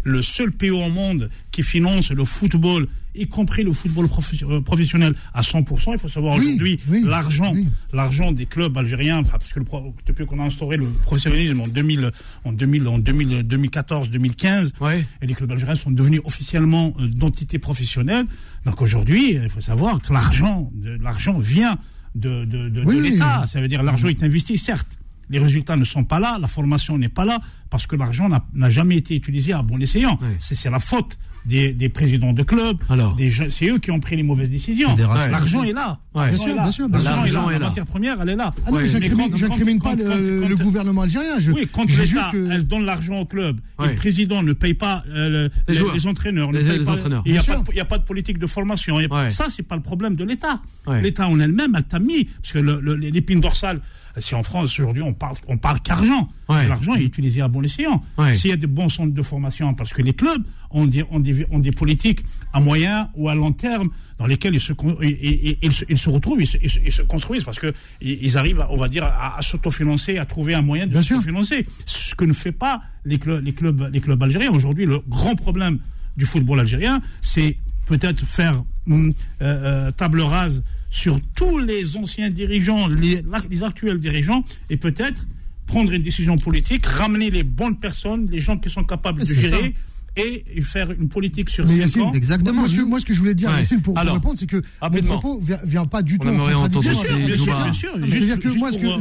le 0.05 0.23
seul 0.23 0.53
pays 0.53 0.71
au 0.71 0.89
monde 0.89 1.29
qui 1.51 1.63
finance 1.63 2.11
le 2.11 2.25
football, 2.25 2.87
y 3.15 3.27
compris 3.27 3.65
le 3.65 3.73
football 3.73 4.07
euh, 4.45 4.61
professionnel 4.63 5.15
à 5.35 5.43
100%. 5.43 5.93
Il 5.93 5.99
faut 5.99 6.09
savoir 6.09 6.37
Oui, 6.39 6.45
aujourd'hui 6.47 6.79
oui, 6.89 7.03
l'argent, 7.05 7.53
oui. 7.53 7.67
l'argent 7.93 8.33
des 8.33 8.47
clubs 8.47 8.77
algériens, 8.79 9.19
enfin, 9.19 9.37
parce 9.39 9.53
que 9.53 9.59
le 9.59 9.67
depuis 10.07 10.27
qu'on 10.27 10.39
a 10.41 10.45
instauré 10.45 10.77
le 10.77 10.87
professionnalisme 10.87 11.61
en 11.61 11.67
2000, 11.69 12.11
en 12.45 12.53
2000, 12.53 12.89
en 12.89 12.99
2000, 12.99 13.43
2014, 13.43 14.11
2015, 14.11 14.73
Ouais. 14.81 15.05
et 15.21 15.27
les 15.27 15.35
clubs 15.35 15.51
algériens 15.51 15.75
sont 15.75 15.91
devenus 15.91 16.21
officiellement 16.25 16.95
euh, 17.01 17.09
d'entités 17.09 17.59
professionnelles. 17.59 18.27
Donc 18.65 18.81
aujourd'hui, 18.81 19.33
il 19.35 19.51
faut 19.51 19.61
savoir 19.61 20.01
que 20.01 20.13
l'argent 20.13 21.39
vient 21.41 21.79
de, 22.15 22.45
de, 22.45 22.69
de- 22.69 22.83
Oui, 22.85 23.01
l'État. 23.01 23.47
Ça 23.47 23.61
veut 23.61 23.69
dire 23.69 23.83
l'argent 23.83 24.09
est 24.09 24.23
investi, 24.23 24.57
certes. 24.59 24.89
Les 25.29 25.39
résultats 25.39 25.77
ne 25.77 25.85
sont 25.85 26.03
pas 26.03 26.19
là, 26.19 26.39
la 26.41 26.49
formation 26.49 26.99
n'est 26.99 27.09
pas 27.09 27.25
là, 27.25 27.39
parce 27.71 27.87
que 27.87 27.95
l'argent 27.95 28.29
n'a 28.53 28.71
jamais 28.71 28.97
été 28.97 29.15
utilisé 29.15 29.53
à 29.53 29.63
bon 29.63 29.81
escient. 29.81 30.19
C'est 30.41 30.71
la 30.71 30.81
faute 30.81 31.19
des, 31.51 31.73
des 31.75 31.89
présidents 31.89 32.33
de 32.33 32.43
clubs. 32.43 32.79
Alors. 32.89 33.17
C'est 33.51 33.69
eux 33.69 33.79
qui 33.79 33.91
ont 33.91 34.01
pris 34.01 34.17
les 34.17 34.23
mauvaises 34.23 34.49
décisions. 34.51 34.95
L'argent 34.97 35.63
est 35.65 35.73
là. 35.73 35.99
L'argent 36.15 36.29
Bien 36.31 36.37
sûr, 36.37 36.49
est 36.49 36.55
là. 36.55 36.63
bien 36.63 36.71
sûr, 36.71 36.89
bien 36.89 37.01
sûr. 37.01 37.11
L'argent 37.11 37.25
est 37.25 37.27
là. 37.27 37.33
L'argent 37.33 37.51
est 37.51 37.53
La 37.53 37.59
matière 37.67 37.87
première, 37.87 38.21
elle 38.23 38.29
est 38.31 38.37
là. 38.37 38.51
Ah 38.67 38.71
non, 38.71 38.79
mais 38.79 38.87
j'incrimine 38.89 39.79
quand- 39.79 39.97
pas 39.97 40.17
le, 40.17 40.57
gouvernement 40.57 41.03
algérien. 41.03 41.39
Je, 41.39 41.51
Oui, 41.51 41.69
quand 41.73 41.89
je 41.89 42.03
l'État, 42.03 42.31
donne 42.63 42.85
l'argent 42.85 43.19
au 43.21 43.25
club, 43.27 43.61
le 43.79 43.95
président 43.95 44.43
ne 44.43 44.53
paye 44.53 44.75
pas 44.75 45.05
euh, 45.09 45.51
le- 45.69 45.93
Les 45.95 46.07
entraîneurs. 46.07 46.51
Il 46.53 47.33
n'y 47.33 47.39
a, 47.39 47.43
pas 47.43 47.57
de- 47.57 47.63
il 47.73 47.77
y 47.77 47.81
a 47.81 47.85
pas 47.85 47.99
de 47.99 48.05
politique 48.05 48.39
de 48.39 48.47
formation. 48.47 48.97
Ça, 49.31 49.47
c'est 49.49 49.63
pas 49.63 49.77
le 49.77 49.83
problème 49.83 50.15
de 50.17 50.25
l'État. 50.25 50.61
L'État 51.03 51.27
en 51.29 51.39
elle-même, 51.41 51.75
elle 51.77 51.85
t'a 51.85 51.99
mis, 51.99 52.25
parce 52.25 52.53
que 52.53 52.59
l'épine 52.97 53.41
dorsale, 53.41 53.81
si 54.19 54.35
en 54.35 54.43
France 54.43 54.73
aujourd'hui 54.79 55.03
on 55.03 55.13
parle, 55.13 55.37
on 55.49 55.59
parle 55.59 55.81
qu'argent, 55.81 56.29
Ouais. 56.51 56.67
L'argent 56.67 56.97
est 56.97 57.05
utilisé 57.05 57.41
à 57.43 57.47
bon 57.49 57.63
escient. 57.63 58.03
Ouais. 58.19 58.35
S'il 58.35 58.51
y 58.51 58.53
a 58.53 58.57
de 58.57 58.67
bons 58.67 58.89
centres 58.89 59.15
de 59.15 59.23
formation, 59.23 59.73
parce 59.73 59.93
que 59.93 60.03
les 60.03 60.15
clubs 60.15 60.43
ont 60.73 60.87
des, 60.87 61.05
ont 61.13 61.21
des, 61.21 61.47
ont 61.53 61.61
des 61.61 61.71
politiques 61.71 62.25
à 62.53 62.59
moyen 62.59 63.09
ou 63.15 63.29
à 63.29 63.37
long 63.37 63.53
terme 63.53 63.91
dans 64.19 64.27
lesquelles 64.27 64.55
ils 64.57 64.61
se, 64.61 64.73
ils 65.01 65.57
ils 65.89 66.09
retrouvent, 66.09 66.43
ils 66.43 66.47
se, 66.49 66.57
ils 66.59 67.07
construisent 67.07 67.45
parce 67.45 67.61
que 67.61 67.73
ils 68.01 68.37
arrivent, 68.37 68.61
à, 68.61 68.73
on 68.73 68.77
va 68.77 68.89
dire, 68.89 69.05
à, 69.05 69.39
à 69.39 69.43
s'autofinancer, 69.43 70.19
à 70.19 70.25
trouver 70.25 70.55
un 70.55 70.63
moyen 70.63 70.89
de 70.89 71.01
s'autofinancer. 71.01 71.65
Ce 71.87 72.17
que 72.17 72.25
ne 72.25 72.33
fait 72.33 72.53
pas 72.53 72.83
les 73.05 73.19
clubs, 73.21 73.45
les 73.45 73.53
clubs, 73.53 73.89
les 73.93 74.01
clubs 74.01 74.21
algériens. 74.21 74.51
Aujourd'hui, 74.51 74.87
le 74.87 75.01
grand 75.09 75.37
problème 75.37 75.79
du 76.17 76.27
football 76.27 76.59
algérien, 76.59 77.01
c'est 77.23 77.57
peut-être 77.87 78.27
faire 78.27 78.65
hum, 78.89 79.13
euh, 79.41 79.89
euh, 79.89 79.91
table 79.93 80.21
rase 80.21 80.65
sur 80.91 81.19
tous 81.35 81.59
les 81.59 81.97
anciens 81.97 82.31
dirigeants, 82.31 82.89
les, 82.89 83.23
les 83.49 83.63
actuels 83.63 83.99
dirigeants, 83.99 84.45
et 84.69 84.77
peut-être 84.77 85.27
prendre 85.67 85.93
une 85.93 86.03
décision 86.03 86.37
politique, 86.37 86.85
ramener 86.85 87.31
les 87.31 87.45
bonnes 87.45 87.77
personnes, 87.77 88.29
les 88.31 88.41
gens 88.41 88.59
qui 88.59 88.69
sont 88.69 88.85
capables 88.85 89.21
de 89.21 89.27
gérer, 89.27 89.75
et 90.17 90.61
faire 90.61 90.91
une 90.91 91.09
politique 91.09 91.49
sur 91.49 91.65
Mais 91.67 91.77
Yacine, 91.77 92.03
ans. 92.03 92.13
Exactement. 92.13 92.61
Moi, 92.61 92.69
ce 92.69 92.75
que, 92.75 92.83
moi, 92.83 93.01
ce 93.01 93.07
que 93.07 93.15
je 93.15 93.21
voulais 93.21 93.35
dire, 93.35 93.49
Ouais. 93.49 93.59
Yacine, 93.59 93.81
pour, 93.81 93.95
pour 93.95 94.01
Alors, 94.01 94.15
répondre, 94.15 94.37
c'est 94.37 94.47
que 94.47 94.63
mon 94.83 95.03
propos 95.03 95.41
vient, 95.41 95.59
vient 95.65 95.87
pas 95.87 96.03
du 96.03 96.19
tout 96.19 96.27
On 96.27 96.39
en 96.39 96.69
contradiction. 96.69 97.17
Bien 97.17 97.37
sûr, 97.37 97.63
bien 97.63 97.73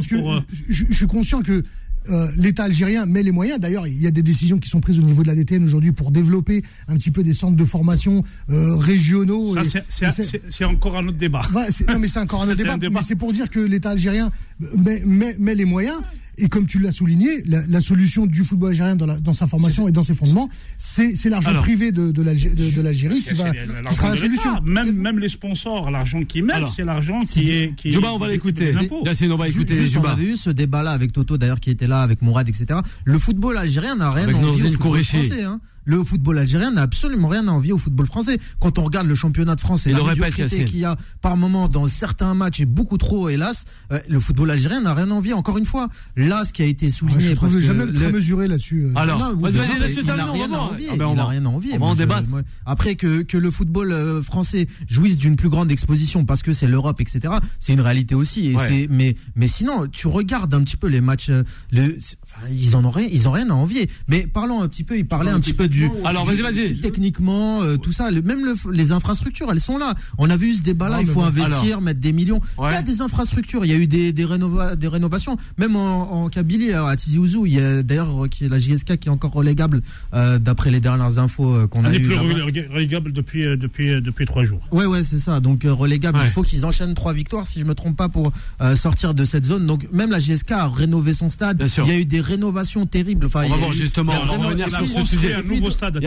sûr, 0.00 0.44
je 0.68 0.94
suis 0.94 1.06
conscient 1.06 1.42
que 1.42 1.62
euh, 2.08 2.28
l'État 2.36 2.64
algérien 2.64 3.04
met 3.06 3.22
les 3.22 3.30
moyens. 3.30 3.60
D'ailleurs, 3.60 3.86
il 3.86 4.00
y 4.00 4.06
a 4.06 4.10
des 4.10 4.22
décisions 4.22 4.58
qui 4.58 4.68
sont 4.68 4.80
prises 4.80 4.98
au 4.98 5.02
niveau 5.02 5.22
de 5.22 5.28
la 5.28 5.34
DTN 5.34 5.62
aujourd'hui 5.64 5.92
pour 5.92 6.10
développer 6.10 6.62
un 6.88 6.96
petit 6.96 7.10
peu 7.10 7.22
des 7.22 7.34
centres 7.34 7.56
de 7.56 7.64
formation 7.64 8.24
euh, 8.50 8.76
régionaux. 8.76 9.54
C'est- 10.50 10.64
encore 10.64 10.96
un 10.96 11.06
autre 11.08 11.18
débat. 11.18 11.42
Ouais, 11.54 11.66
non, 11.88 11.98
mais 11.98 12.08
c'est 12.08 12.20
encore 12.20 12.42
un 12.42 12.48
autre 12.48 12.56
débat. 12.56 12.72
un 12.74 12.78
débat. 12.78 13.00
Mais 13.00 13.06
c'est 13.06 13.16
pour 13.16 13.32
dire 13.32 13.50
que 13.50 13.60
l'État 13.60 13.90
algérien 13.90 14.30
met, 14.76 15.02
met- 15.04 15.36
met 15.38 15.54
les 15.54 15.64
moyens. 15.66 15.98
Et 16.42 16.48
comme 16.48 16.66
tu 16.66 16.78
l'as 16.78 16.92
souligné, 16.92 17.28
la, 17.46 17.66
la 17.66 17.80
solution 17.80 18.26
du 18.26 18.42
football 18.44 18.70
algérien 18.70 18.96
dans, 18.96 19.06
la- 19.06 19.20
dans 19.20 19.34
sa 19.34 19.46
formation 19.46 19.86
et 19.88 19.92
dans 19.92 20.02
ses 20.02 20.14
fondements, 20.14 20.48
c'est 20.78 21.14
l'argent 21.28 21.54
privé 21.60 21.92
de, 21.92 22.10
de 22.10 22.22
l'Algé- 22.22 22.54
de- 22.54 22.74
de 22.76 22.80
l'Algérie 22.82 23.22
qui, 23.22 23.34
va, 23.34 23.50
qui 23.50 23.94
sera 23.94 24.10
la 24.10 24.16
solution. 24.16 24.60
Même, 24.62 24.92
même 24.96 25.18
les 25.18 25.28
sponsors, 25.28 25.90
l'argent 25.90 26.22
qu'ils 26.24 26.44
mettent, 26.44 26.66
c'est 26.74 26.84
l'argent 26.84 27.20
qui 27.22 27.50
est. 27.50 27.74
Qui 27.76 27.92
Juba, 27.92 28.12
on 28.12 28.18
va 28.18 28.28
l'écouter. 28.28 28.70
on 28.74 29.36
va 29.36 29.48
écouter 29.48 29.74
Juste, 29.76 29.96
on 29.96 30.02
avait 30.04 30.24
eu 30.24 30.36
ce 30.36 30.50
débat-là 30.50 30.90
avec 30.92 31.12
Toto, 31.12 31.36
d'ailleurs, 31.38 31.60
qui 31.60 31.70
était 31.70 31.86
là, 31.86 32.02
avec 32.02 32.22
Mourad, 32.22 32.48
etc. 32.48 32.80
Le 33.04 33.18
football 33.18 33.56
algérien 33.58 33.96
n'a 33.96 34.10
rien 34.10 34.24
Avec 34.24 34.36
à 34.36 34.40
au 34.40 34.52
football 34.52 34.76
Kouraichi. 34.78 35.24
français. 35.24 35.44
Hein. 35.44 35.60
Le 35.84 36.02
football 36.04 36.38
algérien 36.38 36.70
n'a 36.72 36.82
absolument 36.82 37.28
rien 37.28 37.48
à 37.48 37.50
envier 37.52 37.72
au 37.72 37.78
football 37.78 38.06
français. 38.06 38.38
Quand 38.60 38.78
on 38.78 38.84
regarde 38.84 39.06
le 39.06 39.14
championnat 39.14 39.54
de 39.54 39.60
France 39.60 39.86
et 39.86 39.90
Il 39.90 39.96
la 39.96 40.02
médiocrité 40.04 40.64
qu'il 40.64 40.78
y 40.78 40.84
a 40.84 40.96
par 41.20 41.36
moment 41.36 41.68
dans 41.68 41.88
certains 41.88 42.34
matchs 42.34 42.60
et 42.60 42.66
beaucoup 42.66 42.98
trop, 42.98 43.28
hélas, 43.28 43.64
euh, 43.92 43.98
le 44.08 44.20
football 44.20 44.50
algérien 44.50 44.80
n'a 44.82 44.94
rien 44.94 45.10
à 45.10 45.14
envier. 45.14 45.32
Encore 45.32 45.58
une 45.58 45.64
fois, 45.64 45.88
là, 46.16 46.44
ce 46.44 46.52
qui 46.52 46.62
a 46.62 46.66
été 46.66 46.86
Ouais, 46.86 46.92
souligné, 46.92 47.30
je 47.30 47.34
parce 47.34 47.54
que 47.54 47.60
jamais 47.60 47.86
très 47.92 48.06
le- 48.06 48.12
mesuré 48.12 48.48
là-dessus. 48.48 48.84
euh. 48.84 48.92
Alors, 48.94 49.18
non, 49.18 49.36
il 49.38 49.42
n'a 49.42 49.64
terminer, 49.64 49.84
on 50.28 50.32
rien 50.32 50.52
à 50.52 50.58
envier. 50.58 50.86
Ah 50.92 50.96
ben, 50.96 51.08
il 51.14 51.20
rien 51.20 51.44
à 51.46 51.48
envier. 51.48 51.72
on 51.74 51.78
va 51.78 51.84
en 51.84 51.86
Moi, 51.88 51.94
je- 51.94 51.98
débattre. 52.00 52.28
moi- 52.28 52.42
après 52.66 52.94
que, 52.94 53.22
que 53.22 53.36
le 53.38 53.50
football 53.50 53.92
euh, 53.92 54.22
français 54.22 54.68
jouisse 54.88 55.18
d'une 55.18 55.36
plus 55.36 55.48
grande 55.48 55.70
exposition 55.70 56.24
parce 56.24 56.42
que 56.42 56.52
c'est 56.52 56.66
l'Europe, 56.66 57.00
etc. 57.00 57.34
C'est 57.58 57.72
une 57.72 57.80
réalité 57.80 58.14
aussi. 58.14 58.48
Et 58.50 58.56
Ouais. 58.56 58.86
mais 58.90 59.16
mais 59.34 59.48
sinon, 59.48 59.86
tu 59.90 60.06
regardes 60.08 60.52
un 60.54 60.62
petit 60.62 60.76
peu 60.76 60.88
les 60.88 61.00
matchs. 61.00 61.30
Le, 61.70 61.96
c'est- 62.00 62.16
enfin, 62.24 62.46
ils 62.50 62.76
en 62.76 62.84
ont 62.84 62.90
rien, 62.90 63.08
ils 63.10 63.28
ont 63.28 63.32
rien 63.32 63.48
à 63.50 63.54
envier. 63.54 63.88
Mais 64.08 64.26
parlons 64.26 64.62
un 64.62 64.68
petit 64.68 64.84
peu. 64.84 64.98
Il 64.98 65.06
parlait 65.06 65.30
un 65.30 65.40
petit 65.40 65.52
peu 65.54 65.68
dû. 65.70 65.88
Alors, 66.04 66.24
vas-y, 66.26 66.42
vas-y. 66.42 66.74
Techniquement, 66.80 67.62
euh, 67.62 67.76
tout 67.76 67.92
ça, 67.92 68.10
le- 68.10 68.22
même 68.22 68.44
le- 68.44 68.54
les 68.72 68.92
infrastructures, 68.92 69.50
elles 69.50 69.60
sont 69.60 69.78
là. 69.78 69.94
On 70.18 70.28
a 70.28 70.36
vu 70.36 70.52
ce 70.54 70.62
débat-là, 70.62 70.96
Non, 70.96 71.02
il 71.02 71.06
faut 71.08 71.20
bon, 71.20 71.26
investir, 71.26 71.62
alors. 71.64 71.80
mettre 71.82 72.00
des 72.00 72.12
millions. 72.12 72.40
Il 72.58 72.64
y 72.72 72.76
a 72.76 72.82
des 72.82 73.00
infrastructures, 73.00 73.64
il 73.64 73.70
y 73.70 73.74
a 73.74 73.78
eu 73.78 73.86
des, 73.86 74.12
des, 74.12 74.24
rénova- 74.24 74.76
des 74.76 74.88
rénovations, 74.88 75.36
même 75.58 75.76
en, 75.76 76.24
en 76.24 76.28
Kabylie, 76.28 76.72
à 76.72 76.94
Tizi 76.96 77.18
Ouzou. 77.18 77.46
Il 77.46 77.54
y 77.54 77.60
a 77.60 77.82
d'ailleurs 77.82 78.24
euh, 78.24 78.28
est 78.42 78.48
la 78.48 78.58
JSK 78.58 78.96
qui 78.98 79.08
est 79.08 79.10
encore 79.10 79.32
relégable, 79.32 79.80
euh, 80.14 80.38
d'après 80.38 80.70
les 80.70 80.80
dernières 80.80 81.18
infos 81.18 81.66
qu'on 81.68 81.80
On 81.80 81.84
a 81.84 81.94
eues. 81.94 82.00
plus 82.00 82.14
là-bas. 82.14 82.44
relé- 82.44 82.66
relégable 82.68 83.12
depuis, 83.12 83.44
depuis, 83.56 84.00
depuis 84.00 84.26
trois 84.26 84.44
jours. 84.44 84.60
Ouais, 84.72 84.86
ouais, 84.86 85.04
c'est 85.04 85.18
ça. 85.18 85.40
Donc 85.40 85.62
relégable, 85.64 86.18
Ouais. 86.18 86.24
il 86.26 86.30
faut 86.30 86.42
qu'ils 86.42 86.66
enchaînent 86.66 86.94
trois 86.94 87.12
victoires, 87.12 87.46
si 87.46 87.60
je 87.60 87.64
me 87.64 87.74
trompe 87.74 87.96
pas, 87.96 88.08
pour 88.08 88.32
euh, 88.60 88.76
sortir 88.76 89.14
de 89.14 89.24
cette 89.24 89.44
zone. 89.44 89.66
Donc 89.66 89.86
même 89.92 90.10
la 90.10 90.20
JSK 90.20 90.52
a 90.52 90.68
rénové 90.68 91.12
son 91.14 91.30
stade. 91.30 91.62
Il 91.78 91.86
y 91.86 91.90
a 91.90 91.98
eu 91.98 92.04
des 92.04 92.20
rénovations 92.20 92.86
terribles. 92.86 93.26
Enfin, 93.26 93.44
On 93.46 93.50
va 93.50 93.56
voir 93.56 93.72
justement, 93.72 94.12
on 94.22 94.26
va 94.38 94.48
revenir 94.48 94.68
sur 94.70 94.88
ce 94.88 95.04
sujet. 95.04 95.36
Nouveau 95.60 95.70
stade. 95.70 96.00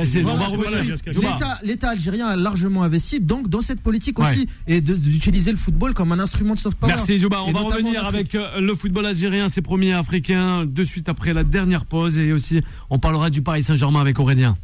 L'État, 1.64 1.90
algérien 1.90 2.28
a 2.28 2.36
largement 2.36 2.84
investi 2.84 3.20
donc 3.20 3.48
dans 3.50 3.62
cette 3.62 3.80
politique 3.82 4.20
Ouais. 4.20 4.26
aussi 4.32 4.48
et 4.68 4.82
d'utiliser 4.82 5.52
le 5.52 5.58
football 5.58 5.94
comme 5.94 6.12
un 6.12 6.20
instrument 6.20 6.54
de 6.54 6.60
soft 6.60 6.78
power. 6.78 6.94
Merci 6.96 7.20
Jouba. 7.20 7.42
On 7.46 7.52
va 7.52 7.62
revenir 7.62 8.06
avec 8.06 8.36
euh, 8.36 8.60
le 8.60 8.76
football 8.76 9.06
algérien, 9.06 9.50
ses 9.50 9.62
premiers 9.62 9.94
africains, 9.94 10.66
de 10.66 10.84
suite 10.84 11.10
après 11.10 11.34
la 11.34 11.44
dernière 11.44 11.86
pause. 11.86 12.18
Et 12.20 12.32
aussi, 12.32 12.62
on 12.90 13.00
parlera 13.00 13.30
du 13.30 13.42
Paris 13.42 13.64
Saint-Germain 13.64 14.02
avec 14.02 14.20
Aurélien. 14.20 14.56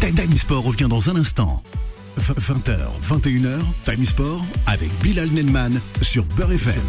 Time 0.00 0.36
Sport 0.36 0.62
revient 0.64 0.86
dans 0.88 1.10
un 1.10 1.16
instant. 1.16 1.62
20h, 2.18 2.76
21h, 3.06 3.58
Time 3.84 4.04
Sport 4.04 4.44
avec 4.66 4.90
Bilal 5.02 5.28
Nenman 5.30 5.78
sur 6.00 6.24
Beurre 6.24 6.52
FM. 6.52 6.80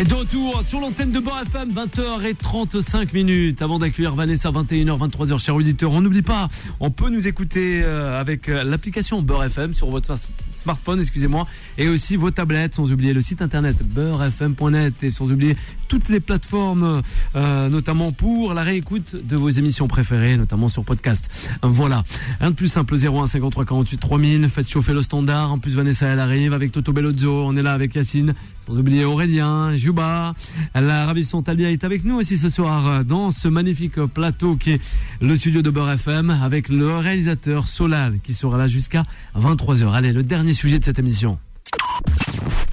Et 0.00 0.04
de 0.04 0.14
retour 0.14 0.62
sur 0.62 0.80
l'antenne 0.80 1.10
de 1.10 1.18
Beurre 1.18 1.42
FM, 1.42 1.72
20h35 1.72 3.12
minutes. 3.12 3.62
Avant 3.62 3.78
d'accueillir 3.80 4.14
Vanessa, 4.14 4.50
21h, 4.50 4.96
23h, 5.10 5.38
chers 5.42 5.56
auditeurs, 5.56 5.90
on 5.90 6.00
n'oublie 6.00 6.22
pas, 6.22 6.48
on 6.80 6.90
peut 6.90 7.10
nous 7.10 7.26
écouter 7.26 7.82
euh, 7.84 8.18
avec 8.20 8.48
euh, 8.48 8.62
l'application 8.62 9.22
Beurre 9.22 9.44
FM 9.44 9.74
sur 9.74 9.90
votre 9.90 10.16
smart- 10.16 10.28
smartphone, 10.54 11.00
excusez-moi, 11.00 11.46
et 11.78 11.88
aussi 11.88 12.16
vos 12.16 12.30
tablettes, 12.30 12.76
sans 12.76 12.90
oublier 12.92 13.12
le 13.12 13.20
site 13.20 13.42
internet 13.42 13.76
beurrefm.net 13.84 14.94
et 15.02 15.10
sans 15.10 15.30
oublier 15.30 15.56
toutes 15.88 16.08
les 16.08 16.18
plateformes, 16.20 17.02
euh, 17.36 17.68
notamment 17.68 18.10
pour 18.12 18.54
la 18.54 18.62
réécoute 18.62 19.14
de 19.14 19.36
vos 19.36 19.48
émissions 19.48 19.86
préférées, 19.88 20.36
notamment 20.36 20.68
sur 20.68 20.84
podcast. 20.84 21.28
Voilà. 21.62 22.04
Un 22.40 22.50
de 22.50 22.56
plus 22.56 22.68
simple, 22.68 22.96
01 22.96 23.26
53 23.26 23.64
48 23.64 23.96
3000. 23.98 24.48
Faites 24.48 24.66
chauffer 24.76 24.92
le 24.92 25.00
standard. 25.00 25.52
En 25.52 25.58
plus, 25.58 25.74
Vanessa, 25.74 26.06
elle 26.06 26.20
arrive 26.20 26.52
avec 26.52 26.70
Toto 26.70 26.92
Bellozzo. 26.92 27.44
On 27.46 27.56
est 27.56 27.62
là 27.62 27.72
avec 27.72 27.94
Yacine. 27.94 28.34
Sans 28.66 28.76
oublier 28.76 29.06
Aurélien, 29.06 29.74
Juba. 29.74 30.34
La 30.74 31.06
ravissante 31.06 31.46
Talia 31.46 31.70
est 31.70 31.82
avec 31.82 32.04
nous 32.04 32.16
aussi 32.16 32.36
ce 32.36 32.50
soir 32.50 32.86
euh, 32.86 33.02
dans 33.02 33.30
ce 33.30 33.48
magnifique 33.48 33.98
plateau 34.04 34.56
qui 34.56 34.72
est 34.72 34.80
le 35.22 35.34
studio 35.34 35.62
de 35.62 35.70
Beurre 35.70 35.92
FM 35.92 36.28
avec 36.28 36.68
le 36.68 36.94
réalisateur 36.98 37.68
Solal 37.68 38.18
qui 38.22 38.34
sera 38.34 38.58
là 38.58 38.66
jusqu'à 38.66 39.04
23h. 39.34 39.94
Allez, 39.94 40.12
le 40.12 40.22
dernier 40.22 40.52
sujet 40.52 40.78
de 40.78 40.84
cette 40.84 40.98
émission. 40.98 41.38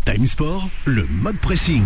Time 0.03 0.27
Sport, 0.27 0.67
le 0.83 1.07
mode 1.07 1.37
pressing. 1.37 1.83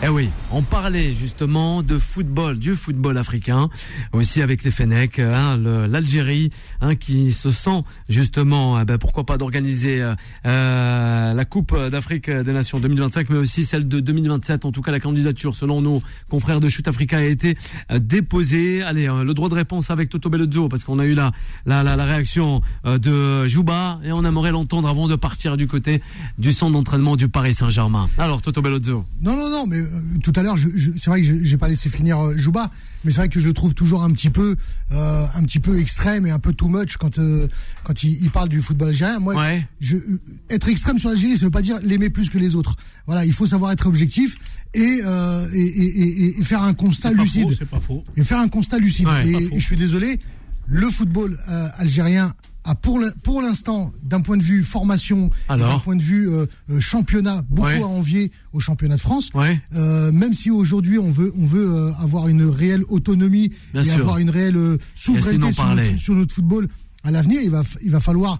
Eh 0.00 0.08
oui, 0.08 0.30
on 0.52 0.62
parlait 0.62 1.12
justement 1.12 1.82
de 1.82 1.98
football, 1.98 2.56
du 2.56 2.76
football 2.76 3.18
africain, 3.18 3.68
aussi 4.12 4.42
avec 4.42 4.62
les 4.62 4.70
Fennecs, 4.70 5.18
hein, 5.18 5.56
l'Algérie, 5.58 6.50
hein, 6.80 6.94
qui 6.94 7.32
se 7.32 7.50
sent 7.50 7.82
justement, 8.08 8.80
eh 8.80 8.84
ben, 8.84 8.96
pourquoi 8.96 9.24
pas 9.24 9.38
d'organiser 9.38 10.00
euh, 10.00 10.14
euh, 10.46 11.34
la 11.34 11.44
Coupe 11.44 11.76
d'Afrique 11.90 12.30
des 12.30 12.52
Nations 12.52 12.78
2025, 12.78 13.28
mais 13.30 13.38
aussi 13.38 13.64
celle 13.64 13.88
de 13.88 13.98
2027. 13.98 14.66
En 14.66 14.70
tout 14.70 14.82
cas, 14.82 14.92
la 14.92 15.00
candidature, 15.00 15.56
selon 15.56 15.82
nos 15.82 16.00
confrères 16.28 16.60
de 16.60 16.68
Shoot 16.68 16.86
Africa, 16.86 17.18
a 17.18 17.22
été 17.22 17.58
euh, 17.90 17.98
déposée. 17.98 18.82
Allez, 18.82 19.08
le 19.08 19.34
droit 19.34 19.48
de 19.48 19.54
réponse 19.54 19.90
avec 19.90 20.10
Toto 20.10 20.30
Bellozzo, 20.30 20.68
parce 20.68 20.84
qu'on 20.84 21.00
a 21.00 21.06
eu 21.06 21.14
la, 21.14 21.32
la, 21.66 21.82
la, 21.82 22.04
réaction 22.04 22.62
de 22.84 23.48
Jouba, 23.48 23.98
et 24.04 24.12
on 24.12 24.24
aimerait 24.24 24.52
l'entendre 24.52 24.88
avant 24.88 25.08
de 25.08 25.16
partir 25.16 25.56
du 25.56 25.66
côté 25.66 26.00
du 26.38 26.52
centre 26.52 26.72
d'entraînement 26.74 27.16
du 27.16 27.28
Paris 27.28 27.54
Saint-Germain. 27.54 28.08
Alors, 28.16 28.42
Toto 28.42 28.62
Bellozzo. 28.62 29.04
Non, 29.20 29.36
non, 29.36 29.50
non, 29.50 29.66
mais 29.66 29.87
tout 30.22 30.32
à 30.36 30.42
l'heure, 30.42 30.56
je, 30.56 30.68
je- 30.74 30.90
c'est 30.96 31.10
vrai 31.10 31.20
que 31.22 31.26
je- 31.26 31.44
j'ai 31.44 31.56
pas 31.56 31.68
laissé 31.68 31.88
finir 31.90 32.18
euh, 32.20 32.36
Jouba, 32.38 32.70
mais 33.04 33.10
c'est 33.10 33.18
vrai 33.18 33.28
que 33.28 33.40
je 33.40 33.46
le 33.46 33.52
trouve 33.52 33.74
toujours 33.74 34.02
un 34.02 34.10
petit 34.12 34.30
peu, 34.30 34.56
euh, 34.92 35.26
un 35.34 35.42
petit 35.42 35.58
peu 35.60 35.78
extrême 35.78 36.26
et 36.26 36.30
un 36.30 36.38
peu 36.38 36.52
too 36.52 36.68
much 36.68 36.96
quand 36.96 37.18
euh, 37.18 37.48
quand 37.84 38.02
il, 38.02 38.22
il 38.22 38.30
parle 38.30 38.48
du 38.48 38.60
football 38.60 38.88
algérien. 38.88 39.18
Moi, 39.18 39.34
Ouais. 39.34 39.66
je, 39.80 39.96
euh, 39.96 40.20
être 40.50 40.68
extrême 40.68 40.98
sur 40.98 41.08
l'Algérie, 41.10 41.36
ça 41.38 41.44
veut 41.44 41.50
pas 41.50 41.62
dire 41.62 41.78
l'aimer 41.82 42.10
plus 42.10 42.30
que 42.30 42.38
les 42.38 42.54
autres. 42.54 42.76
Voilà, 43.06 43.24
il 43.24 43.32
faut 43.32 43.46
savoir 43.46 43.72
être 43.72 43.86
objectif 43.86 44.36
et 44.74 45.00
euh, 45.04 45.46
et, 45.52 45.60
et, 45.60 45.98
et- 45.98 46.38
et 46.40 46.42
faire 46.42 46.62
un 46.62 46.74
constat 46.74 47.10
C'est 47.10 47.16
pas 47.16 47.22
lucide 47.22 47.42
faux, 47.48 47.54
C'est 47.58 47.68
pas 47.68 47.80
faux. 47.80 48.04
et 48.16 48.24
faire 48.24 48.38
un 48.40 48.48
constat 48.48 48.78
lucide. 48.78 49.06
Ouais, 49.06 49.28
et, 49.28 49.58
je 49.60 49.64
suis 49.64 49.76
désolé, 49.76 50.18
le 50.66 50.90
football 50.90 51.38
euh, 51.48 51.68
algérien 51.76 52.34
a 52.70 52.74
pour 52.74 52.98
le- 52.98 53.12
pour 53.22 53.40
l'instant, 53.42 53.92
d'un 54.02 54.20
point 54.20 54.36
de 54.36 54.42
vue 54.42 54.62
formation, 54.62 55.30
d'un 55.48 55.78
point 55.78 55.96
de 55.96 56.02
vue 56.02 56.28
euh, 56.28 56.46
euh, 56.70 56.80
championnat, 56.80 57.42
beaucoup 57.48 57.68
Ouais. 57.68 57.82
à 57.82 57.86
envier 57.86 58.30
au 58.52 58.60
championnat 58.60 58.96
de 58.96 59.00
France. 59.00 59.30
Ouais. 59.34 59.58
Euh, 59.74 60.12
même 60.12 60.34
si 60.34 60.50
aujourd'hui 60.50 60.98
on 60.98 61.10
veut 61.10 61.32
on 61.38 61.46
veut 61.46 61.68
euh, 61.68 61.90
avoir 62.02 62.28
une 62.28 62.42
réelle 62.44 62.84
autonomie 62.88 63.50
Bien 63.72 63.82
et 63.82 63.84
sûr. 63.86 63.94
avoir 64.00 64.18
une 64.18 64.30
réelle 64.30 64.56
souveraineté 64.94 65.52
sur 65.52 65.66
notre, 65.66 65.96
sur 65.98 66.14
notre 66.14 66.34
football 66.34 66.68
à 67.04 67.10
l'avenir, 67.10 67.40
il 67.42 67.50
va 67.50 67.62
il 67.82 67.90
va 67.90 68.00
falloir 68.00 68.38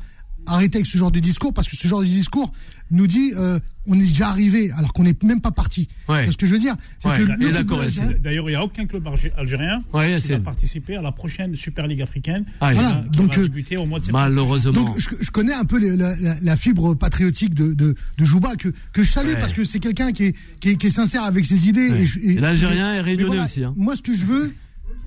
arrêter 0.49 0.79
avec 0.79 0.87
ce 0.87 0.99
genre 0.99 1.11
de 1.11 1.21
discours 1.21 1.53
parce 1.55 1.69
que 1.69 1.77
ce 1.77 1.87
genre 1.89 2.01
de 2.01 2.07
discours 2.07 2.53
nous 2.91 3.07
dit 3.07 3.33
euh, 3.37 3.59
on 3.87 3.95
est 3.95 3.99
déjà 4.07 4.29
arrivé 4.29 4.71
alors 4.73 4.93
qu'on 4.93 5.05
n'est 5.05 5.17
même 5.23 5.41
pas 5.41 5.51
parti. 5.51 5.89
Ouais. 6.09 6.25
C'est 6.27 6.33
ce 6.33 6.37
que 6.37 6.47
je 6.47 6.53
veux 6.53 6.59
dire? 6.61 6.75
C'est 7.03 7.09
Ouais. 7.09 7.17
D'ailleurs, 8.23 8.49
il 8.49 8.53
n'y 8.53 8.57
a 8.57 8.65
aucun 8.65 8.87
club 8.87 9.07
algé- 9.07 9.33
algérien 9.37 9.83
Ouais, 9.93 10.19
qui 10.21 10.29
va 10.33 10.39
participer 10.41 10.97
à 10.97 11.03
la 11.03 11.13
prochaine 11.13 11.55
Super 11.55 11.87
League 11.87 12.03
africaine 12.03 12.45
Ah, 12.61 12.73
qui, 12.73 12.79
il- 12.79 12.83
va, 12.83 12.89
Voilà, 12.93 13.05
qui 13.11 13.19
donc, 13.19 13.35
va 13.35 13.41
euh, 13.41 13.43
débuter 13.45 13.77
au 13.77 13.87
mois 13.87 13.99
de 14.01 14.05
septembre. 14.07 14.25
Malheureusement. 14.25 14.73
Donc 14.73 14.99
je, 14.99 15.09
je 15.21 15.31
connais 15.31 15.53
un 15.55 15.65
peu 15.65 15.79
les- 15.79 15.97
la, 15.97 16.17
la- 16.21 16.37
la 16.41 16.57
fibre 16.57 16.95
patriotique 16.95 17.55
de, 17.55 17.73
de, 17.73 17.95
de 18.17 18.25
Jouba 18.25 18.57
que, 18.57 18.69
que 18.93 19.05
je 19.05 19.11
salue 19.11 19.29
Ouais. 19.29 19.39
parce 19.39 19.53
que 19.53 19.65
c'est 19.65 19.81
quelqu'un 19.81 20.13
qui 20.13 20.25
est, 20.27 20.37
qui, 20.61 20.71
est, 20.71 20.77
qui 20.77 20.87
est 20.89 20.91
sincère 20.91 21.25
avec 21.25 21.45
ses 21.45 21.69
idées. 21.69 21.91
Ouais. 21.91 22.01
Et, 22.03 22.07
je- 22.07 22.19
et- 22.21 22.31
Et 22.33 22.41
l'Algérien 22.41 22.95
est 22.95 23.01
réunionnais 23.01 23.27
voilà, 23.27 23.45
aussi, 23.45 23.65
hein. 23.65 23.75
Moi 23.77 23.97
ce 23.97 24.03
que 24.03 24.15
je 24.15 24.25
veux, 24.25 24.55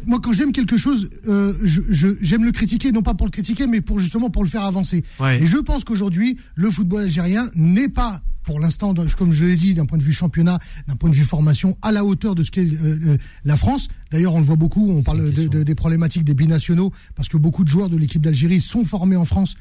moi 0.05 0.19
quand 0.21 0.33
j'aime 0.33 0.51
quelque 0.51 0.77
chose, 0.77 1.09
euh, 1.27 1.53
je- 1.63 1.81
je- 1.89 2.15
j'aime 2.21 2.43
le 2.45 2.51
critiquer, 2.51 2.91
non 2.91 3.01
pas 3.01 3.13
pour 3.13 3.27
le 3.27 3.31
critiquer, 3.31 3.67
mais 3.67 3.81
pour 3.81 3.99
justement 3.99 4.29
pour 4.29 4.43
le 4.43 4.49
faire 4.49 4.63
avancer. 4.63 5.03
Ouais. 5.19 5.41
Et 5.41 5.47
je 5.47 5.57
pense 5.57 5.83
qu'aujourd'hui, 5.83 6.37
le 6.55 6.69
football 6.71 7.03
algérien 7.03 7.49
n'est 7.55 7.89
pas 7.89 8.21
pour 8.43 8.59
l'instant, 8.59 8.95
comme 9.17 9.31
je 9.31 9.45
l'ai 9.45 9.55
dit, 9.55 9.75
d'un 9.75 9.85
point 9.85 9.99
de 9.99 10.03
vue 10.03 10.13
championnat, 10.13 10.57
d'un 10.87 10.95
point 10.95 11.09
de 11.11 11.15
vue 11.15 11.23
formation, 11.23 11.77
à 11.83 11.91
la 11.91 12.03
hauteur 12.03 12.33
de 12.33 12.41
ce 12.43 12.49
qu'est 12.49 12.61
euh, 12.65 12.99
euh, 13.05 13.17
la 13.45 13.55
France. 13.55 13.87
D'ailleurs, 14.11 14.33
on 14.33 14.39
le 14.39 14.45
voit 14.45 14.55
beaucoup, 14.55 14.89
on 14.89 15.03
parle 15.03 15.31
de- 15.31 15.47
de- 15.47 15.61
des 15.63 15.75
problématiques 15.75 16.23
des 16.23 16.33
binationaux, 16.33 16.91
parce 17.15 17.29
que 17.29 17.37
beaucoup 17.37 17.63
de 17.63 17.69
joueurs 17.69 17.87
de 17.89 17.97
l'équipe 17.97 18.21
d'Algérie 18.21 18.59
sont 18.59 18.83
formés 18.83 19.15
en 19.15 19.25
France. 19.25 19.53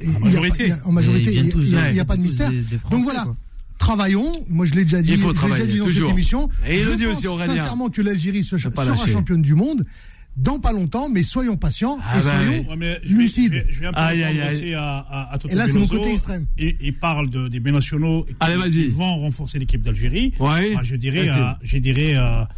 Et 0.00 0.06
pas- 0.12 0.18
majorité. 0.20 0.64
il 0.64 0.68
y 0.68 0.72
a- 0.72 0.80
en 0.86 0.92
majorité, 0.92 1.32
il 1.32 1.44
n'y 1.44 2.00
a, 2.00 2.04
pas 2.04 2.16
de 2.16 2.22
mystère. 2.22 2.50
des- 2.50 2.60
des 2.62 2.78
Français, 2.78 2.94
Donc 2.96 3.04
voilà, 3.04 3.22
quoi. 3.22 3.36
Travaillons. 3.78 4.30
Moi, 4.48 4.66
je 4.66 4.74
l'ai 4.74 4.84
déjà 4.84 5.00
dit, 5.02 5.12
Il 5.12 5.18
faut 5.18 5.28
je 5.28 5.34
déjà 5.34 5.46
travailler, 5.46 5.66
dit 5.72 5.78
dans 5.78 5.84
toujours. 5.86 6.06
cette 6.08 6.14
émission. 6.16 6.48
Et 6.68 6.76
il 6.76 6.82
je 6.82 6.90
pense 6.90 7.16
aussi, 7.16 7.26
Aurélien. 7.28 7.56
sincèrement 7.56 7.88
que 7.88 8.02
l'Algérie 8.02 8.44
se- 8.44 8.56
pas 8.68 8.84
sera 8.84 8.96
lâcher. 8.96 9.10
championne 9.12 9.42
du 9.42 9.54
monde 9.54 9.84
dans 10.36 10.60
pas 10.60 10.70
longtemps, 10.72 11.08
mais 11.08 11.24
soyons 11.24 11.56
patients 11.56 11.98
Ah 12.04 12.16
et 12.18 12.22
bah 12.22 12.42
soyons 12.44 12.70
Ouais, 12.76 13.00
lucides. 13.04 13.66
Je 13.70 13.84
aïe. 13.94 14.40
aussi 14.46 14.72
à, 14.74 14.98
à, 14.98 15.32
à 15.34 15.38
Toto 15.38 15.52
Et 15.52 15.56
là, 15.56 15.66
c'est 15.66 15.78
mon 15.78 15.88
côté 15.88 16.12
extrême. 16.12 16.46
Il, 16.56 16.76
il 16.80 16.94
parle 16.96 17.28
de, 17.28 17.48
des 17.48 17.58
binationaux 17.58 18.22
qui, 18.24 18.34
Allez, 18.38 18.88
vont 18.88 19.16
renforcer 19.16 19.58
l'équipe 19.58 19.82
d'Algérie. 19.82 20.34
Ouais. 20.38 20.72
Moi, 20.74 20.82
je 20.84 20.94
dirais, 20.94 21.28
à, 21.28 21.58
je 21.62 21.78
dirais 21.78 22.14
à, 22.14 22.48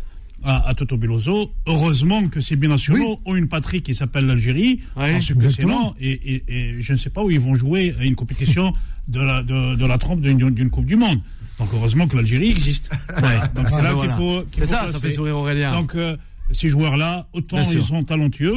à, 0.42 0.68
à 0.68 0.74
Toto 0.74 0.98
Belloso, 0.98 1.52
heureusement 1.66 2.28
que 2.28 2.42
ces 2.42 2.56
binationaux 2.56 3.20
ont 3.24 3.34
une 3.36 3.48
patrie 3.48 3.80
qui 3.80 3.94
s'appelle 3.94 4.26
l'Algérie, 4.26 4.80
Ouais. 4.96 5.12
parce 5.12 5.26
que 5.26 5.32
Exactement. 5.34 5.94
sinon, 5.94 5.94
et, 6.00 6.34
et, 6.34 6.44
et 6.48 6.82
je 6.82 6.92
ne 6.92 6.98
sais 6.98 7.10
pas 7.10 7.22
où 7.24 7.30
ils 7.30 7.40
vont 7.40 7.54
jouer 7.54 7.94
à 7.98 8.04
une 8.04 8.14
compétition 8.14 8.72
de 9.10 9.20
la, 9.20 9.42
de, 9.42 9.74
de 9.76 9.86
la 9.86 9.98
trompe 9.98 10.20
d'une 10.20 10.50
d'une 10.50 10.70
Coupe 10.70 10.86
du 10.86 10.96
Monde. 10.96 11.20
Donc 11.58 11.68
heureusement 11.74 12.06
que 12.08 12.16
l'Algérie 12.16 12.50
existe. 12.50 12.88
Donc 13.54 13.68
c'est 13.68 13.82
là 13.82 13.92
Voilà. 13.92 14.00
qu'il 14.00 14.10
faut. 14.12 14.42
qu'il 14.50 14.64
C'est 14.64 14.76
faut 14.76 14.86
ça, 14.86 14.92
ça 14.92 14.98
fait 14.98 15.10
sourire 15.10 15.36
Aurélien. 15.36 15.72
Donc 15.72 15.94
euh, 15.94 16.16
ces 16.52 16.68
joueurs-là, 16.68 17.26
autant 17.32 17.56
Bien 17.56 17.64
sûr. 17.64 17.80
ils 17.80 17.86
sont 17.86 18.04
talentueux, 18.04 18.54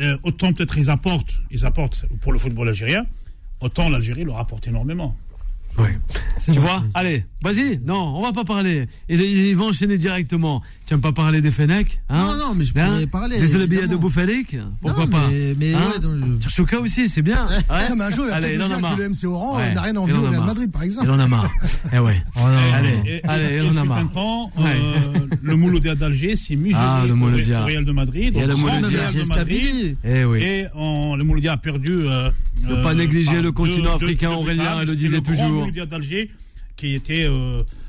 euh, 0.00 0.16
autant 0.22 0.52
peut-être 0.52 0.78
ils 0.78 0.88
apportent, 0.90 1.34
ils 1.50 1.64
apportent 1.66 2.04
pour 2.20 2.32
le 2.32 2.38
football 2.38 2.68
algérien, 2.68 3.04
autant 3.60 3.88
l'Algérie 3.88 4.24
leur 4.24 4.38
apporte 4.38 4.68
énormément. 4.68 5.16
Oui. 5.78 5.88
Tu 6.44 6.52
vrai. 6.52 6.60
vois 6.60 6.82
Allez, 6.94 7.24
vas-y. 7.42 7.78
Non, 7.84 8.16
on 8.16 8.22
va 8.22 8.32
pas 8.32 8.44
parler. 8.44 8.86
Il, 9.08 9.20
il 9.20 9.54
va 9.56 9.64
enchaîner 9.66 9.96
directement. 9.98 10.60
Tu 10.88 10.94
aimes 10.94 11.02
pas 11.02 11.12
parler 11.12 11.42
des 11.42 11.50
Fennecs 11.50 12.00
hein 12.08 12.24
Non, 12.24 12.46
non, 12.48 12.54
mais 12.56 12.64
je 12.64 12.72
Hein 12.78 12.86
pourrais 12.86 13.06
parler, 13.08 13.38
Désolé, 13.38 13.66
billet 13.66 13.86
de. 13.86 13.94
Bouffalic 13.96 14.56
Pourquoi 14.80 15.04
Non, 15.04 15.10
pas 15.10 15.28
mais- 15.30 15.54
mais 15.58 15.74
Hein 15.74 15.80
ouais, 15.92 15.98
donc 16.00 16.12
je- 16.40 16.48
Tchouka 16.48 16.80
aussi, 16.80 17.10
c'est 17.10 17.20
bien. 17.20 17.44
Ouais. 17.46 17.90
Non, 17.90 17.96
mais 17.96 18.04
un 18.04 18.10
jour, 18.10 18.24
il 18.26 18.30
va 18.30 18.38
peut-être 18.38 18.52
il 18.54 18.58
nous 18.58 18.62
en 18.62 18.64
a 18.64 18.68
dire 18.68 18.80
marre. 18.80 18.96
que 18.96 19.00
le 19.02 19.08
MC 19.10 19.24
Oran 19.26 19.56
Ouais. 19.58 19.74
n'a 19.74 19.82
rien 19.82 19.92
Il 19.92 19.98
envie 19.98 20.12
au 20.14 20.22
Real. 20.22 20.40
Madrid, 20.44 20.72
par 20.72 20.82
Il 20.84 20.86
exemple. 20.86 21.10
en 21.10 21.18
a 21.18 21.28
marre. 21.28 21.50
Eh 21.92 21.98
ouais. 21.98 22.22
Oh 22.36 22.38
non. 22.40 22.46
Allez, 22.74 22.88
Et, 23.06 23.20
allez, 23.28 23.44
et- 23.44 23.56
il 23.58 23.64
et 23.64 23.68
en 23.68 23.76
a 23.76 23.84
marre. 23.84 23.98
un 23.98 24.06
temps, 24.06 24.50
Ouais. 24.56 24.64
euh, 24.76 25.26
le 25.42 25.56
Mouloudia 25.56 25.94
d'Alger 25.94 26.36
s'est 26.36 26.56
muselé 26.56 26.78
Ah, 26.80 27.02
le 27.06 27.12
au, 27.12 27.64
Real 27.66 27.84
de 27.84 27.92
Madrid. 27.92 28.32
Il 28.34 28.38
y 28.38 28.42
a 28.42 28.44
au 28.46 28.48
le 28.48 28.56
Mouloudia. 28.56 29.12
De 29.12 29.24
Madrid. 29.24 29.36
Kabylie. 29.36 29.96
Eh 30.04 30.24
oui. 30.24 30.42
Et 30.42 30.62
le 30.74 31.22
Mouloudia 31.22 31.52
a 31.52 31.56
perdu. 31.58 31.92
Euh, 32.08 32.30
Ne 32.66 32.82
pas 32.82 32.92
euh, 32.92 32.94
négliger 32.94 33.42
le 33.42 33.52
continent 33.52 33.96
africain, 33.96 34.30
Aurélien, 34.30 34.82
le 34.84 34.96
disait 34.96 35.16
le 35.16 35.22
toujours. 35.22 35.48
Mouloudia 35.50 35.84
d'Alger 35.84 36.30
qui 36.76 36.94
était. 36.94 37.28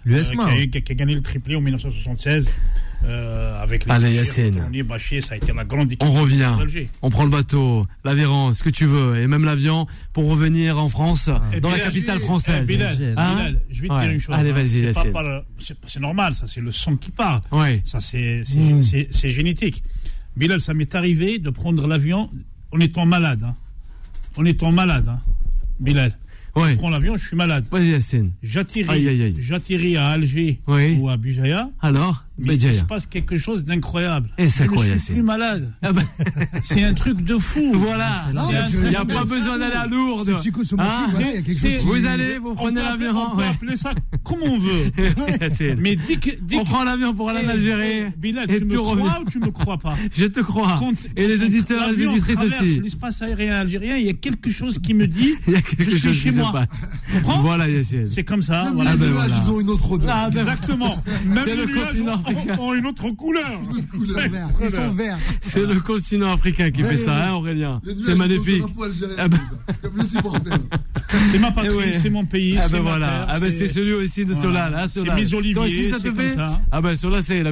L'USMA. 0.06 0.50
qui 0.72 0.78
a 0.92 0.96
gagné 0.96 1.14
le 1.16 1.22
triplé 1.22 1.56
en 1.56 1.62
1976. 1.62 2.52
Euh, 3.06 3.62
avec 3.64 3.86
les 3.86 3.92
Allez, 3.92 4.18
Bachir, 4.18 4.86
Bachir, 4.86 5.24
ça 5.24 5.34
a 5.34 5.38
été 5.38 5.54
la 5.54 5.64
grande 5.64 5.92
équipe 5.92 6.04
On 6.08 6.12
revient. 6.12 6.52
On 7.02 7.10
prend 7.10 7.24
le 7.24 7.30
bateau, 7.30 7.88
l'aviron, 8.04 8.54
ce 8.54 8.64
que 8.64 8.70
tu 8.70 8.86
veux, 8.86 9.18
et 9.20 9.28
même 9.28 9.46
l'avion 9.46 9.88
pour 10.14 10.26
revenir 10.30 10.78
en 10.78 10.90
France, 10.90 11.30
Et 11.54 11.60
dans 11.62 11.70
la 11.72 11.80
capitale 11.80 12.18
eh, 12.20 12.24
française. 12.26 12.66
Bilal, 12.68 12.96
Hein 13.18 13.36
Bilal, 13.36 13.62
je 13.70 13.82
vais 13.82 13.88
te 13.88 13.94
Ouais. 13.94 14.02
dire 14.04 14.12
une 14.12 14.20
chose. 14.20 14.36
Allez, 14.36 14.50
hein. 14.52 14.54
vas-y, 14.54 14.94
C'est 15.88 16.00
normal, 16.00 16.34
ça, 16.36 16.48
c'est 16.48 16.62
le 16.62 16.72
sang 16.72 16.96
qui 16.98 17.12
parle. 17.12 17.42
Ouais. 17.52 17.82
Ça, 17.86 18.00
c'est 18.02 18.44
Mm. 18.56 18.82
c'est 19.12 19.30
génétique. 19.32 19.84
Bilal, 20.38 20.60
ça 20.62 20.74
m'est 20.74 20.94
arrivé 20.96 21.40
de 21.40 21.50
prendre 21.50 21.88
l'avion 21.88 22.30
en 22.72 22.80
étant 22.80 23.06
malade. 23.06 23.44
hein. 23.44 23.56
En 24.38 24.46
étant 24.46 24.72
malade, 24.72 25.08
hein. 25.08 25.20
Bilal. 25.80 26.18
Ouais. 26.56 26.72
Je 26.72 26.76
prends 26.78 26.90
l'avion, 26.90 27.16
je 27.16 27.26
suis 27.28 27.36
malade. 27.38 27.66
Vas-y, 27.72 27.94
aïe, 27.94 29.36
J'atterris 29.40 29.98
à 29.98 30.08
Alger 30.10 30.60
Oui. 30.68 30.98
ou 31.00 31.10
à 31.10 31.18
Bijaya. 31.18 31.70
Alors 31.82 32.26
Mais 32.46 32.56
il 32.56 32.74
se 32.74 32.84
passe 32.84 33.06
quelque 33.06 33.38
chose 33.38 33.64
d'incroyable. 33.66 34.30
Et 34.38 34.50
c'est 34.50 34.66
je 34.66 34.70
quoi, 34.70 34.86
ne 34.86 34.98
suis 34.98 35.14
plus 35.14 35.22
malade. 35.24 35.72
Ah 35.82 35.92
bah, 35.94 36.02
C'est 36.64 36.84
un 36.84 36.94
truc 36.94 37.22
de 37.24 37.38
fou. 37.38 37.74
Voilà. 37.76 38.26
Il 38.74 38.90
n'y 38.90 38.96
a 38.96 39.06
pas 39.06 39.24
besoin 39.26 39.58
d'aller 39.58 39.76
à 39.76 39.88
Lourdes. 39.88 40.26
C'est 40.26 40.36
psychosomatique, 40.36 40.94
Hein 40.94 41.06
voilà, 41.12 41.28
il 41.30 41.36
y 41.36 41.38
a 41.38 41.42
quelque 41.42 41.54
c'est- 41.54 41.74
chose 41.74 41.82
qui... 41.82 41.86
Vous 41.88 42.06
allez, 42.06 42.38
vous 42.40 42.54
prenez 42.56 42.82
l'avion. 42.82 43.30
On 43.32 43.36
peut 43.36 43.44
appeler 43.44 43.76
ça 43.76 43.92
comme 44.24 44.42
on 44.44 44.60
veut. 44.60 44.92
Mais 45.80 45.96
dès 45.96 46.16
que. 46.18 46.30
Dès 46.42 46.58
On 46.58 46.64
que- 46.64 46.70
prend 46.70 46.84
l'avion 46.84 47.14
pour 47.14 47.30
aller 47.30 47.40
en 47.46 47.50
Eh, 47.50 47.54
Algérie. 47.54 47.92
eh, 48.08 48.14
Bilal, 48.18 48.50
et 48.52 48.60
tu 48.60 48.66
me 48.66 48.72
tu 48.72 48.78
crois 48.78 48.92
reviens. 48.92 49.20
ou 49.26 49.30
tu 49.30 49.40
me 49.40 49.52
crois 49.52 49.78
pas? 49.78 49.96
Je 50.18 50.26
te 50.26 50.40
crois. 50.40 50.76
Quand- 50.78 50.94
et 51.16 51.28
les 51.28 51.42
auditeurs 51.44 51.90
et 51.90 51.96
les 51.96 52.08
auditrices 52.08 52.40
aussi. 52.42 52.80
l'espace 52.82 53.22
aérien 53.22 53.56
algérien, 53.56 53.98
il 53.98 54.06
y 54.06 54.10
a 54.10 54.14
quelque 54.14 54.50
chose 54.50 54.80
qui 54.80 54.94
me 54.94 55.08
dit 55.08 55.36
je 55.80 55.90
suis 55.98 56.14
chez 56.14 56.32
moi. 56.32 56.54
Voilà. 57.42 57.66
C'est 58.08 58.24
comme 58.24 58.42
ça. 58.42 58.72
Voilà. 58.74 58.94
les 58.94 58.98
ben 58.98 59.06
nuages, 59.12 59.28
voilà. 59.30 59.44
ils 59.46 59.50
ont 59.50 59.60
une 59.62 59.70
autre 59.70 59.92
odeur. 59.92 60.12
Ah, 60.14 60.30
ben, 60.30 60.40
Exactement. 60.40 61.04
Même 61.26 61.46
le 61.46 61.86
continent 61.86 62.22
ont- 62.60 62.74
une 62.74 62.86
autre 62.88 63.10
couleur. 63.12 63.60
Ils 64.00 64.08
sont 64.08 64.20
verts, 64.30 64.48
ils 64.62 64.70
sont 64.70 64.92
verts. 64.92 65.18
C'est 65.42 65.66
le 65.66 65.80
continent 65.80 66.32
africain 66.34 66.72
qui 66.72 66.84
fait 66.84 66.98
ça, 66.98 67.28
hein, 67.28 67.34
Aurélien 67.34 67.82
C'est 68.06 68.16
magnifique. 68.16 68.64
Ah 69.18 69.26
supporters. 70.06 70.58
C'est 71.32 71.40
ma 71.40 71.52
patrie, 71.52 71.70
Eh 71.86 71.94
c'est 71.94 72.10
mon 72.10 72.26
pays. 72.26 72.58
Ah 72.58 72.64
c'est 72.68 72.74
ben 72.78 72.84
ma 72.84 72.90
voilà, 72.92 73.26
ah 73.30 73.40
ben 73.40 73.52
c'est 73.52 73.68
celui 73.68 73.94
aussi 73.94 74.26
de 74.26 74.34
Voilà. 74.34 74.42
Solal, 74.42 74.76
hein, 74.76 74.86
C'est 74.88 75.00
Solal. 75.02 75.16
mes 75.16 75.34
oliviers, 75.34 75.92
ça 75.92 76.00
te 76.00 76.12
fait 76.12 76.30
ça. 76.30 76.62
Ah 76.72 76.82
ben 76.82 76.96
celui-là 76.96 77.22
c'est, 77.22 77.40
il 77.40 77.48
a 77.48 77.52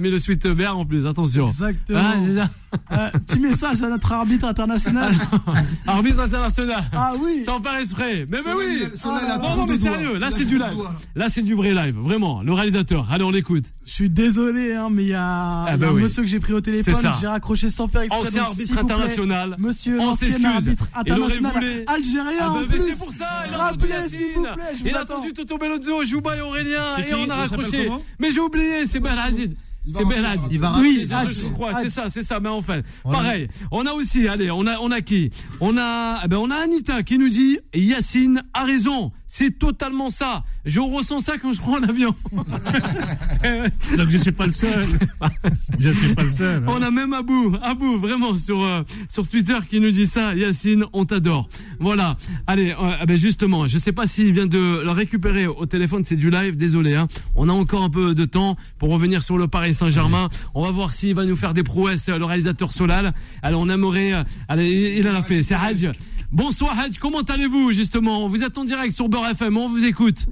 mis 0.00 0.10
le, 0.10 0.18
suite 0.18 0.46
vert 0.46 0.76
en 0.78 0.84
plus, 0.84 1.06
attention. 1.06 1.48
Exactement. 1.48 1.98
Hein, 1.98 2.22
déjà. 2.26 2.50
Euh, 2.92 3.10
petit 3.26 3.40
message 3.40 3.82
à 3.82 3.88
notre 3.88 4.10
arbitre 4.12 4.46
international. 4.46 5.12
Arbitre 5.86 6.20
international. 6.20 6.82
ah 6.92 7.12
oui. 7.22 7.44
Sans 7.44 7.60
faire 7.60 7.78
exprès. 7.78 8.26
Mais, 8.28 8.38
mais 8.38 8.42
Solal, 8.42 8.56
oui. 8.58 8.82
Solal, 8.96 9.40
non, 9.42 9.56
non, 9.56 9.66
mais 9.68 9.78
sérieux, 9.78 10.18
là 10.18 10.28
c'est 10.30 10.44
du 10.44 10.54
live. 10.58 10.74
Là 11.14 11.26
c'est 11.28 11.42
du 11.42 11.54
vrai 11.54 11.72
live, 11.74 11.96
vraiment. 11.96 12.42
Le 12.42 12.52
réalisateur. 12.52 13.06
Allez, 13.10 13.24
on 13.24 13.30
l'écoute. 13.30 13.64
Je 13.86 13.92
suis 13.92 14.03
désolé, 14.08 14.72
hein, 14.74 14.88
mais 14.90 15.02
il 15.04 15.08
y 15.08 15.14
a, 15.14 15.64
il 15.66 15.70
y 15.70 15.74
a 15.74 15.76
bah 15.76 15.88
un 15.88 15.92
oui. 15.92 16.02
monsieur 16.02 16.22
que 16.22 16.28
j'ai 16.28 16.40
pris 16.40 16.52
au 16.52 16.60
téléphone, 16.60 16.94
que 16.94 17.08
j'ai 17.20 17.26
raccroché 17.26 17.70
sans 17.70 17.88
faire 17.88 18.02
exprès. 18.02 18.26
Ancien 18.26 18.42
arbitre 18.44 18.78
international. 18.78 19.56
Monsieur 19.58 19.98
s'excuse. 20.16 20.44
arbitre 20.44 20.88
Il 21.06 21.12
aurait 21.12 21.22
international 21.34 21.52
voulu- 21.54 21.84
algérien 21.86 22.38
Ah 22.40 22.50
en 22.50 22.54
bah, 22.54 22.60
mais 22.68 22.76
plus. 22.76 22.86
c'est 22.92 22.98
pour 22.98 23.12
ça, 23.12 23.44
il 23.48 23.54
a 23.54 23.58
Rappelez, 23.58 23.92
s'il 24.08 24.18
vous 24.34 24.42
plaît, 24.42 24.52
je 24.74 24.78
vous 24.80 24.86
Il 24.88 24.94
a 24.94 25.00
attends. 25.00 25.14
entendu 25.16 25.32
Toto 25.32 25.58
Bellozzo, 25.58 26.04
Jouba 26.04 26.36
et 26.36 26.40
Aurélien, 26.40 26.82
et 26.98 27.14
on 27.14 27.28
a 27.30 27.34
raccroché. 27.36 27.88
Mais 28.18 28.30
j'ai 28.30 28.40
oublié, 28.40 28.86
c'est 28.86 29.00
Belhadid. 29.00 29.54
Il 29.86 29.92
va 29.92 29.98
C'est 30.00 30.06
Belhadid. 30.06 30.48
Il 30.50 30.60
va 30.60 30.72
Oui, 30.78 31.04
je, 31.06 31.12
Hadj. 31.14 31.42
je 31.42 31.48
crois, 31.48 31.72
c'est 31.82 31.90
ça, 31.90 32.04
c'est 32.08 32.22
ça. 32.22 32.40
Mais 32.40 32.48
enfin, 32.48 32.80
a- 33.04 33.10
pareil. 33.10 33.48
On 33.70 33.84
a 33.84 33.92
aussi, 33.92 34.26
allez, 34.26 34.50
on 34.50 34.66
a, 34.66 34.78
on 34.78 34.90
a 34.90 35.02
qui? 35.02 35.30
On 35.60 35.76
a, 35.76 36.22
eh 36.24 36.28
ben, 36.28 36.38
on 36.38 36.50
a 36.50 36.54
Anita 36.56 37.02
qui 37.02 37.18
nous 37.18 37.28
dit 37.28 37.58
Yacine 37.74 38.42
a 38.54 38.64
raison. 38.64 39.12
C'est 39.36 39.58
totalement 39.58 40.10
ça. 40.10 40.44
Je 40.64 40.78
ressens 40.78 41.18
ça 41.18 41.38
quand 41.38 41.52
je 41.52 41.60
prends 41.60 41.78
l'avion. 41.78 42.14
Donc 43.98 44.08
je 44.08 44.16
suis 44.18 44.30
pas 44.30 44.46
le 44.46 44.52
seul. 44.52 44.84
je 45.76 45.90
suis 45.90 46.14
pas 46.14 46.22
le 46.22 46.30
seul. 46.30 46.62
hein. 46.62 46.66
On 46.68 46.80
a 46.80 46.92
même 46.92 47.12
Abou, 47.12 47.56
Abou, 47.60 47.98
vraiment 47.98 48.36
sur 48.36 48.62
euh, 48.62 48.82
sur 49.08 49.26
Twitter 49.26 49.56
qui 49.68 49.80
nous 49.80 49.90
dit 49.90 50.06
ça. 50.06 50.36
Yacine, 50.36 50.84
on 50.92 51.04
t'adore. 51.04 51.48
Voilà. 51.80 52.16
Allez, 52.46 52.76
euh, 52.80 52.94
eh 53.02 53.06
ben 53.06 53.16
justement, 53.16 53.66
je 53.66 53.76
sais 53.76 53.90
pas 53.90 54.06
s'il 54.06 54.32
vient 54.32 54.46
de 54.46 54.82
le 54.84 54.90
récupérer 54.92 55.48
au 55.48 55.66
téléphone, 55.66 56.04
c'est 56.04 56.14
du 56.14 56.30
live. 56.30 56.56
Désolé. 56.56 56.94
Hein. 56.94 57.08
On 57.34 57.48
a 57.48 57.52
encore 57.52 57.82
un 57.82 57.90
peu 57.90 58.14
de 58.14 58.24
temps 58.26 58.56
pour 58.78 58.90
revenir 58.90 59.24
sur 59.24 59.36
le 59.36 59.48
Paris 59.48 59.74
Saint-Germain. 59.74 60.28
On 60.54 60.62
va 60.62 60.70
voir 60.70 60.92
s'il 60.92 61.16
va 61.16 61.24
nous 61.24 61.34
faire 61.34 61.54
des 61.54 61.64
prouesses, 61.64 62.08
euh, 62.08 62.18
le 62.18 62.24
réalisateur 62.24 62.72
Solal. 62.72 63.12
Alors 63.42 63.62
on 63.62 63.68
aimerait. 63.68 64.12
allez, 64.46 64.94
il 64.96 65.08
en 65.08 65.14
a 65.16 65.24
fait. 65.24 65.42
C'est 65.42 65.56
Hadj. 65.56 65.88
Bonsoir 66.34 66.76
Hadj. 66.76 66.98
Comment 66.98 67.20
allez-vous 67.20 67.70
justement? 67.70 68.26
Vous 68.26 68.42
êtes 68.42 68.58
en 68.58 68.64
direct 68.64 68.92
sur 68.92 69.08
Beurre 69.08 69.28
FM. 69.28 69.56
On 69.56 69.68
vous 69.68 69.84
écoute. 69.84 70.26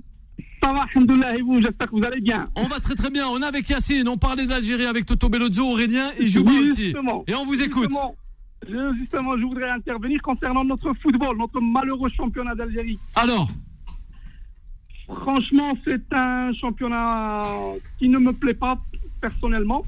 Ça 0.60 0.72
va, 0.72 0.84
alhamdoulilah, 0.92 1.36
et 1.36 1.42
vous, 1.42 1.62
j'espère 1.62 1.88
que 1.88 1.96
vous 1.96 2.04
allez 2.04 2.20
bien. 2.20 2.48
On 2.56 2.64
va 2.64 2.80
très 2.80 2.96
très 2.96 3.08
bien. 3.08 3.28
On 3.28 3.40
est 3.40 3.46
avec 3.46 3.70
Yacine. 3.70 4.08
On 4.08 4.16
parlait 4.16 4.44
de 4.44 4.50
l'Algérie 4.50 4.86
avec 4.86 5.06
Toto 5.06 5.28
Bellozzo, 5.28 5.64
Aurélien 5.64 6.10
et 6.18 6.26
Jouba 6.26 6.50
aussi. 6.60 6.92
Et 7.28 7.34
on 7.36 7.44
vous 7.44 7.62
écoute. 7.62 7.90
Justement, 7.90 8.16
je, 8.68 8.94
justement, 8.98 9.36
je 9.38 9.44
voudrais 9.44 9.70
intervenir 9.70 10.20
concernant 10.22 10.64
notre 10.64 10.92
football, 10.94 11.36
notre 11.38 11.60
malheureux 11.60 12.10
championnat 12.16 12.56
d'Algérie. 12.56 12.98
Alors, 13.14 13.48
Franchement, 15.06 15.68
c'est 15.84 16.12
un 16.12 16.52
championnat 16.54 17.42
qui 17.98 18.08
ne 18.08 18.18
me 18.18 18.32
plaît 18.32 18.54
pas 18.54 18.76
personnellement. 19.20 19.84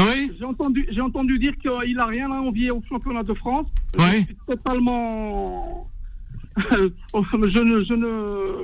Oui, 0.00 0.32
J'ai 0.38 0.44
entendu, 0.44 0.86
j'ai 0.90 1.00
entendu 1.00 1.38
dire 1.38 1.56
qu'il 1.58 1.96
n'a 1.96 2.06
rien 2.06 2.30
à 2.30 2.36
envier 2.36 2.70
au 2.70 2.82
championnat 2.88 3.22
de 3.22 3.34
France. 3.34 3.66
Je 3.98 4.24
suis 4.24 4.36
totalement. 4.46 5.88
je, 6.72 7.36
ne, 7.36 7.48
je, 7.48 7.62
ne, 7.62 7.84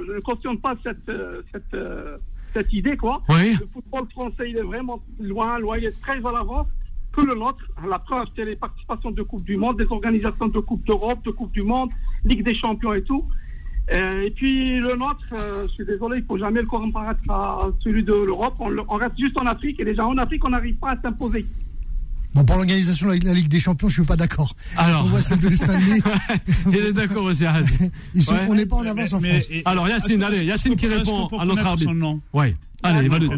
je 0.06 0.12
ne 0.12 0.20
cautionne 0.20 0.58
pas 0.58 0.74
cette, 0.82 1.10
cette, 1.52 1.76
cette 2.52 2.72
idée, 2.72 2.96
quoi. 2.96 3.22
oui. 3.28 3.52
Le 3.52 3.68
football 3.72 4.08
français, 4.10 4.50
il 4.50 4.58
est 4.58 4.62
vraiment 4.62 5.00
loin, 5.20 5.58
loin, 5.58 5.78
il 5.78 5.84
est 5.84 6.00
très 6.02 6.18
à 6.18 6.32
l'avance 6.32 6.66
que 7.14 7.20
le 7.20 7.34
nôtre. 7.34 7.64
La 7.88 7.98
preuve, 7.98 8.26
c'est 8.34 8.44
les 8.44 8.56
participations 8.56 9.10
de 9.10 9.22
Coupe 9.22 9.44
du 9.44 9.56
Monde, 9.56 9.78
des 9.78 9.86
organisations 9.90 10.48
de 10.48 10.58
Coupe 10.60 10.84
d'Europe, 10.84 11.24
de 11.24 11.30
Coupe 11.30 11.52
du 11.52 11.62
Monde, 11.62 11.90
Ligue 12.24 12.44
des 12.44 12.54
Champions 12.54 12.94
et 12.94 13.02
tout. 13.02 13.24
Euh, 13.92 14.22
et 14.22 14.30
puis 14.30 14.78
le 14.80 14.96
nôtre, 14.96 15.20
euh, 15.34 15.66
je 15.68 15.72
suis 15.74 15.84
désolé, 15.84 16.18
il 16.18 16.24
faut 16.24 16.38
jamais 16.38 16.60
le 16.62 16.66
comparaître 16.66 17.20
à 17.28 17.68
celui 17.80 18.02
de 18.02 18.12
l'Europe. 18.14 18.54
On, 18.58 18.96
reste 18.96 19.18
juste 19.18 19.36
en 19.36 19.44
Afrique 19.46 19.78
et 19.80 19.84
déjà 19.84 20.06
en 20.06 20.16
Afrique, 20.16 20.42
on 20.44 20.50
n'arrive 20.50 20.76
pas 20.76 20.92
à 20.92 21.00
s'imposer. 21.02 21.44
Bon, 22.34 22.44
pour 22.44 22.56
l'organisation 22.56 23.08
de 23.08 23.24
la 23.24 23.34
Ligue 23.34 23.48
des 23.48 23.60
Champions, 23.60 23.88
je 23.88 23.94
suis 24.00 24.04
pas 24.04 24.16
d'accord. 24.16 24.54
Alors. 24.76 25.04
On 25.04 25.08
voit 25.08 25.20
celle 25.20 25.38
de 25.38 25.50
Saint-Denis, 25.50 26.00
Il 26.66 26.76
est 26.76 26.92
d'accord 26.92 27.24
aussi, 27.24 27.44
Hadj. 27.44 27.66
ils 28.14 28.22
sont- 28.22 28.32
Ouais. 28.34 28.46
on 28.48 28.54
n'est 28.54 28.66
pas 28.66 28.76
en 28.76 28.86
avance 28.86 29.12
en 29.12 29.20
Mais- 29.20 29.32
France. 29.40 29.46
et- 29.50 29.62
Alors, 29.66 29.88
Yacine, 29.88 30.18
que- 30.18 30.24
allez, 30.24 30.44
Yacine 30.44 30.76
qui 30.76 30.86
répond 30.88 31.26
à 31.38 31.44
notre 31.44 31.64
arbitre. 31.66 31.90
Son 31.90 31.94
nom. 31.94 32.20
Ouais. 32.32 32.56
Allez, 32.82 33.06
va 33.08 33.18
le 33.18 33.28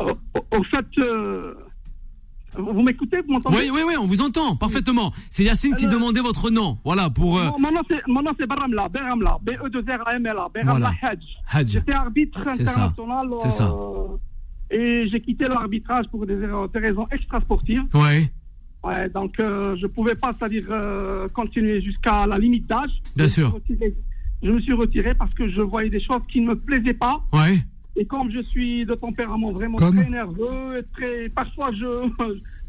au 0.00 0.62
fait, 0.64 0.86
euh, 0.98 1.54
vous 2.56 2.82
m'écoutez, 2.82 3.20
vous 3.20 3.32
m'entendez 3.32 3.56
Oui, 3.58 3.70
oui, 3.72 3.80
oui, 3.86 3.94
on 4.00 4.06
vous 4.06 4.20
entend 4.22 4.56
parfaitement. 4.56 5.12
C'est 5.30 5.44
Yacine 5.44 5.76
qui 5.76 5.86
demandait 5.86 6.20
votre 6.20 6.50
nom. 6.50 6.78
Voilà, 6.84 7.10
pour 7.10 7.38
euh, 7.38 7.50
Mon, 7.58 7.70
nom, 8.22 8.32
c'est, 8.38 8.46
Baramla, 8.46 8.88
Beramla, 8.88 9.38
B-E-2-R-A-M-L-A, 9.42 10.48
Beramla 10.52 10.72
Voilà. 10.72 10.92
Hadj. 11.02 11.22
Hadj. 11.46 11.72
J'étais 11.74 11.92
arbitre 11.92 12.38
international. 12.46 13.28
C'est 13.42 13.50
ça. 13.50 13.66
euh, 13.70 14.16
et 14.70 15.08
j'ai 15.08 15.20
quitté 15.20 15.46
l'arbitrage 15.48 16.06
pour 16.10 16.26
des, 16.26 16.36
des 16.36 16.78
raisons 16.78 17.06
extrasportives. 17.10 17.84
Ouais, 17.94 18.30
Ouais, 18.84 19.08
donc 19.10 19.38
euh, 19.40 19.76
je 19.76 19.86
pouvais 19.88 20.14
pas, 20.14 20.32
c'est-à-dire 20.38 20.64
euh, 20.70 21.26
continuer 21.30 21.80
jusqu'à 21.82 22.26
la 22.26 22.38
limite 22.38 22.66
d'âge. 22.68 22.90
Bien 23.16 23.16
Je 23.16 23.22
me 23.24 23.28
suis 23.28 23.40
sûr. 23.42 23.50
retiré- 23.54 23.94
je 24.40 24.50
me 24.52 24.60
suis 24.60 24.72
retiré 24.72 25.14
parce 25.14 25.34
que 25.34 25.48
je 25.50 25.60
voyais 25.62 25.90
des 25.90 26.00
choses 26.00 26.20
qui 26.30 26.40
ne 26.40 26.50
me 26.50 26.54
plaisaient 26.56 26.94
pas. 26.94 27.20
ouais. 27.32 27.58
Et 27.98 28.04
comme 28.06 28.30
je 28.30 28.40
suis 28.40 28.86
de 28.86 28.94
tempérament 28.94 29.50
vraiment 29.52 29.76
Comme 29.76 29.96
très 29.96 30.08
nerveux, 30.08 30.86
très, 30.94 31.28
parfois 31.30 31.70
je, 31.72 31.86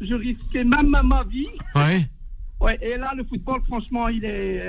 je 0.00 0.14
risquais 0.14 0.64
même 0.64 0.90
ma 1.04 1.22
vie. 1.24 1.46
Ouais. 1.74 2.00
Ouais, 2.60 2.78
et 2.82 2.98
là, 2.98 3.12
le 3.16 3.24
football, 3.24 3.60
franchement, 3.66 4.08
il 4.08 4.24
est. 4.24 4.68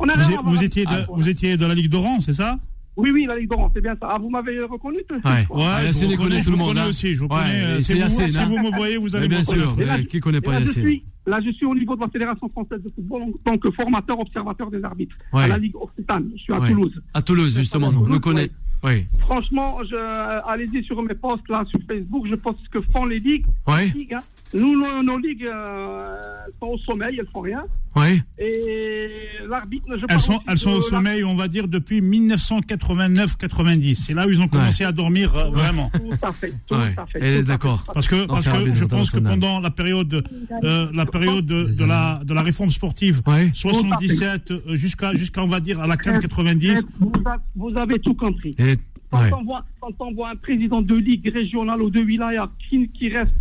On 0.00 0.08
a 0.08 0.16
Vous, 0.16 0.50
vous 0.54 0.62
étiez 0.64 0.84
de, 0.86 0.90
Ah, 0.92 1.06
vous 1.12 1.28
étiez 1.28 1.56
de 1.56 1.66
la 1.66 1.74
Ligue 1.74 1.90
d'Oran, 1.90 2.20
c'est 2.20 2.32
ça? 2.32 2.58
Oui, 2.96 3.10
oui, 3.12 3.26
la 3.28 3.36
Ligue 3.36 3.50
d'Oran, 3.50 3.70
c'est 3.74 3.80
bien 3.82 3.94
ça. 4.00 4.08
Ah, 4.12 4.18
vous 4.18 4.30
m'avez 4.30 4.58
reconnu 4.60 4.98
tout 5.08 5.16
de 5.16 5.20
suite, 5.20 5.48
Ouais. 5.50 5.56
Ouais, 5.58 5.64
Ah, 5.68 5.78
je 5.82 5.86
Yacine, 5.86 6.06
vous 6.06 6.12
il 6.12 6.18
connaît 6.18 6.38
tout 6.38 6.44
je 6.44 6.50
le 6.50 6.52
vous 6.52 6.56
monde, 6.58 6.68
connais 6.68 6.80
hein. 6.80 6.88
aussi, 6.88 7.14
je 7.14 7.18
vous 7.20 7.26
Ouais, 7.26 7.30
connais. 7.42 7.60
euh, 7.64 7.80
Si 7.80 7.92
vous, 7.94 8.00
hein. 8.38 8.46
vous 8.48 8.58
me 8.58 8.70
voyez, 8.76 8.96
vous 8.96 9.14
allez 9.14 9.28
me 9.28 9.34
bien 9.34 9.42
sûr. 9.42 9.54
reconnaître. 9.70 9.92
Ouais, 9.94 10.02
je- 10.02 10.06
Qui 10.08 10.20
connaît 10.20 10.38
et 10.38 10.40
pas 10.40 10.60
je 10.60 10.66
suis, 10.66 11.04
là, 11.28 11.38
je 11.44 11.50
suis 11.52 11.66
au 11.66 11.74
niveau 11.74 11.94
de 11.96 12.00
la 12.00 12.08
Fédération 12.08 12.48
française 12.48 12.80
de 12.82 12.90
football 12.94 13.22
en 13.22 13.30
tant 13.44 13.58
que 13.58 13.70
formateur, 13.70 14.18
observateur 14.20 14.70
des 14.70 14.82
arbitres 14.82 15.16
Ouais. 15.32 15.44
à 15.44 15.48
la 15.48 15.58
Ligue 15.58 15.76
Occitane. 15.76 16.30
Je 16.36 16.42
suis 16.42 16.52
à 16.52 16.60
Ouais. 16.60 16.68
Toulouse. 16.70 17.00
À 17.14 17.22
Toulouse, 17.22 17.56
justement, 17.56 17.90
Toulouse, 17.92 18.08
nous 18.10 18.20
connaît. 18.20 18.50
Oui. 18.84 19.06
Franchement, 19.20 19.78
je, 19.90 19.96
euh, 19.96 20.40
allez-y 20.46 20.84
sur 20.84 21.02
mes 21.02 21.14
posts 21.14 21.48
là 21.48 21.64
sur 21.68 21.80
Facebook, 21.88 22.26
je 22.30 22.36
poste 22.36 22.58
ce 22.64 22.68
que 22.70 22.80
font 22.92 23.06
les 23.06 23.18
ligues. 23.18 23.44
Ouais. 23.66 23.86
Les 23.92 24.00
ligues, 24.00 24.14
hein. 24.14 24.22
Nous, 24.54 24.78
nos, 24.80 25.02
nos 25.02 25.18
ligues 25.18 25.46
euh, 25.46 26.14
sont 26.60 26.68
au 26.68 26.78
sommeil, 26.78 27.16
elles 27.18 27.26
font 27.32 27.40
rien. 27.40 27.62
Ouais. 27.96 28.22
Et 28.38 29.08
l'arbitre, 29.48 29.84
je 29.90 30.04
Elles 30.08 30.20
sont, 30.20 30.40
elles 30.46 30.56
sont 30.56 30.70
au 30.70 30.80
sommeil, 30.80 31.24
on 31.24 31.34
va 31.34 31.48
dire, 31.48 31.66
depuis 31.66 32.00
1989-90. 32.00 33.94
C'est 34.06 34.14
là 34.14 34.26
où 34.26 34.30
ils 34.30 34.40
ont 34.40 34.46
commencé 34.48 34.84
à 34.84 34.92
dormir 34.92 35.34
euh, 35.36 35.50
vraiment. 35.50 35.90
Tout 35.92 36.00
à 36.26 36.32
fait. 36.32 36.52
Tout 36.66 36.76
Ouais. 36.76 36.94
à 36.96 37.06
fait. 37.06 37.18
Elle 37.20 37.34
est 37.34 37.42
d'accord. 37.44 37.82
Parce 37.92 38.06
que, 38.06 38.26
parce 38.26 38.46
que 38.48 38.74
je 38.74 38.84
pense 38.84 39.10
que 39.10 39.18
pendant 39.18 39.60
la 39.60 39.70
période, 39.70 40.22
euh, 40.62 40.88
la 40.94 41.04
période 41.06 41.17
de, 41.26 41.76
de 41.78 41.84
la, 41.84 42.20
de 42.24 42.34
la 42.34 42.42
réforme 42.42 42.70
sportive, 42.70 43.20
Ouais. 43.26 43.50
77 43.52 44.50
euh, 44.50 44.76
jusqu'à, 44.76 45.14
jusqu'à, 45.14 45.42
on 45.42 45.48
va 45.48 45.60
dire, 45.60 45.80
à 45.80 45.86
la 45.86 45.96
CAN 45.96 46.18
90, 46.18 46.84
Vous, 47.00 47.12
a- 47.26 47.36
vous 47.56 47.76
avez 47.76 47.98
tout 47.98 48.14
compris. 48.14 48.54
Et 48.58 48.76
Quand 49.10 49.20
Ouais. 49.22 49.30
on 49.32 49.44
voit, 49.44 49.64
quand 49.80 49.92
on 50.00 50.12
voit 50.12 50.30
un 50.30 50.36
président 50.36 50.82
de 50.82 50.94
ligue 50.94 51.30
régionale 51.32 51.80
ou 51.80 51.88
de 51.90 52.00
wilaya 52.00 52.50
qui, 52.68 52.88
qui 52.90 53.08
reste 53.08 53.34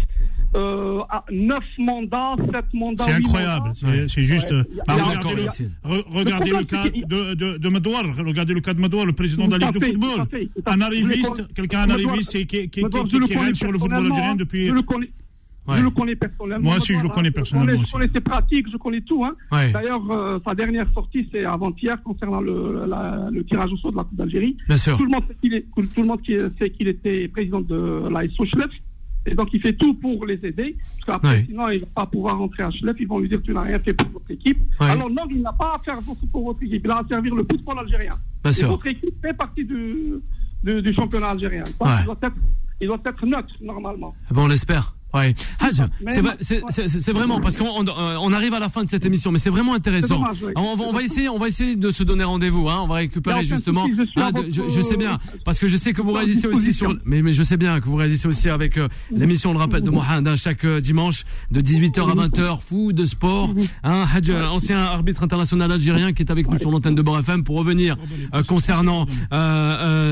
euh, 0.56 1.02
à 1.10 1.26
9 1.30 1.58
mandats, 1.78 2.36
7 2.54 2.66
mandats, 2.74 3.04
C'est 3.06 3.12
incroyable, 3.12 3.68
mandats, 3.68 3.76
c'est 3.82 4.08
c'est 4.08 4.24
juste. 4.24 4.52
Ouais. 4.52 4.64
bah, 4.88 4.94
regardez 4.96 5.36
le, 5.36 5.48
re- 5.90 6.06
regardez 6.10 6.52
Le 6.52 6.58
le 6.60 6.64
cas 6.64 6.84
de, 6.90 7.34
de, 7.34 7.58
de 7.58 7.70
Madouar, 7.70 8.04
regardez 8.18 8.54
le 8.54 8.62
cas 8.62 8.74
de 8.74 8.80
Madouar, 8.80 9.06
le 9.06 9.12
président 9.12 9.46
de 9.50 9.58
la 9.58 9.66
Ligue 9.66 9.74
de 9.76 9.80
fait, 9.82 9.92
football. 9.92 10.26
fait, 10.32 10.50
Un 10.68 10.80
arriviste, 10.80 11.54
quelqu'un, 11.54 11.80
un 11.82 11.90
arriviste 11.90 12.32
qui, 12.32 12.48
qui, 12.48 12.70
qui, 12.70 12.82
qui- 12.86 13.20
qui 13.26 13.36
règne 13.38 13.54
sur 13.54 13.70
le 13.72 13.78
football 13.78 14.06
algérien 14.08 14.36
depuis. 14.36 14.68
Je 14.68 14.72
le 14.74 14.84
connais. 14.84 15.10
Ouais. 15.68 15.76
Je 15.78 15.84
le 15.84 15.90
connais 15.90 16.16
personnellement. 16.16 16.64
Moi 16.70 16.78
aussi, 16.78 16.94
je 16.96 17.04
le 17.04 17.10
connais 17.10 17.32
personnellement 17.32 17.84
Je 17.84 17.92
connais 17.92 18.10
ses 18.14 18.22
pratiques, 18.22 18.68
je 18.72 18.78
connais 18.78 19.02
tout. 19.02 19.24
Hein. 19.26 19.36
Ouais. 19.52 19.72
D'ailleurs, 19.72 20.10
euh, 20.12 20.40
sa 20.48 20.56
dernière 20.56 20.88
sortie, 20.94 21.28
c'est 21.32 21.44
avant-hier, 21.44 22.02
concernant 22.04 22.40
le, 22.42 22.86
la- 22.88 23.28
le 23.32 23.44
tirage 23.46 23.72
au 23.74 23.78
sort 23.78 23.92
de 23.92 23.98
la 23.98 24.04
Coupe 24.04 24.16
d'Algérie. 24.18 24.56
Tout 24.70 25.04
le 25.04 25.10
monde 25.10 25.24
sait 25.28 25.36
qu'il 25.42 25.54
est- 25.56 25.66
tout 25.76 26.02
le 26.02 26.08
monde 26.08 26.22
qui 26.22 26.38
sait 26.60 26.70
qu'il 26.70 26.88
était 26.88 27.28
président 27.28 27.60
de 27.62 28.08
la 28.10 28.24
SO 28.30 28.46
Schlef. 28.46 28.72
Et 29.30 29.36
donc, 29.36 29.50
il 29.52 29.60
fait 29.60 29.74
tout 29.74 29.94
pour 29.96 30.26
les 30.26 30.40
aider. 30.46 30.78
Parce 31.06 31.20
qu'après, 31.20 31.38
Ouais. 31.40 31.46
sinon, 31.50 31.68
il 31.68 31.82
ne 31.82 31.86
va 31.86 31.92
pas 31.96 32.06
pouvoir 32.06 32.38
rentrer 32.38 32.64
à 32.64 32.72
Schlef. 32.72 32.96
Ils 32.98 33.08
vont 33.10 33.20
lui 33.20 33.28
dire 33.28 33.42
Tu 33.44 33.52
n'as 33.52 33.64
rien 33.64 33.78
fait 33.80 33.94
pour 33.94 34.08
votre 34.10 34.32
équipe. 34.32 34.60
Alors, 34.80 35.10
non, 35.10 35.24
il 35.30 35.42
n'a 35.42 35.52
pas 35.52 35.76
à 35.76 35.80
faire 35.84 35.98
pour, 36.06 36.18
pour 36.32 36.46
votre 36.46 36.64
équipe. 36.64 36.82
Il 36.86 36.92
a 36.92 37.00
à 37.00 37.06
servir 37.10 37.36
le 37.36 37.44
football 37.44 37.80
algérien. 37.80 38.14
Bien 38.42 38.52
Et 38.52 38.54
sûr. 38.54 38.70
votre 38.70 38.88
équipe 38.88 39.16
fait 39.22 39.34
partie 39.34 39.66
du, 39.66 40.14
du, 40.64 40.82
du 40.82 40.94
championnat 40.94 41.28
algérien. 41.32 41.64
Donc, 41.78 41.90
il, 42.00 42.06
doit 42.06 42.18
être, 42.24 42.36
il 42.80 42.88
doit 42.88 43.02
être 43.06 43.26
neutre, 43.26 43.54
normalement. 43.62 44.14
Bon, 44.32 44.44
on 44.46 44.48
l'espère. 44.48 44.96
Ouais. 45.18 45.36
Haj, 45.60 45.82
Mais- 46.02 46.12
c'est 46.14 46.22
vrai- 46.22 46.38
c'est- 46.42 46.62
c'est 46.70 46.88
c'est 46.90 47.12
vraiment 47.12 47.40
parce 47.40 47.58
qu'on 47.58 47.70
on, 47.70 47.86
euh, 47.88 48.18
on 48.22 48.32
arrive 48.34 48.54
à 48.54 48.60
la 48.60 48.70
fin 48.70 48.84
de 48.84 48.90
cette 48.90 49.06
émission, 49.06 49.32
mais 49.32 49.40
c'est 49.40 49.50
vraiment 49.50 49.74
intéressant. 49.74 50.16
Dommage, 50.20 50.38
oui. 50.44 50.52
On, 50.56 50.76
va, 50.76 50.84
on 50.86 50.92
va 50.94 51.02
essayer, 51.02 51.30
on 51.30 51.38
va 51.40 51.48
essayer 51.48 51.76
de 51.76 51.92
se 51.92 52.04
donner 52.04 52.24
rendez-vous. 52.24 52.70
Hein, 52.70 52.80
on 52.84 52.88
va 52.88 52.96
récupérer 52.96 53.44
justement. 53.56 53.86
souci, 53.86 54.12
je 54.72 54.78
de- 54.78 54.82
sais 54.82 54.98
bien 54.98 55.18
parce 55.46 55.60
que 55.60 55.68
je 55.68 55.78
sais 55.78 55.94
que 55.94 56.02
vous 56.02 56.12
réagissez 56.14 56.48
aussi 56.48 56.74
sur. 56.74 56.96
Mais, 57.06 57.22
mais 57.22 57.34
je 57.34 57.44
sais 57.44 57.58
bien 57.58 57.80
que 57.80 57.86
vous 57.86 57.96
réagissez 57.96 58.28
aussi 58.28 58.50
avec 58.50 58.78
euh, 58.78 58.88
l'émission, 59.12 59.52
on 59.52 59.54
le 59.54 59.60
rappelle, 59.60 59.82
de 59.82 59.90
Mohamed 59.90 60.28
hein, 60.28 60.36
chaque 60.36 60.64
euh, 60.66 60.80
dimanche 60.80 61.24
de 61.52 61.62
18h 61.62 62.10
à 62.12 62.16
20h, 62.16 62.62
fou 62.62 62.94
de 62.94 63.06
sport. 63.06 63.54
Hein, 63.84 64.06
Hadj, 64.14 64.30
euh, 64.30 64.46
ancien 64.48 64.80
arbitre 64.80 65.24
international 65.24 65.72
algérien 65.72 66.14
qui 66.14 66.24
est 66.24 66.32
avec 66.32 66.50
nous 66.50 66.60
sur 66.60 66.72
l'antenne 66.72 66.96
de 66.96 67.02
Bord 67.02 67.20
FM 67.20 67.44
pour 67.44 67.58
revenir 67.58 67.96
euh, 68.34 68.44
concernant 68.44 69.06
euh, 69.34 69.38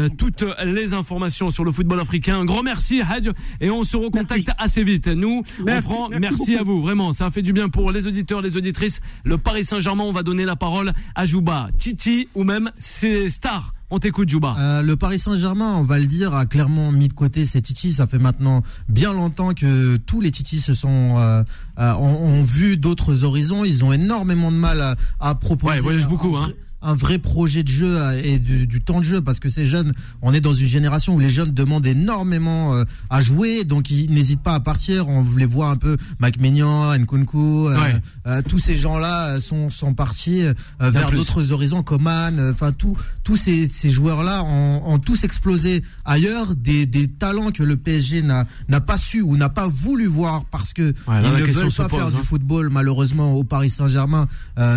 euh, 0.06 0.10
toutes 0.18 0.44
les 0.66 0.94
informations 0.94 1.50
sur 1.52 1.64
le 1.64 1.72
football 1.72 2.00
africain. 2.00 2.40
Un 2.40 2.46
grand 2.46 2.64
merci, 2.64 3.02
Hadj, 3.02 3.30
et 3.62 3.70
on 3.70 3.84
se 3.84 3.98
recontacte 3.98 4.50
assez 4.58 4.84
vite. 4.84 4.95
Nous, 5.16 5.44
on 5.60 5.64
Merci, 5.64 5.82
prend. 5.88 6.10
merci 6.10 6.56
à 6.56 6.64
vous, 6.64 6.82
vraiment. 6.82 7.14
Ça 7.14 7.28
a 7.28 7.32
fait 7.32 7.42
du 7.42 7.54
bien 7.54 7.70
pour 7.70 7.92
les 7.92 8.08
auditeurs, 8.08 8.42
les 8.42 8.58
auditrices. 8.58 9.02
Le 9.24 9.38
Paris 9.38 9.64
Saint-Germain, 9.66 10.04
on 10.04 10.12
va 10.12 10.24
donner 10.24 10.46
la 10.46 10.56
parole 10.56 10.94
à 11.16 11.26
Jouba, 11.26 11.70
Titi 11.78 12.28
ou 12.36 12.44
même 12.44 12.72
ses 12.80 13.30
stars. 13.30 13.74
On 13.92 14.00
t'écoute, 14.00 14.28
Jouba. 14.30 14.56
Euh, 14.60 14.82
le 14.82 14.96
Paris 14.96 15.20
Saint-Germain, 15.20 15.76
on 15.78 15.84
va 15.84 16.00
le 16.00 16.08
dire, 16.08 16.34
a 16.34 16.48
clairement 16.48 16.92
mis 16.92 17.08
de 17.08 17.14
côté 17.14 17.46
ses 17.46 17.62
titis. 17.62 17.94
Ça 17.94 18.08
fait 18.08 18.18
maintenant 18.18 18.64
bien 18.90 19.14
longtemps 19.14 19.54
que 19.54 19.98
tous 19.98 20.22
les 20.22 20.32
titis 20.32 20.60
se 20.60 20.74
sont 20.74 21.14
euh, 21.18 21.44
euh, 21.80 21.94
ont, 21.94 22.18
ont 22.40 22.44
vu 22.44 22.78
d'autres 22.78 23.24
horizons. 23.24 23.64
Ils 23.64 23.86
ont 23.86 23.94
énormément 23.94 24.52
de 24.52 24.58
mal 24.58 24.82
à, 24.82 24.96
à 25.20 25.36
proposer. 25.36 25.74
Ouais, 25.74 25.80
ils 25.80 25.84
voyagent 25.84 26.08
beaucoup, 26.08 26.36
hein. 26.36 26.50
Un 26.86 26.96
vrai 26.96 27.18
projet 27.18 27.64
de 27.64 27.68
jeu 27.68 27.98
et 28.24 28.40
du, 28.40 28.68
du 28.68 28.80
temps 28.82 29.00
de 29.00 29.04
jeu 29.06 29.20
parce 29.22 29.40
que 29.40 29.50
ces 29.50 29.66
jeunes, 29.66 29.92
on 30.22 30.34
est 30.34 30.42
dans 30.42 30.54
une 30.54 30.68
génération 30.70 31.16
où 31.16 31.20
les 31.20 31.30
jeunes 31.32 31.52
demandent 31.52 31.86
énormément 31.88 32.76
euh, 32.76 32.84
à 33.10 33.22
jouer, 33.22 33.64
donc 33.64 33.90
ils 33.90 34.12
n'hésitent 34.12 34.44
pas 34.44 34.54
à 34.54 34.60
partir. 34.60 35.08
On 35.10 35.26
les 35.36 35.46
voit 35.46 35.70
un 35.70 35.76
peu, 35.78 35.98
Mike 36.20 36.40
Maignan, 36.40 36.96
Nkunku, 36.98 37.68
euh, 37.70 37.76
Ouais. 37.76 37.96
euh, 38.28 38.42
tous 38.48 38.60
ces 38.60 38.76
gens-là 38.76 39.40
sont, 39.42 39.70
sont 39.70 39.94
partis 39.94 40.44
euh, 40.46 40.54
vers 40.80 41.12
d'autres 41.12 41.52
horizons, 41.52 41.82
Coman, 41.84 42.40
enfin 42.52 42.72
tout, 42.72 42.96
tous 43.24 43.36
ces, 43.36 43.68
ces 43.68 43.90
joueurs-là 43.90 44.44
ont, 44.44 44.82
ont 44.94 45.00
tous 45.00 45.24
explosé 45.24 45.82
ailleurs, 46.06 46.56
des, 46.56 46.86
des 46.86 47.08
talents 47.08 47.52
que 47.52 47.64
le 47.64 47.78
PSG 47.78 48.22
n'a 48.22 48.46
pas 48.86 48.98
su 48.98 49.22
ou 49.22 49.38
n'a 49.38 49.50
pas 49.50 49.68
voulu 49.68 50.06
voir 50.06 50.46
parce 50.46 50.74
que 50.74 50.94
Ouais, 51.08 51.22
ils 51.24 51.32
ne 51.32 51.52
veulent 51.52 51.74
pas 51.74 51.88
pose, 51.90 52.00
faire 52.00 52.08
hein. 52.08 52.12
du 52.12 52.24
football 52.24 52.70
malheureusement 52.70 53.34
au 53.34 53.44
Paris 53.44 53.70
Saint-Germain 53.70 54.28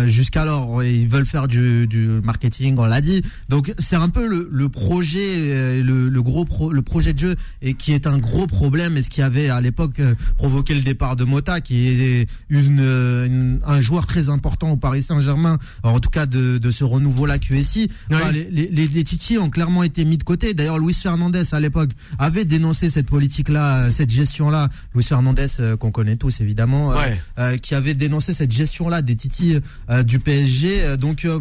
jusqu'alors 0.05 0.83
ils 0.83 1.07
veulent 1.07 1.25
faire 1.25 1.47
du, 1.47 1.87
du 1.87 1.98
marketing, 2.23 2.75
on 2.77 2.85
l'a 2.85 3.01
dit. 3.01 3.21
Donc 3.49 3.73
c'est 3.79 3.95
un 3.95 4.09
peu 4.09 4.27
le, 4.27 4.49
le 4.51 4.69
projet, 4.69 5.19
euh, 5.51 5.83
le, 5.83 6.09
le 6.09 6.21
gros 6.23 6.45
pro- 6.45 6.71
le 6.71 6.81
projet 6.81 7.13
de 7.13 7.19
jeu 7.19 7.35
et 7.61 7.73
qui 7.73 7.93
est 7.93 8.07
un 8.07 8.17
gros 8.17 8.47
problème 8.47 8.97
et 8.97 9.01
ce 9.01 9.09
qui 9.09 9.21
avait 9.21 9.49
à 9.49 9.61
l'époque 9.61 9.99
euh, 9.99 10.15
provoqué 10.37 10.73
le 10.75 10.81
départ 10.81 11.15
de 11.15 11.23
Mota, 11.25 11.61
qui 11.61 11.87
est 11.87 12.27
une, 12.49 12.79
euh, 12.81 13.25
une- 13.27 13.59
un 13.65 13.81
joueur 13.81 14.05
très 14.07 14.29
important 14.29 14.71
au 14.71 14.77
Paris 14.77 15.01
Saint-Germain, 15.01 15.57
en 15.83 15.99
tout 15.99 16.09
cas 16.09 16.25
de, 16.25 16.57
de 16.57 16.71
ce 16.71 16.83
renouveau-là 16.83 17.39
QSI. 17.39 17.89
Oui. 18.11 18.17
les, 18.33 18.43
les, 18.51 18.67
les, 18.67 18.87
les 18.87 19.03
Titi 19.03 19.37
ont 19.37 19.49
clairement 19.49 19.83
été 19.83 20.05
mis 20.05 20.17
de 20.17 20.23
côté. 20.23 20.53
D'ailleurs, 20.53 20.79
Luis 20.79 20.93
Fernandez 20.93 21.43
à 21.53 21.59
l'époque 21.59 21.89
avait 22.17 22.45
dénoncé 22.45 22.89
cette 22.89 23.07
politique-là, 23.07 23.91
cette 23.91 24.09
gestion-là. 24.09 24.69
Luis 24.95 25.03
Fernandez 25.03 25.47
qu'on 25.79 25.91
connaît 25.91 26.15
tous 26.17 26.41
évidemment, 26.41 26.89
Ouais. 26.89 27.19
euh, 27.37 27.57
qui 27.57 27.75
avait 27.75 27.93
dénoncé 27.93 28.33
cette 28.33 28.51
gestion-là 28.51 29.01
des 29.01 29.15
Titi 29.15 29.57
euh, 29.89 30.03
du 30.03 30.19
PSG. 30.19 30.97
Donc 30.97 31.25
euh, 31.25 31.39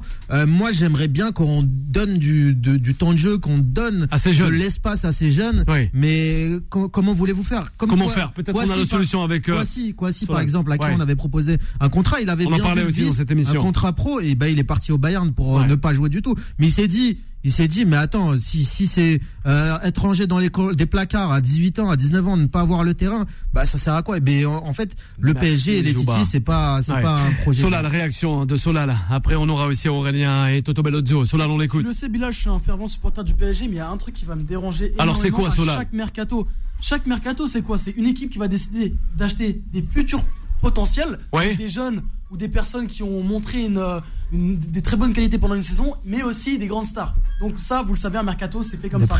franchement, 0.00 0.32
euh, 0.32 0.46
moi 0.46 0.72
j'aimerais 0.72 1.08
bien 1.08 1.32
qu'on 1.32 1.62
donne 1.66 2.18
du, 2.18 2.54
de- 2.54 2.76
du 2.76 2.94
temps 2.94 3.12
de 3.12 3.18
jeu, 3.18 3.38
qu'on 3.38 3.58
donne 3.58 4.06
À 4.10 4.18
ces 4.18 4.32
de 4.34 4.44
l'espace 4.46 5.04
à 5.04 5.12
ces 5.12 5.30
jeunes. 5.30 5.64
Oui. 5.68 5.88
Mais 5.92 6.48
co- 6.68 6.88
comment 6.88 7.14
voulez-vous 7.14 7.42
faire? 7.42 7.72
Comme 7.76 7.90
Comment 7.90 8.04
quoi- 8.06 8.14
faire? 8.14 8.32
Peut-être 8.32 8.52
qu'on 8.52 8.60
a 8.60 8.66
la 8.66 8.74
par- 8.76 8.86
solution 8.86 9.22
avec. 9.22 9.48
euh, 9.48 9.54
Kwasi, 9.54 9.94
Kwasi, 9.94 10.18
sur 10.20 10.28
par 10.28 10.36
la- 10.38 10.42
exemple, 10.42 10.72
à 10.72 10.78
qui 10.78 10.86
on 10.94 11.00
avait 11.00 11.16
proposé 11.16 11.56
un 11.80 11.88
contrat, 11.88 12.20
il 12.20 12.30
avait 12.30 12.44
On 12.46 12.52
en 12.52 12.54
bien 12.56 12.64
parlait 12.64 12.80
vu 12.82 12.86
le 12.88 12.92
aussi 12.92 13.04
dans 13.06 13.12
cette 13.12 13.30
émission. 13.30 13.54
un 13.54 13.58
contrat 13.62 13.92
pro 13.92 14.20
et 14.20 14.34
ben 14.34 14.46
il 14.46 14.58
est 14.58 14.64
parti 14.64 14.92
au 14.92 14.98
Bayern 14.98 15.32
pour 15.32 15.58
euh, 15.58 15.62
Ouais. 15.62 15.66
ne 15.68 15.74
pas 15.74 15.92
jouer 15.94 16.08
du 16.08 16.22
tout. 16.22 16.34
Mais 16.58 16.66
il 16.68 16.72
s'est 16.72 16.88
dit, 16.88 17.18
il 17.44 17.52
s'est 17.52 17.68
dit, 17.68 17.84
mais 17.84 17.96
attends, 17.96 18.38
si 18.38 18.64
si 18.64 18.86
c'est 18.86 19.20
euh, 19.46 19.78
être 19.84 20.02
rangé 20.02 20.26
dans 20.26 20.38
les 20.38 20.50
des 20.74 20.86
placards 20.86 21.30
à 21.32 21.40
18 21.40 21.78
ans, 21.78 21.88
à 21.90 21.96
19 21.96 22.26
ans, 22.28 22.36
ne 22.36 22.46
pas 22.46 22.60
avoir 22.60 22.82
le 22.84 22.94
terrain, 22.94 23.26
bah 23.52 23.64
ça 23.66 23.78
sert 23.78 23.94
à 23.94 24.02
quoi? 24.02 24.18
Mais 24.20 24.44
en, 24.44 24.56
en 24.66 24.72
fait, 24.72 24.96
le 25.20 25.32
Merci, 25.34 25.48
PSG 25.48 25.78
et 25.78 25.82
les. 25.82 25.94
Titi, 25.94 26.24
c'est 26.24 26.40
pas 26.40 26.82
c'est 26.82 26.92
Ouais. 26.92 27.02
pas 27.02 27.20
un 27.22 27.32
projet. 27.42 27.62
Solal, 27.62 27.86
réaction 27.86 28.44
de 28.44 28.56
Solal. 28.56 28.96
Après, 29.10 29.36
on 29.36 29.48
aura 29.48 29.66
aussi 29.66 29.88
Aurélien 29.88 30.48
et 30.48 30.62
Toto 30.62 30.82
Bellozzo. 30.82 31.24
Solal, 31.24 31.50
on 31.50 31.58
l'écoute. 31.58 31.84
le 31.86 31.92
sais, 31.92 32.08
Bilal, 32.08 32.32
je 32.32 32.40
suis 32.40 32.50
un 32.50 32.58
fervent 32.58 32.86
supporter 32.86 33.22
du 33.24 33.34
PSG, 33.34 33.66
mais 33.68 33.74
il 33.74 33.78
y 33.78 33.80
a 33.80 33.88
un 33.88 33.96
truc 33.96 34.14
qui 34.14 34.24
va 34.24 34.34
me 34.34 34.42
déranger. 34.42 34.92
Alors, 34.98 35.16
c'est 35.16 35.30
quoi, 35.30 35.50
Solal 35.50 35.76
Chaque 35.78 35.92
mercato. 35.92 36.46
Chaque 36.80 37.06
mercato, 37.06 37.46
c'est 37.46 37.62
quoi? 37.62 37.78
C'est 37.78 37.90
une 37.92 38.06
équipe 38.06 38.30
qui 38.30 38.38
va 38.38 38.48
décider 38.48 38.94
d'acheter 39.16 39.62
des 39.72 39.82
futurs 39.82 40.22
potentiels, 40.60 41.18
Ouais. 41.32 41.54
des 41.56 41.68
jeunes 41.68 42.02
ou 42.30 42.36
des 42.36 42.48
personnes 42.48 42.86
qui 42.86 43.02
ont 43.02 43.22
montré 43.22 43.64
une, 43.64 43.78
euh, 43.78 44.00
une- 44.32 44.56
des 44.58 44.82
très 44.82 44.96
bonnes 44.96 45.12
qualités 45.12 45.38
pendant 45.38 45.54
une 45.54 45.62
saison, 45.62 45.94
mais 46.04 46.22
aussi 46.22 46.58
des 46.58 46.66
grandes 46.66 46.86
stars. 46.86 47.14
Donc 47.40 47.54
ça, 47.60 47.82
vous 47.82 47.92
le 47.92 47.98
savez, 47.98 48.18
un 48.18 48.22
mercato, 48.22 48.62
c'est 48.62 48.76
fait 48.76 48.88
comme 48.88 49.00
Des 49.00 49.06
ça. 49.06 49.14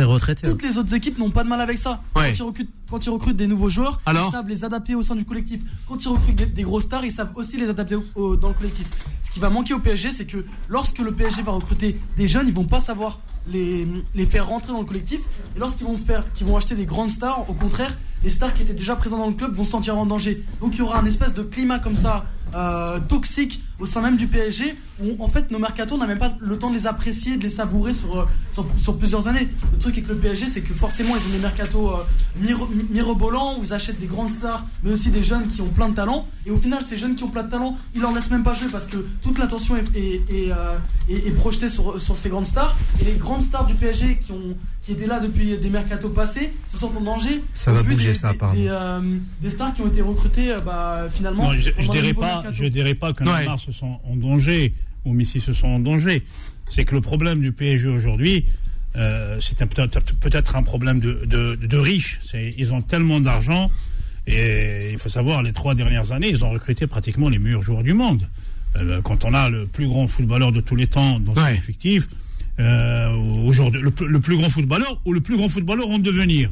Toutes 0.51 0.63
les 0.63 0.77
autres 0.79 0.93
équipes 0.95 1.19
n'ont 1.19 1.31
pas 1.31 1.45
de 1.45 1.49
mal 1.49 1.61
avec 1.61 1.79
ça. 1.79 2.03
Ouais. 2.17 2.31
Quand, 2.31 2.37
ils 2.39 2.43
recrutent, 2.43 2.71
quand 2.91 3.07
ils 3.07 3.11
recrutent 3.11 3.37
des 3.37 3.47
nouveaux 3.47 3.71
joueurs, 3.71 4.01
Alors 4.07 4.29
ils 4.29 4.33
savent 4.33 4.49
les 4.49 4.65
adapter 4.65 4.95
au 4.95 5.03
sein 5.03 5.17
du 5.17 5.25
collectif. 5.25 5.61
Quand 5.87 6.03
ils 6.03 6.09
recrutent 6.09 6.35
des, 6.37 6.47
des 6.47 6.63
grosses 6.63 6.85
stars, 6.85 7.05
ils 7.05 7.13
savent 7.13 7.31
aussi 7.37 7.57
les 7.57 7.69
adapter 7.69 7.95
au- 7.97 8.05
au- 8.15 8.37
dans 8.37 8.49
le 8.49 8.55
collectif. 8.55 8.87
Ce 9.23 9.31
qui 9.33 9.41
va 9.41 9.51
manquer 9.51 9.75
au 9.75 9.79
PSG, 9.79 10.11
c'est 10.13 10.25
que 10.27 10.45
lorsque 10.69 10.99
le 10.99 11.13
PSG 11.13 11.43
va 11.43 11.53
recruter 11.53 11.99
des 12.17 12.29
jeunes, 12.29 12.49
ils 12.49 12.55
vont 12.55 12.65
pas 12.65 12.81
savoir 12.81 13.19
les, 13.51 13.87
les 14.15 14.27
faire 14.27 14.47
rentrer 14.47 14.73
dans 14.73 14.81
le 14.81 14.85
collectif. 14.87 15.21
Et 15.57 15.59
lorsqu'ils 15.59 15.87
vont 15.87 15.97
faire, 15.97 16.31
qu'ils 16.35 16.47
vont 16.47 16.57
acheter 16.57 16.75
des 16.75 16.85
grandes 16.87 17.11
stars, 17.11 17.49
au 17.49 17.55
contraire, 17.55 17.97
les 18.25 18.31
stars 18.31 18.53
qui 18.53 18.63
étaient 18.63 18.75
déjà 18.75 18.97
présentes 18.97 19.21
dans 19.21 19.29
le 19.29 19.35
club 19.35 19.55
vont 19.55 19.65
se 19.65 19.71
sentir 19.71 19.97
en 19.97 20.05
danger. 20.07 20.45
Donc 20.61 20.73
il 20.75 20.79
y 20.79 20.83
aura 20.83 20.99
un 21.01 21.07
espèce 21.07 21.35
de 21.35 21.43
climat 21.43 21.79
comme 21.79 21.97
ça 21.97 22.27
euh, 22.55 22.99
toxique 23.01 23.63
au 23.79 23.87
sein 23.87 24.01
même 24.03 24.17
du 24.17 24.27
PSG 24.27 24.75
où 25.05 25.23
en 25.23 25.29
fait 25.29 25.51
nos 25.53 25.61
mercatos 25.61 25.95
on 25.95 25.99
n'a 26.01 26.07
même 26.09 26.19
pas 26.19 26.37
le 26.41 26.59
temps 26.59 26.69
de 26.71 26.75
les 26.75 26.87
apprécier, 26.89 27.37
de 27.37 27.45
les 27.45 27.51
savourer 27.51 27.95
sur, 27.95 28.21
euh, 28.21 28.27
sur, 28.77 28.99
plusieurs 28.99 29.29
années. 29.29 29.47
Le 29.73 29.79
truc 29.79 29.95
avec 29.99 30.09
le 30.09 30.17
PSG 30.17 30.47
c'est 30.47 30.63
que 30.63 30.75
forcément 30.75 31.15
ils 31.17 31.29
ont 31.29 31.33
des 31.33 31.39
mercatos 31.43 31.91
euh, 31.91 32.03
miro- 32.43 32.69
mirobolants 32.91 33.59
où 33.59 33.63
ils 33.65 33.73
achètent 33.73 34.01
des 34.01 34.07
grandes 34.07 34.31
stars 34.35 34.65
mais 34.83 34.91
aussi 34.91 35.11
des 35.11 35.23
jeunes 35.23 35.47
qui 35.49 35.61
ont 35.61 35.69
plein 35.69 35.89
de 35.89 35.95
talent 35.95 36.27
et 36.47 36.51
au 36.51 36.57
final 36.59 36.83
ces 36.83 36.97
jeunes 36.97 37.15
qui 37.15 37.23
ont 37.23 37.29
plein 37.31 37.45
de 37.45 37.51
talent 37.51 37.77
ils 37.95 38.01
leur 38.01 38.13
laissent 38.13 38.31
même 38.31 38.43
pas 38.43 38.55
jouer 38.55 38.69
parce 38.73 38.87
que 38.87 38.97
toute 39.23 39.39
l'attention 39.39 39.77
est, 39.77 39.85
est- 39.97 40.53
est 41.09 41.31
projetée 41.37 41.69
sur, 41.69 42.01
sur 42.01 42.17
ces 42.17 42.29
grandes 42.29 42.47
stars 42.47 42.77
et 43.01 43.05
les 43.05 43.15
grandes 43.15 43.43
stars 43.43 43.67
du 43.67 43.75
PSG 43.75 44.19
qui, 44.25 44.33
ont, 44.33 44.57
qui 44.89 44.95
étaient 44.95 45.07
là 45.07 45.21
depuis 45.21 45.59
des 45.59 45.69
mercatos 45.69 46.11
passés 46.15 46.51
se 46.67 46.79
sentent 46.79 46.97
en 46.97 47.03
danger. 47.03 47.43
Ça 47.53 47.73
va 47.73 47.83
bouger, 47.83 48.09
des, 48.09 48.15
ça, 48.15 48.31
apparemment. 48.31 48.59
Des, 48.59 48.69
euh, 48.69 49.01
des 49.43 49.51
stars 49.51 49.75
qui 49.75 49.83
ont 49.83 49.89
été 49.89 50.01
recrutées 50.01 50.51
euh, 50.51 50.61
bah, 50.61 51.09
finalement. 51.15 51.53
Non, 51.53 51.59
je, 51.59 51.69
le 51.79 51.89
dirais 51.89 52.15
pas, 52.15 52.37
mercato. 52.37 52.55
je 52.55 52.65
dirais 52.65 52.95
pas 52.95 53.13
que 53.13 53.23
Ouais. 53.23 53.41
Neymar 53.41 53.59
se 53.61 53.71
sent 53.71 53.85
en 54.03 54.17
danger 54.17 54.73
ou 55.05 55.13
Messi 55.13 55.43
se 55.43 55.53
sent 55.53 55.67
en 55.67 55.79
danger. 55.79 56.25
C'est 56.71 56.85
que 56.87 56.95
le 56.95 57.03
problème 57.03 57.41
du 57.43 57.53
PSG 57.53 57.87
aujourd'hui, 57.87 58.47
euh, 58.97 59.39
c'est 59.43 59.59
peut-être 59.67 60.01
peut-être 60.21 60.57
un 60.57 60.63
problème 60.63 61.01
de, 61.01 61.23
de, 61.27 61.55
de 61.55 61.77
riches. 61.77 62.21
Ils 62.57 62.73
ont 62.73 62.81
tellement 62.81 63.21
d'argent 63.21 63.71
et 64.27 64.91
il 64.93 64.99
faut 64.99 65.11
savoir, 65.11 65.43
les 65.43 65.53
trois 65.53 65.75
dernières 65.75 66.13
années, 66.13 66.29
ils 66.31 66.45
ont 66.47 66.51
recruté 66.51 66.87
pratiquement 66.87 67.29
les 67.29 67.39
meilleurs 67.39 67.63
joueurs 67.63 67.83
du 67.83 67.93
monde. 67.93 68.27
Euh, 68.77 69.03
quand 69.03 69.25
on 69.27 69.35
a 69.35 69.51
le 69.51 69.67
plus 69.67 69.87
grand 69.87 70.09
footballeur 70.09 70.51
de 70.53 70.61
tous 70.63 70.77
les 70.77 70.87
temps 70.87 71.21
dans 71.21 71.35
son 71.35 71.43
Ouais. 71.43 71.55
effectif, 71.57 72.07
euh, 72.61 73.11
aujourd'hui, 73.47 73.81
le, 73.83 73.91
plus- 73.91 74.09
le 74.09 74.21
plus 74.21 74.37
grand 74.37 74.49
footballeur 74.49 75.01
ou 75.05 75.13
le 75.13 75.21
plus 75.21 75.37
grand 75.37 75.49
footballeur 75.49 75.89
en 75.89 75.99
devenir. 75.99 76.51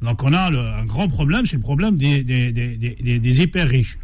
Donc 0.00 0.22
on 0.22 0.32
a 0.32 0.50
le- 0.50 0.58
un 0.58 0.84
grand 0.84 1.08
problème, 1.08 1.46
c'est 1.46 1.56
le 1.56 1.62
problème 1.62 1.96
des, 1.96 2.24
des, 2.24 2.52
des, 2.52 2.76
des, 2.76 3.18
des- 3.18 3.40
hyper 3.42 3.68
riches. 3.68 3.98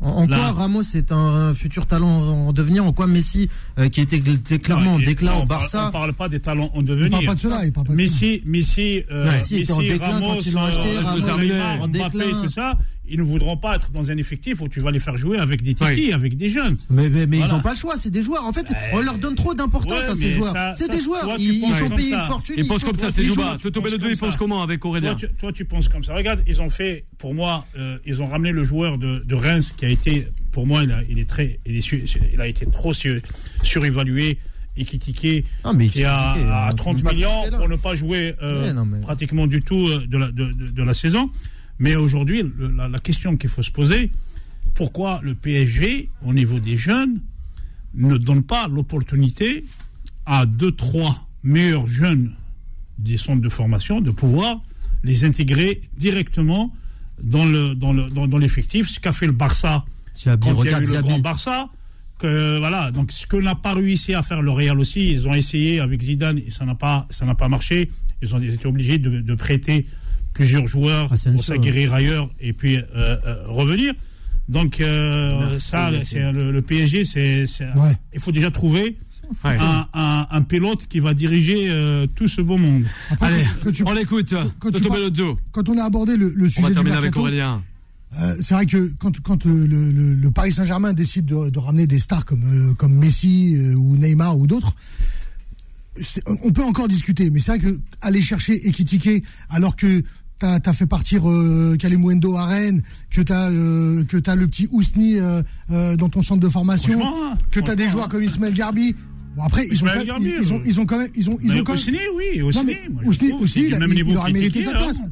En, 0.00 0.26
quoi 0.26 0.52
Ramos 0.52 0.82
est 0.94 1.12
un 1.12 1.54
futur 1.54 1.86
talent 1.86 2.08
en 2.08 2.52
devenir? 2.52 2.84
En 2.84 2.92
quoi 2.92 3.06
Messi, 3.06 3.48
euh, 3.78 3.88
qui 3.88 4.02
était 4.02 4.20
clairement 4.58 4.94
en 4.94 4.98
Non, 4.98 5.04
déclin 5.04 5.30
non, 5.32 5.38
au 5.38 5.42
on 5.42 5.46
Barça, 5.46 5.86
On 5.88 5.92
parle 5.92 6.12
pas 6.12 6.28
des 6.28 6.40
talents 6.40 6.70
en 6.74 6.80
Il 6.80 6.84
devenir. 6.86 7.10
parle 7.12 7.24
pas 7.26 7.34
de 7.36 7.40
cela, 7.40 7.64
il 7.64 7.72
parle 7.72 7.86
pas 7.86 7.92
de. 7.92 7.96
Messi, 7.96 8.42
Messi, 8.44 9.02
euh, 9.10 9.30
Messi 9.32 9.60
Messi, 9.60 9.72
Ramos, 9.96 10.26
quand 10.34 10.46
ils 10.46 10.52
l'ont 10.52 10.64
acheté, 10.64 10.96
euh, 10.96 11.00
Ramos, 11.00 11.38
Neymar, 11.42 11.80
en 11.80 11.88
Mbappé, 11.88 12.18
déclin. 12.18 12.42
tout 12.42 12.50
ça, 12.50 12.78
ils 13.08 13.18
ne 13.18 13.22
voudront 13.22 13.56
pas 13.56 13.76
être 13.76 13.90
dans 13.92 14.10
un 14.10 14.16
effectif 14.16 14.60
où 14.60 14.68
tu 14.68 14.80
vas 14.80 14.90
les 14.90 14.98
faire 14.98 15.16
jouer 15.18 15.38
avec 15.38 15.62
des 15.62 15.74
tiki, 15.74 15.84
Oui. 16.06 16.12
avec 16.12 16.36
des 16.36 16.48
jeunes. 16.48 16.76
Mais, 16.90 17.10
mais, 17.10 17.26
mais 17.26 17.38
ils 17.38 17.48
n'ont 17.48 17.60
pas 17.60 17.72
le 17.72 17.76
choix, 17.76 17.96
c'est 17.98 18.10
des 18.10 18.22
joueurs. 18.22 18.44
En 18.44 18.52
fait, 18.52 18.66
on 18.92 19.00
leur 19.00 19.18
donne 19.18 19.34
trop 19.34 19.52
d'importance 19.54 19.92
ouais, 20.04 20.08
à 20.08 20.14
ces 20.14 20.30
joueurs. 20.30 20.54
C'est 20.74 20.90
des 20.90 21.00
joueurs, 21.02 21.20
toi, 21.22 21.36
ils, 21.38 21.62
ils 21.64 21.74
sont 21.74 21.90
payés 21.90 22.10
ça. 22.10 22.16
une 22.20 22.26
fortune. 22.26 22.54
Il 22.58 22.66
pense 22.66 22.80
faut- 22.80 22.86
comme 22.88 22.96
ça, 22.98 23.10
c'est 23.10 23.22
Jouba. 23.22 23.52
joues, 23.52 23.58
Toto 23.58 23.70
tu 23.70 23.72
penses 23.72 23.84
Bellodo, 23.84 24.02
comme 24.04 24.12
il 24.12 24.18
pense 24.18 24.32
ça. 24.32 24.38
comment 24.38 24.62
avec 24.62 24.80
Toi 24.80 24.90
Aurélien 24.90 25.14
tu, 25.14 25.28
toi, 25.38 25.52
tu 25.52 25.64
penses 25.64 25.88
comme 25.88 26.02
ça. 26.02 26.14
Regarde, 26.14 26.42
ils 26.46 26.62
ont 26.62 26.70
fait, 26.70 27.04
pour 27.18 27.34
moi, 27.34 27.66
euh, 27.76 27.98
ils 28.06 28.22
ont 28.22 28.26
ramené 28.26 28.52
le 28.52 28.64
joueur 28.64 28.96
de, 28.98 29.22
de 29.24 29.34
Reims 29.34 29.74
qui 29.76 29.84
a 29.84 29.88
été, 29.90 30.26
pour 30.52 30.66
moi, 30.66 30.82
il, 30.84 30.90
a, 30.92 31.00
il 31.08 31.18
est 31.18 31.28
très, 31.28 31.60
il, 31.66 31.76
est 31.76 31.80
su- 31.82 32.04
il 32.32 32.40
a 32.40 32.46
été 32.48 32.64
trop 32.66 32.94
sur- 32.94 33.20
surévalué 33.62 34.38
et 34.76 34.84
critiqué. 34.84 35.44
Ah, 35.62 35.72
mais 35.72 35.88
qui 35.88 36.04
a 36.04 36.32
critiqué, 36.32 36.50
à 36.50 36.68
hein, 36.68 36.72
30 36.74 36.96
c'est 36.98 37.02
pas 37.04 37.10
ce 37.10 37.14
qu'il 37.16 37.24
millions 37.26 37.50
là. 37.50 37.58
pour 37.58 37.68
ne 37.68 37.76
pas 37.76 37.94
jouer 37.94 38.34
euh, 38.42 38.64
Ouais, 38.64 38.72
non, 38.72 38.84
mais- 38.84 39.00
pratiquement 39.00 39.46
du 39.46 39.62
tout 39.62 39.86
euh, 39.88 40.06
de 40.06 40.18
la, 40.18 40.26
de, 40.32 40.46
de- 40.52 40.68
de 40.70 40.82
la 40.82 40.94
saison. 40.94 41.30
Mais 41.78 41.96
aujourd'hui, 41.96 42.44
la, 42.76 42.88
la 42.88 42.98
question 42.98 43.36
qu'il 43.36 43.50
faut 43.50 43.62
se 43.62 43.70
poser, 43.70 44.10
pourquoi 44.74 45.20
le 45.22 45.34
PSG, 45.34 46.10
au 46.24 46.32
niveau 46.32 46.60
des 46.60 46.76
jeunes, 46.76 47.20
ne 47.94 48.16
donne 48.16 48.42
pas 48.42 48.68
l'opportunité 48.68 49.64
à 50.26 50.46
deux, 50.46 50.72
trois 50.72 51.28
meilleurs 51.42 51.86
jeunes 51.86 52.34
des 52.98 53.16
centres 53.16 53.42
de 53.42 53.48
formation 53.48 54.00
de 54.00 54.10
pouvoir 54.10 54.60
les 55.02 55.24
intégrer 55.24 55.80
directement 55.96 56.72
dans 57.22 57.44
le 57.44 57.74
dans 57.74 57.92
le 57.92 58.08
dans, 58.08 58.26
dans 58.26 58.38
l'effectif, 58.38 58.88
ce 58.88 58.98
qu'a 58.98 59.12
fait 59.12 59.26
le 59.26 59.32
Barça 59.32 59.84
quand 60.24 60.64
il 60.64 60.70
y 60.70 60.74
a 60.74 60.80
eu 60.80 60.86
le 60.86 61.02
grand 61.02 61.18
Barça. 61.18 61.68
Que, 62.18 62.58
voilà, 62.58 62.92
donc 62.92 63.10
ce 63.10 63.26
que 63.26 63.36
n'a 63.36 63.56
pas 63.56 63.74
réussi 63.74 64.14
à 64.14 64.22
faire 64.22 64.40
le 64.40 64.50
Real 64.52 64.78
aussi, 64.78 65.10
ils 65.10 65.26
ont 65.26 65.34
essayé 65.34 65.80
avec 65.80 66.00
Zidane 66.00 66.38
et 66.38 66.50
ça 66.50 66.64
n'a 66.64 66.76
pas 66.76 67.06
ça 67.10 67.26
n'a 67.26 67.34
pas 67.34 67.48
marché. 67.48 67.90
Ils 68.22 68.34
ont 68.34 68.40
été 68.40 68.66
obligés 68.66 68.98
de, 68.98 69.20
de 69.20 69.34
prêter 69.34 69.86
plusieurs 70.34 70.66
joueurs 70.66 71.10
Asensio, 71.12 71.32
pour 71.36 71.44
s'aguerrir 71.44 71.94
ailleurs 71.94 72.28
et 72.40 72.52
puis 72.52 72.76
euh, 72.76 72.82
euh, 72.94 73.44
revenir. 73.46 73.94
Donc 74.48 74.80
euh, 74.80 75.48
Merci, 75.52 75.66
ça, 75.70 75.90
merci. 75.90 76.06
c'est 76.10 76.32
le, 76.32 76.52
le 76.52 76.60
PSG, 76.62 77.04
c'est 77.06 77.46
Ouais. 77.76 77.96
il 78.12 78.20
faut 78.20 78.32
déjà 78.32 78.50
trouver 78.50 78.98
Ouais. 79.42 79.56
un, 79.58 79.88
un- 79.94 80.26
un 80.30 80.42
pilote 80.42 80.86
qui 80.86 81.00
va 81.00 81.14
diriger 81.14 81.70
euh, 81.70 82.06
tout 82.14 82.28
ce 82.28 82.42
beau 82.42 82.58
monde. 82.58 82.84
Après, 83.08 83.28
Allez, 83.32 83.44
quand 83.62 83.72
tu- 83.72 83.82
on 83.86 83.92
l'écoute. 83.94 84.34
quand 84.58 84.70
quand 85.50 85.68
on 85.70 85.78
a 85.78 85.84
abordé 85.84 86.18
le, 86.18 86.28
le 86.36 86.44
On 86.46 86.48
sujet 86.50 86.60
va 86.62 86.68
du 86.68 86.74
terminer 86.74 86.96
avec 86.96 87.04
mercato, 87.16 87.20
Aurélien. 87.26 87.62
Euh, 88.20 88.36
c'est 88.42 88.52
vrai 88.54 88.66
que 88.66 88.92
quand, 88.98 89.18
quand 89.22 89.46
le, 89.46 89.64
le- 89.66 90.12
le 90.14 90.30
Paris 90.30 90.52
Saint-Germain 90.52 90.92
décide 90.92 91.24
de, 91.24 91.48
de 91.48 91.58
ramener 91.58 91.86
des 91.86 91.98
stars 92.00 92.26
comme, 92.26 92.44
euh, 92.44 92.74
comme 92.74 92.92
Messi 92.94 93.54
euh, 93.56 93.74
ou 93.74 93.96
Neymar 93.96 94.36
ou 94.38 94.46
d'autres, 94.46 94.74
on 96.26 96.50
peut 96.52 96.62
encore 96.64 96.88
discuter. 96.88 97.30
Mais 97.30 97.38
c'est 97.40 97.52
vrai 97.56 97.60
que 97.60 97.78
aller 98.02 98.20
chercher 98.20 98.66
Ekitike 98.68 99.24
alors 99.48 99.74
que 99.76 100.02
tu 100.40 100.46
as, 100.46 100.72
fait 100.72 100.86
partir 100.86 101.28
euh, 101.28 101.76
Kalimundo 101.78 102.36
à 102.36 102.46
Rennes, 102.46 102.82
que 103.10 103.20
tu 103.22 103.32
as, 103.32 103.50
le 103.50 104.46
petit 104.46 104.68
Ousni 104.72 105.18
euh, 105.18 105.42
euh, 105.70 105.96
dans 105.96 106.08
ton 106.08 106.22
centre 106.22 106.40
de 106.40 106.48
formation, 106.48 107.00
hein, 107.04 107.38
que 107.50 107.60
tu 107.60 107.70
as 107.70 107.76
des 107.76 107.88
joueurs 107.88 108.08
comme 108.08 108.22
Ismaël 108.22 108.54
Garbi. 108.54 108.94
Bon, 109.36 109.42
après, 109.42 109.66
ils 109.66 109.82
ont, 109.82 109.86
quand 109.86 109.96
même, 109.96 110.06
Garbi, 110.06 110.26
ils, 110.26 110.42
ils 110.42 110.52
ont, 110.52 110.56
euh, 110.56 110.62
ils 110.64 110.80
ont 110.80 110.86
quand 110.86 110.98
même. 110.98 111.08
Ils 111.16 111.30
ont, 111.30 111.38
ils 111.42 111.48
Mais 111.52 111.60
ont 111.60 111.64
quand 111.64 111.72
même 111.72 111.82
Ousni, 111.82 111.98
oui, 112.16 112.42
Ousni. 112.42 112.76
moi, 112.90 113.02
Ousni, 113.04 113.30
trouve 113.30 113.48
il, 113.56 113.70
même 113.70 114.32
mérité 114.32 114.62
sa 114.62 114.70
hein. 114.70 114.74
place. 114.74 115.02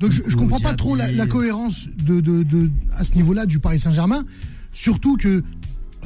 Donc 0.00 0.10
je, 0.10 0.22
je 0.26 0.36
comprends 0.36 0.60
pas 0.60 0.74
trop 0.74 0.96
la, 0.96 1.26
cohérence 1.26 1.86
de, 2.02 2.20
de, 2.20 2.42
de- 2.42 2.70
à 2.96 3.04
ce 3.04 3.14
niveau-là 3.14 3.44
du 3.46 3.58
Paris 3.58 3.78
Saint-Germain. 3.78 4.24
Surtout 4.72 5.16
que 5.16 5.42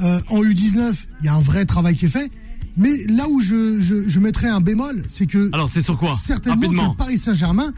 euh, 0.01 0.19
en 0.29 0.41
U19, 0.41 0.93
il 1.19 1.25
y 1.25 1.29
a 1.29 1.33
un 1.33 1.39
vrai 1.39 1.65
travail 1.65 1.95
qui 1.95 2.05
est 2.05 2.09
fait. 2.09 2.29
Mais 2.77 3.05
là 3.07 3.27
où 3.29 3.39
je, 3.41 3.79
je, 3.81 4.07
je 4.07 4.19
mettrais 4.19 4.47
un 4.47 4.61
bémol, 4.61 5.03
c'est 5.07 5.25
que 5.25 5.49
Alors, 5.53 5.69
c'est 5.69 5.81
sur 5.81 5.97
quoi? 5.97 6.13
certainement 6.15 6.59
que 6.59 6.65
Rapidement. 6.65 6.89
le 6.91 6.97
Paris 6.97 7.17
Saint-Germain 7.17 7.73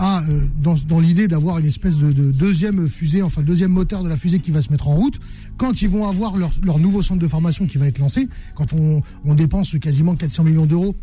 euh, 0.00 0.40
dans, 0.60 1.00
l'idée 1.00 1.28
d'avoir 1.28 1.58
une 1.58 1.66
espèce 1.66 1.98
de, 1.98 2.12
de 2.12 2.32
deuxième 2.32 2.88
fusée, 2.88 3.22
enfin 3.22 3.42
deuxième 3.42 3.70
moteur 3.70 4.02
de 4.02 4.08
la 4.08 4.16
fusée 4.16 4.40
qui 4.40 4.50
va 4.50 4.60
se 4.60 4.70
mettre 4.70 4.88
en 4.88 4.96
route, 4.96 5.20
quand 5.56 5.82
ils 5.82 5.88
vont 5.88 6.08
avoir 6.08 6.36
leur, 6.36 6.78
nouveau 6.78 7.02
centre 7.02 7.20
de 7.20 7.28
formation 7.28 7.66
qui 7.66 7.78
va 7.78 7.86
être 7.86 7.98
lancé, 7.98 8.28
quand 8.54 8.72
on, 8.72 9.02
on 9.24 9.34
dépense 9.34 9.78
quasiment 9.78 10.16
400 10.16 10.44
millions 10.44 10.66
d'euros 10.66 10.96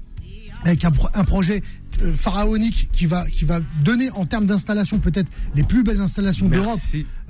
avec 0.64 0.86
un 0.86 1.24
projet 1.24 1.62
euh, 2.02 2.14
pharaonique 2.14 2.90
qui 2.94 3.06
va, 3.06 3.26
qui 3.30 3.46
va 3.46 3.60
donner 3.84 4.10
en 4.12 4.26
termes 4.26 4.46
d'installation 4.46 5.00
peut-être 5.00 5.30
les 5.56 5.64
plus 5.64 5.84
belles 5.84 6.02
installations 6.02 6.48
d'Europe 6.48 6.80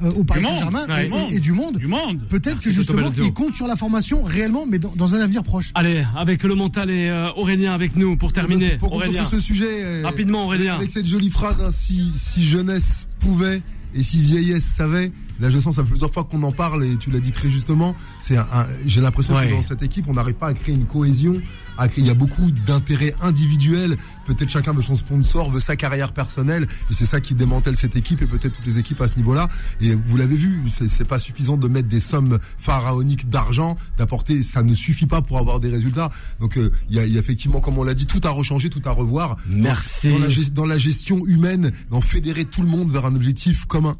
euh, 0.03 0.11
au 0.11 0.23
Paris 0.23 0.43
Saint-Germain 0.43 0.85
et- 0.99 1.33
et, 1.33 1.35
et 1.35 1.39
du 1.39 1.51
monde. 1.51 1.77
Du 1.77 1.87
monde. 1.87 2.21
Peut-être 2.29 2.59
que 2.59 2.71
justement 2.71 3.09
ils 3.17 3.33
comptent 3.33 3.55
sur 3.55 3.67
la 3.67 3.75
formation 3.75 4.23
réellement, 4.23 4.65
mais 4.67 4.79
dans, 4.79 4.93
dans 4.95 5.15
un 5.15 5.19
avenir 5.21 5.43
proche. 5.43 5.71
Allez, 5.75 6.03
avec 6.15 6.43
le 6.43 6.55
mental 6.55 6.89
et 6.89 7.09
euh, 7.09 7.29
Aurélien 7.35 7.73
avec 7.73 7.95
nous 7.95 8.17
pour 8.17 8.33
terminer. 8.33 8.77
Pour 8.77 8.93
Aurélien. 8.93 9.21
sur 9.21 9.31
ce 9.31 9.39
sujet, 9.41 10.01
Rapidement, 10.03 10.45
Aurélien. 10.45 10.75
Avec 10.75 10.91
cette 10.91 11.05
jolie 11.07 11.29
phrase, 11.29 11.61
hein, 11.61 11.69
si, 11.71 12.11
si 12.15 12.45
jeunesse 12.45 13.05
pouvait 13.19 13.61
et 13.93 14.03
si 14.03 14.21
vieillesse 14.21 14.63
savait, 14.65 15.11
là 15.41 15.49
je 15.49 15.59
sens 15.59 15.75
ça 15.75 15.83
fait 15.83 15.89
plusieurs 15.89 16.11
fois 16.13 16.23
qu'on 16.23 16.41
en 16.43 16.51
parle 16.53 16.85
et 16.85 16.95
tu 16.95 17.09
l'as 17.11 17.19
dit 17.19 17.31
très 17.31 17.49
justement, 17.49 17.95
c'est 18.19 18.37
j'ai 18.85 19.01
l'impression 19.01 19.35
Ouais. 19.35 19.47
que 19.49 19.53
dans 19.53 19.63
cette 19.63 19.83
équipe 19.83 20.05
on 20.07 20.13
n'arrive 20.13 20.35
pas 20.35 20.47
à 20.47 20.53
créer 20.53 20.75
une 20.75 20.85
cohésion, 20.85 21.41
à 21.77 21.87
créer- 21.87 22.03
il 22.03 22.07
y 22.07 22.11
a 22.11 22.13
beaucoup 22.13 22.49
d'intérêts 22.51 23.13
individuels, 23.21 23.97
peut-être 24.25 24.49
chacun 24.49 24.73
veut 24.73 24.81
son 24.81 24.95
sponsor, 24.95 25.51
veut 25.51 25.59
sa 25.59 25.75
carrière 25.75 26.13
personnelle 26.13 26.67
et 26.89 26.93
c'est 26.93 27.05
ça 27.05 27.19
qui 27.19 27.33
démantèle 27.35 27.75
cette 27.75 27.95
équipe 27.95 28.21
et 28.21 28.27
peut-être 28.27 28.53
toutes 28.53 28.65
les 28.65 28.77
équipes 28.77 29.01
à 29.01 29.07
ce 29.07 29.15
niveau-là 29.17 29.47
et 29.81 29.95
vous 29.95 30.17
l'avez 30.17 30.35
vu, 30.37 30.61
c'est 30.69 31.07
pas 31.07 31.19
suffisant 31.19 31.57
de 31.57 31.67
mettre 31.67 31.87
des 31.89 31.99
sommes 31.99 32.37
pharaoniques 32.57 33.29
d'argent, 33.29 33.77
d'apporter, 33.97 34.43
ça 34.43 34.63
ne 34.63 34.75
suffit 34.75 35.07
pas 35.07 35.21
pour 35.21 35.37
avoir 35.39 35.59
des 35.59 35.69
résultats. 35.69 36.09
Donc 36.39 36.57
euh, 36.57 36.69
il 36.89 36.95
y, 36.95 36.99
a, 36.99 37.05
il 37.05 37.13
y 37.13 37.17
a 37.17 37.19
effectivement, 37.19 37.59
comme 37.59 37.77
on 37.77 37.83
l'a 37.83 37.93
dit, 37.93 38.05
tout 38.05 38.21
à 38.23 38.29
rechanger, 38.29 38.69
tout 38.69 38.81
à 38.85 38.91
revoir. 38.91 39.37
Merci. 39.49 40.09
Dans 40.09 40.19
la, 40.19 40.27
dans 40.53 40.65
la 40.65 40.77
gestion 40.77 41.25
humaine, 41.25 41.71
d'en 41.89 42.01
fédérer 42.01 42.45
tout 42.45 42.61
le 42.61 42.67
monde 42.67 42.91
vers 42.91 43.05
un 43.05 43.15
objectif 43.15 43.65
commun. 43.65 43.95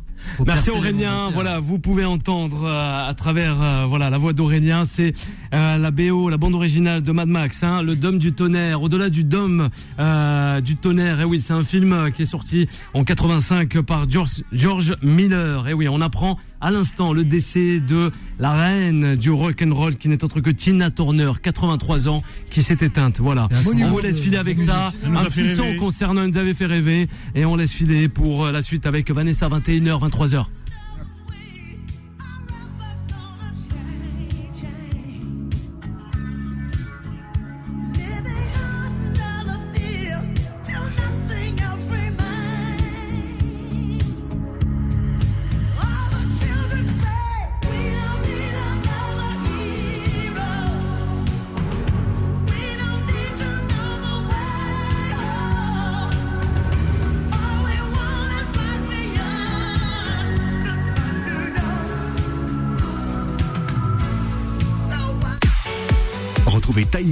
Merci 0.45 0.69
Aurélien. 0.69 1.29
Voilà, 1.33 1.59
vous 1.59 1.79
pouvez 1.79 2.05
entendre 2.05 2.63
euh, 2.65 3.09
à 3.09 3.13
travers 3.13 3.61
euh, 3.61 3.85
voilà 3.87 4.09
la 4.09 4.17
voix 4.17 4.33
d'Aurélien. 4.33 4.85
C'est 4.85 5.13
euh, 5.53 5.77
la 5.77 5.91
BO, 5.91 6.29
la 6.29 6.37
bande 6.37 6.55
originale 6.55 7.01
de 7.01 7.11
Mad 7.11 7.27
Max, 7.27 7.63
hein, 7.63 7.83
le 7.83 7.95
Dôme 7.95 8.19
du 8.19 8.33
tonnerre. 8.33 8.81
Au-delà 8.81 9.09
du 9.09 9.23
Dôme 9.23 9.69
euh, 9.99 10.61
du 10.61 10.75
tonnerre. 10.75 11.21
Et 11.21 11.25
oui, 11.25 11.41
c'est 11.41 11.53
un 11.53 11.63
film 11.63 12.11
qui 12.15 12.23
est 12.23 12.25
sorti 12.25 12.67
en 12.93 13.03
85 13.03 13.81
par 13.81 14.09
George, 14.09 14.43
George 14.51 14.95
Miller. 15.01 15.67
Et 15.67 15.73
oui, 15.73 15.87
on 15.89 16.01
apprend 16.01 16.37
à 16.61 16.71
l'instant 16.71 17.11
le 17.11 17.23
décès 17.23 17.79
de 17.79 18.11
la 18.39 18.53
reine 18.53 19.15
du 19.15 19.31
rock 19.31 19.63
and 19.65 19.73
roll 19.73 19.95
qui 19.95 20.07
n'est 20.07 20.23
autre 20.23 20.39
que 20.39 20.49
Tina 20.49 20.91
Turner, 20.91 21.31
83 21.41 22.07
ans, 22.07 22.23
qui 22.49 22.63
s'est 22.63 22.77
éteinte. 22.81 23.19
Voilà. 23.19 23.49
On 23.65 23.87
vous 23.87 23.99
laisse 23.99 24.19
filer 24.19 24.37
avec 24.37 24.59
ça. 24.59 24.93
Un 25.05 25.25
petit 25.25 25.55
son 25.55 25.75
concernant 25.77 26.27
nous 26.27 26.37
avait 26.37 26.53
fait 26.53 26.65
rêver. 26.65 27.07
Et 27.35 27.45
on 27.45 27.55
laisse 27.55 27.71
filer 27.71 28.07
pour 28.07 28.47
la 28.47 28.61
suite 28.61 28.85
avec 28.85 29.11
Vanessa 29.11 29.49
21h, 29.49 30.09
23h. 30.09 30.45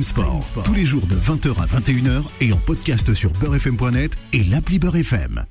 Sport, 0.04 0.46
tous 0.64 0.74
les 0.74 0.86
jours 0.86 1.06
de 1.08 1.16
20h 1.16 1.62
à 1.62 1.66
21h 1.66 2.24
et 2.42 2.54
en 2.54 2.58
podcast 2.58 3.14
sur 3.14 3.32
beurrefm.net 3.34 4.16
et 4.34 4.44
l'appli 4.44 4.80
Beurrefm. 4.80 5.46